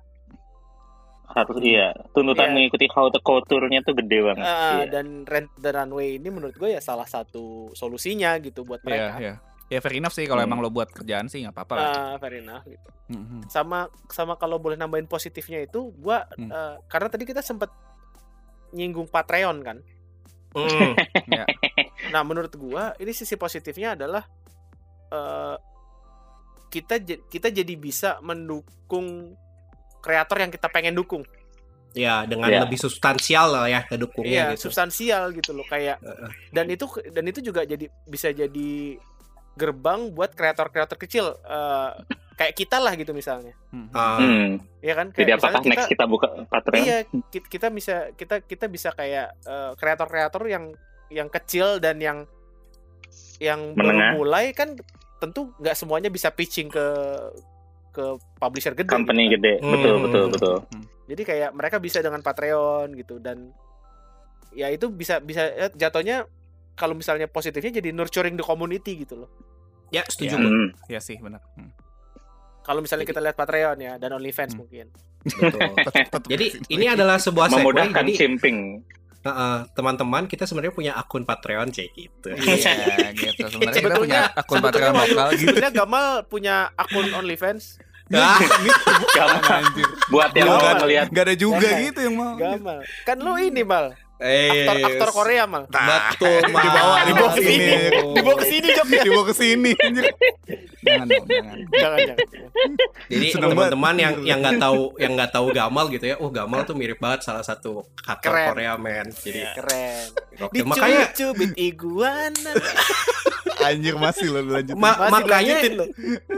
[1.35, 1.91] Harus iya.
[2.11, 2.55] Tuntutan Iya.
[2.55, 4.45] mengikuti haute couture-nya tuh gede banget.
[4.45, 4.85] Eh, Iya.
[4.89, 9.15] dan rent the runway ini menurut gue ya salah satu solusinya gitu buat Iya, mereka.
[9.19, 9.35] iya.
[9.67, 10.49] Ya fair enough sih kalau Hmm.
[10.49, 11.87] emang lo buat kerjaan sih nggak apa-apa lah.
[11.89, 12.89] Ah, fair enough gitu.
[13.11, 13.49] Mhm.
[13.49, 16.49] Sama sama kalau boleh nambahin positifnya itu gua Hmm.
[16.49, 17.73] eh, karena tadi kita sempat
[18.71, 19.79] nyinggung Patreon kan.
[20.55, 20.95] Hmm.
[21.35, 21.49] Ya.
[22.13, 24.23] Nah, menurut gua ini sisi positifnya adalah
[25.11, 25.57] eh
[26.69, 29.35] kita kita jadi bisa mendukung
[30.05, 31.25] kreator yang kita pengen dukung.
[31.95, 32.61] ya dengan Iya.
[32.61, 36.31] lebih substansial lah ya kedukungnya Iya, gitu substansial gitu loh kayak Heeh.
[36.51, 38.99] dan itu dan itu juga jadi bisa jadi
[39.55, 41.91] gerbang buat kreator-kreator kecil eh,
[42.35, 43.55] kayak kita lah gitu misalnya.
[43.95, 44.59] Ah, Hmm.
[44.83, 45.15] Ya kan?
[45.15, 46.83] Jadi apakah misalnya next kita buka Patreon?
[46.83, 46.97] Iya,
[47.31, 50.75] kita, kita bisa kita kita bisa kayak eh, kreator-kreator yang
[51.09, 52.27] yang kecil dan yang
[53.39, 53.87] yang Menengah.
[54.11, 54.75] baru mulai kan
[55.17, 56.83] tentu nggak semuanya bisa pitching ke
[57.95, 58.05] ke
[58.37, 58.91] publisher gede.
[58.91, 59.41] Company gitu kan.
[59.41, 59.53] gede.
[59.63, 59.73] Hmm.
[59.73, 60.57] Betul, betul, betul.
[61.05, 63.55] Jadi kayak mereka bisa dengan Patreon gitu dan
[64.51, 66.27] ya itu bisa bisa ya, jatuhnya
[66.75, 69.31] kalau misalnya positifnya jadi nurturing the community gitu loh.
[69.89, 70.51] ya setuju gua.
[70.51, 70.69] Hmm.
[70.91, 71.39] Iya sih, benar.
[71.55, 71.71] Hmm.
[72.65, 74.67] Kalau misalnya kita lihat Patreon ya dan OnlyFans Hmm.
[74.67, 74.87] mungkin.
[75.23, 75.61] Betul.
[76.35, 77.47] Jadi ini adalah sebuah.
[77.53, 78.83] Memudahkan Jadi simping.
[79.73, 82.29] teman-teman kita sebenarnya punya akun Patreon cek gitu.
[82.29, 83.49] Iya, gitu.
[83.49, 85.41] Sebenarnya kita punya akun sebetulnya Patreon lokal gitu.
[85.49, 87.65] Sebetulnya Gamal punya akun OnlyFans.
[88.13, 88.37] Ah,
[89.17, 89.65] Gampang.
[89.65, 89.89] Anjir.
[90.13, 92.37] Buat yang mau ngeliat Gak ada juga gitu yang mau.
[92.37, 92.85] Gamal.
[93.09, 95.65] Kan lu ini Mal, eh, aktor aktor Korea Mal.
[95.67, 96.63] Betul, Mas.
[96.67, 97.67] Dibawa- dibawa ke sini.
[98.13, 99.01] Dibawa ke sini joknya.
[99.03, 100.05] Dibawa ke sini anjir.
[100.85, 101.57] Jangan dong, jangan.
[101.73, 102.27] Jangan jangan.
[103.05, 106.75] Jadi teman-teman yang yang nggak tahu yang nggak tahu Gamal gitu ya, oh Gamal tuh
[106.75, 108.49] mirip banget salah satu aktor Keren.
[108.53, 109.07] Korea men.
[109.09, 110.05] Jadi Keren.
[110.37, 110.65] gokil.
[110.65, 112.53] makanya Dicubit iguana.
[113.57, 114.77] Anjir masih lo lanjut.
[114.77, 115.85] ma- Masih makanya lanjutin lo.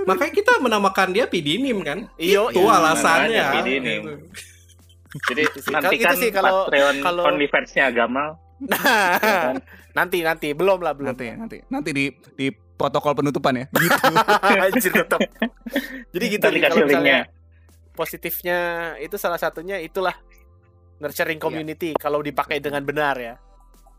[0.04, 2.06] makanya kita menamakan dia Pidinim kan.
[2.14, 2.72] Iyo, Itu iya.
[2.72, 3.44] alasannya.
[3.58, 4.02] Pidinim.
[5.28, 8.28] Jadi nanti Kalau- kan sih kalau- Patreon kalau- OnlyFans-nya Gamal.
[8.56, 9.52] Nah,
[9.98, 11.12] nanti nanti belum lah belum.
[11.12, 12.04] Nanti nanti nanti di
[12.34, 13.64] di protokol penutupan ya.
[13.76, 14.12] Gitu.
[14.56, 15.20] Anjir tetap.
[16.12, 17.92] Jadi gitu nih, kalau misalnya linknya.
[17.92, 18.58] positifnya
[18.98, 20.12] itu salah satunya itulah
[20.96, 23.34] nurturing community kalau dipakai dengan benar ya.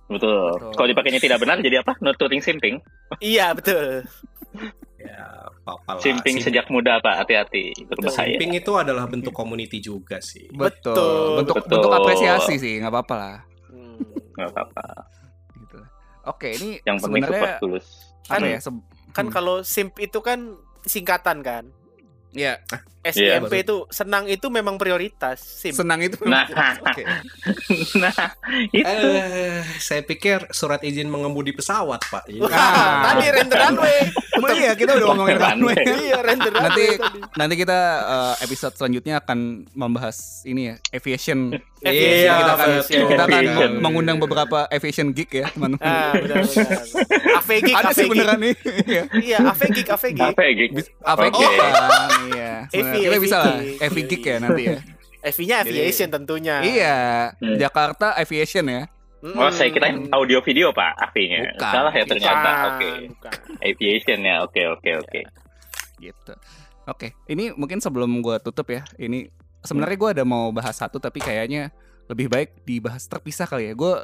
[0.07, 0.55] Betul.
[0.55, 0.71] Betul.
[0.73, 1.93] Kalau dipakainya tidak benar jadi apa?
[1.99, 2.81] Nurturing simping.
[3.19, 4.05] Iya betul.
[5.07, 5.23] Ya,
[5.63, 5.97] lah.
[5.97, 7.71] Simping Sim- sejak muda Pak, hati-hati.
[7.83, 8.13] Berbahaya.
[8.29, 10.47] Simping itu adalah bentuk community juga sih.
[10.49, 11.39] Betul.
[11.39, 11.71] Bentuk betul.
[11.73, 13.37] bentuk apresiasi sih, nggak apa-apa lah.
[13.67, 13.95] Hmm.
[14.33, 14.85] Nggak apa-apa.
[15.55, 15.77] Gitu.
[16.25, 17.87] Oke, ini Yang penting sebenarnya tulus.
[18.23, 18.59] apa Kan- ya?
[18.59, 19.33] se- Kan Hmm.
[19.33, 20.39] kalau simp itu kan
[20.83, 21.65] singkatan kan.
[22.29, 22.59] ya
[23.13, 25.39] Iya, itu senang itu memang prioritas.
[25.39, 25.73] Simp.
[25.73, 26.19] senang itu.
[26.21, 26.43] Nah.
[26.81, 27.03] Oke.
[28.01, 28.15] nah,
[28.69, 28.83] itu.
[28.83, 32.27] Eh, saya pikir surat izin mengemudi pesawat, Pak.
[32.27, 33.13] Ini- Ah.
[33.13, 33.99] Tadi render runway.
[34.37, 35.77] Oh iya, kita udah ngomongin runway.
[36.05, 37.19] iya render Nanti runway tadi.
[37.35, 39.39] nanti kita eh, episode selanjutnya akan
[39.71, 41.53] membahas ini ya, aviation.
[41.77, 43.01] Aviation, kita akan aviation.
[43.05, 43.71] kita akan Aviation.
[43.77, 45.85] mengundang beberapa aviation geek ya, teman-teman.
[45.85, 46.79] Ah, benar benar.
[47.37, 48.53] Avegik, Ada sih beneran nih.
[48.83, 49.03] Iya.
[49.13, 50.21] Iya, Avegik, Avegik.
[51.01, 52.53] Avegik kan, iya.
[52.97, 53.55] Evi, kita bisa lah.
[53.59, 54.77] Evi geek ya nanti ya.
[55.27, 56.55] Jadi- aviation tentunya.
[56.61, 56.97] Iya,
[57.35, 57.57] Hmm.
[57.57, 58.81] Jakarta Aviation ya.
[59.17, 59.33] Mm-mm.
[59.33, 61.57] Oh, saya kira audio video Pak, AV-nya.
[61.57, 61.73] Bukan.
[61.73, 62.49] Salah ya ternyata.
[62.71, 62.89] Oke.
[63.11, 63.31] bukan.
[63.59, 64.35] Aviation ya.
[64.41, 65.21] Oke, oke, oke.
[65.97, 66.33] gitu.
[66.85, 68.85] Oke, ini mungkin sebelum gua tutup ya.
[68.95, 69.27] Ini
[69.59, 71.73] sebenarnya gua ada mau bahas satu tapi kayaknya
[72.07, 73.73] lebih baik dibahas terpisah kali ya.
[73.73, 73.99] Gue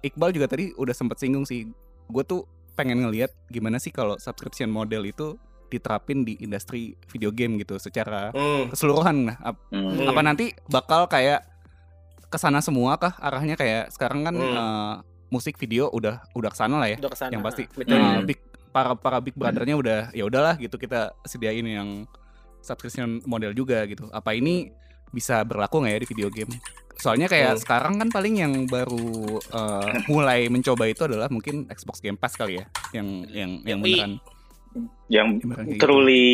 [0.00, 1.68] Iqbal juga tadi udah sempet singgung sih.
[2.06, 5.36] Gue tuh pengen ngelihat gimana sih kalau subscription model itu
[5.72, 8.68] diterapin di industri video game gitu secara Hmm.
[8.68, 9.16] keseluruhan.
[9.26, 9.64] Nah, ap-.
[9.68, 10.04] Hmm.
[10.04, 11.48] apa nanti bakal kayak
[12.28, 14.52] ke sana semua kah arahnya kayak sekarang kan Hmm.
[14.52, 14.94] eh,
[15.28, 17.00] musik video udah udah ke sana lah ya.
[17.00, 17.32] Udah ke sana.
[17.32, 17.62] Yang pasti.
[17.72, 17.96] Betul.
[17.96, 18.22] Hmm.
[18.22, 22.04] big para para big brothernya udah ya udahlah gitu kita sediain yang
[22.60, 24.08] subscription model juga gitu.
[24.08, 24.70] Apa ini
[25.08, 26.52] bisa berlaku nggak ya di video game?
[26.94, 27.60] Soalnya kayak Hmm.
[27.60, 29.02] sekarang kan paling yang baru
[29.34, 34.12] eh, mulai mencoba itu adalah mungkin Xbox Game Pass kali ya, yang yang yang beneran
[35.06, 35.78] Yang gitu.
[35.78, 36.24] truly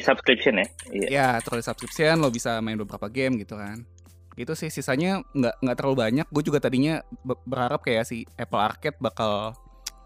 [0.00, 0.66] subscription ya.
[0.88, 1.08] Iya.
[1.08, 3.84] Ya, terus subscription lo bisa main beberapa game gitu kan.
[4.32, 6.26] Gitu sih sisanya nggak nggak terlalu banyak.
[6.28, 9.56] Gue juga tadinya be- berharap kayak si Apple Arcade bakal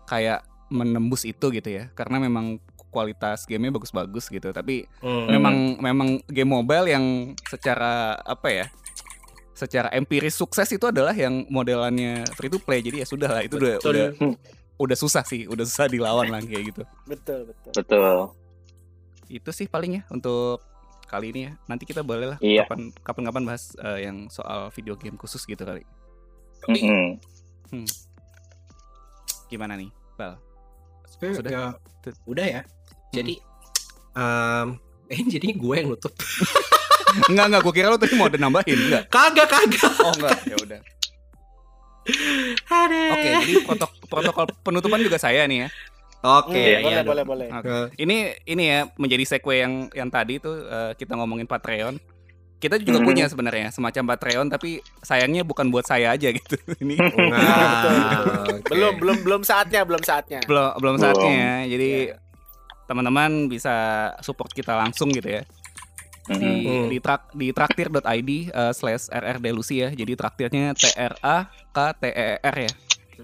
[0.07, 1.91] kayak menembus itu gitu ya.
[1.93, 4.51] Karena memang kualitas gamenya bagus-bagus gitu.
[4.51, 5.27] Tapi Hmm.
[5.27, 7.05] memang memang game mobile yang
[7.45, 8.67] secara apa ya?
[9.51, 12.81] Secara empiris sukses itu adalah yang modelannya free to play.
[12.81, 13.77] Jadi ya sudah lah itu Betul.
[13.77, 14.07] udah udah
[14.91, 16.83] susah sih, udah susah dilawan lah kayak gitu.
[17.05, 17.73] Betul, betul.
[17.75, 18.19] Betul.
[19.31, 20.59] itu sih paling ya untuk
[21.05, 21.53] kali ini ya.
[21.65, 22.65] Nanti kita boleh lah Iya.
[22.65, 25.87] kapan kapan-kapan bahas eh, yang soal video game khusus gitu kali.
[26.67, 27.21] Mm-mm.
[29.47, 30.35] Gimana nih, Bal?
[31.11, 31.51] Sudah?
[31.51, 31.65] ya,
[32.25, 32.63] udah ya.
[33.11, 33.39] Jadi
[34.15, 34.67] em,
[35.13, 36.11] eh jadi gue yang nutup.
[37.27, 39.03] enggak enggak, gua kira lu tadi mau ada nambahin, enggak.
[39.11, 39.93] kagak kagak.
[39.99, 40.81] Oh enggak, ya udah.
[43.11, 45.69] Oke, jadi protok- protokol penutupan juga saya nih ya.
[46.21, 47.03] Oke, Hmm, Iya, boleh, iya.
[47.03, 47.49] boleh, boleh.
[47.49, 47.69] Oke.
[47.71, 51.97] Eh, Ini ini ya menjadi segue yang yang tadi tuh eh, kita ngomongin Patreon.
[52.61, 53.07] Kita juga Mhm.
[53.07, 56.61] punya sebenarnya semacam Patreon tapi sayangnya bukan buat saya aja gitu.
[56.85, 58.69] Ini nah, oke.
[58.69, 60.45] Belum, belum, belum saatnya, belum saatnya.
[60.45, 61.01] belum belum Belum.
[61.01, 61.65] saatnya.
[61.65, 62.13] Jadi
[62.85, 63.73] teman-teman bisa
[64.21, 65.43] support kita langsung gitu ya.
[66.29, 66.63] di Mm-mm.
[66.63, 66.87] Hmm.
[66.87, 71.37] di trak di traktir.id eh, slash rrdelusi ya jadi traktirnya t r a
[71.67, 72.71] k t e r ya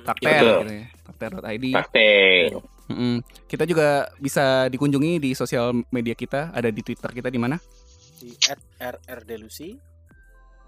[0.04, 0.58] traktir Betul.
[0.64, 2.44] gitu ya traktir.id Praktek.
[2.86, 3.14] Mm-mm.
[3.50, 7.58] kita juga bisa dikunjungi di sosial media kita ada di twitter kita di mana
[8.16, 8.32] Di
[8.80, 9.76] @rrdelusi.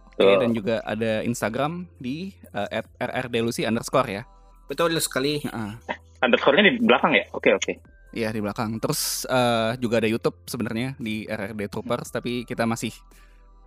[0.05, 0.37] Oke, Betul.
[0.45, 4.23] dan juga ada instagram di eh, @rrdelusi underscore ya
[4.69, 5.41] Betul sekali.
[5.41, 5.73] Heeh.
[6.21, 7.25] Underscore-nya di belakang ya?
[7.33, 7.73] Oke, oke.
[8.13, 8.77] Iya di belakang.
[8.79, 12.93] Terus eh, juga ada YouTube sebenarnya di RRD Troopers, tapi kita masih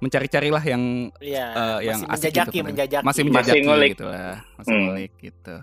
[0.01, 0.83] mencari-carilah yang
[1.17, 2.93] Iya, Eh, yang masih asik menjajaki, gitu menjajaki.
[2.99, 3.89] masih Masih menjajaki ngulik.
[3.93, 4.83] gitu lah masih Hmm.
[4.83, 5.55] ngulik gitu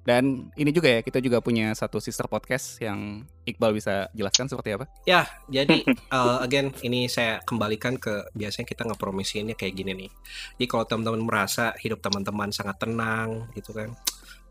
[0.00, 0.24] dan
[0.54, 4.88] ini juga ya kita juga punya satu sister podcast yang Iqbal bisa jelaskan seperti apa
[5.04, 10.10] Ya, jadi uh, again ini saya kembalikan ke biasanya kita ngepromisiinnya kayak gini nih.
[10.54, 13.92] Jadi kalau teman-teman merasa hidup teman-teman sangat tenang gitu kan.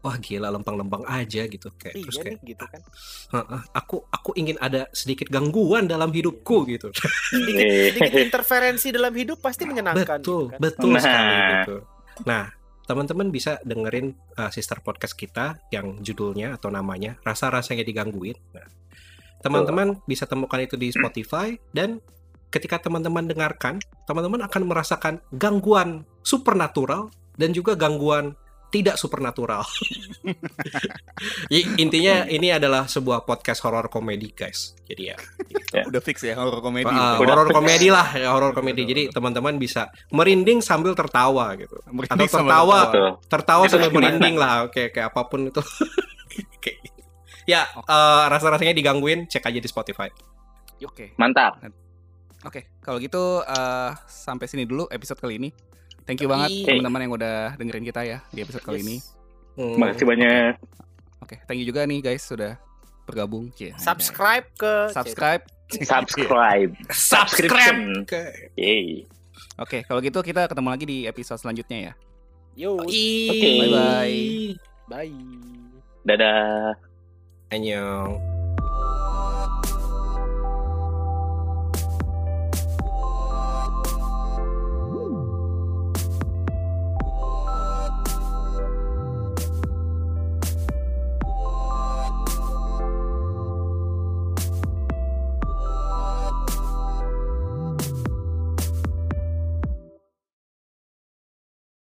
[0.05, 2.81] Wah gila lempeng-lempeng aja gitu kayak terus Iya kayak nih, gitu kan.
[3.33, 6.93] "Heeh, aku aku ingin ada sedikit gangguan dalam hidupku gitu.
[6.93, 10.21] Sedikit, sedikit interferensi dalam hidup pasti menyenangkan.
[10.21, 10.59] betul, gitu kan.
[10.61, 11.01] betul Nah.
[11.01, 11.75] sekali gitu.
[12.29, 12.43] Nah,
[12.87, 18.37] teman-teman bisa dengerin uh, sister podcast kita yang judulnya atau namanya rasa-rasanya digangguin.
[18.55, 18.63] Nah,
[19.43, 21.99] teman-teman bisa temukan itu di Spotify dan
[22.47, 28.33] ketika teman-teman dengarkan, teman-teman akan merasakan gangguan supernatural dan juga gangguan
[28.67, 29.63] tidak supernatural.
[31.83, 34.75] Intinya ini adalah sebuah podcast horor komedi, guys.
[34.83, 35.17] Jadi ya,
[35.87, 38.83] udah fix ya horror komedi Udah horor komedi lah, ya, horor komedi.
[38.87, 41.79] Jadi teman-teman bisa merinding sambil tertawa gitu.
[41.87, 42.79] Merinding Atau tertawa.
[43.27, 44.03] Tertawa Itu sambil gimana?
[44.11, 45.61] merinding lah, oke kayak apa pun itu.
[46.61, 47.01] Kayak gitu.
[47.49, 50.11] ya, eh, rasa-rasanya digangguin, cek aja di Spotify.
[50.77, 51.57] oke Mantap.
[52.45, 55.49] oke kalau gitu eh, sampai sini dulu episode kali ini
[56.07, 58.85] thank you banget teman-teman yang udah dengerin kita ya di episode kali Yes.
[58.85, 58.97] ini
[59.53, 59.73] Hmm.
[59.75, 60.53] Makasih banyak.
[61.19, 62.55] oke thank you juga nih guys sudah
[63.03, 66.71] bergabung Cie, Subscribe ke subscribe Subscribe.
[67.11, 68.07] Subscription.
[68.07, 68.23] Oke.
[69.57, 71.93] Oke kalau gitu kita ketemu lagi di episode selanjutnya ya
[72.55, 73.69] Yo, Oke.
[73.69, 74.57] Bye-bye.
[74.89, 75.13] bye.
[76.03, 76.73] Dadah.
[77.53, 78.36] Annyeong.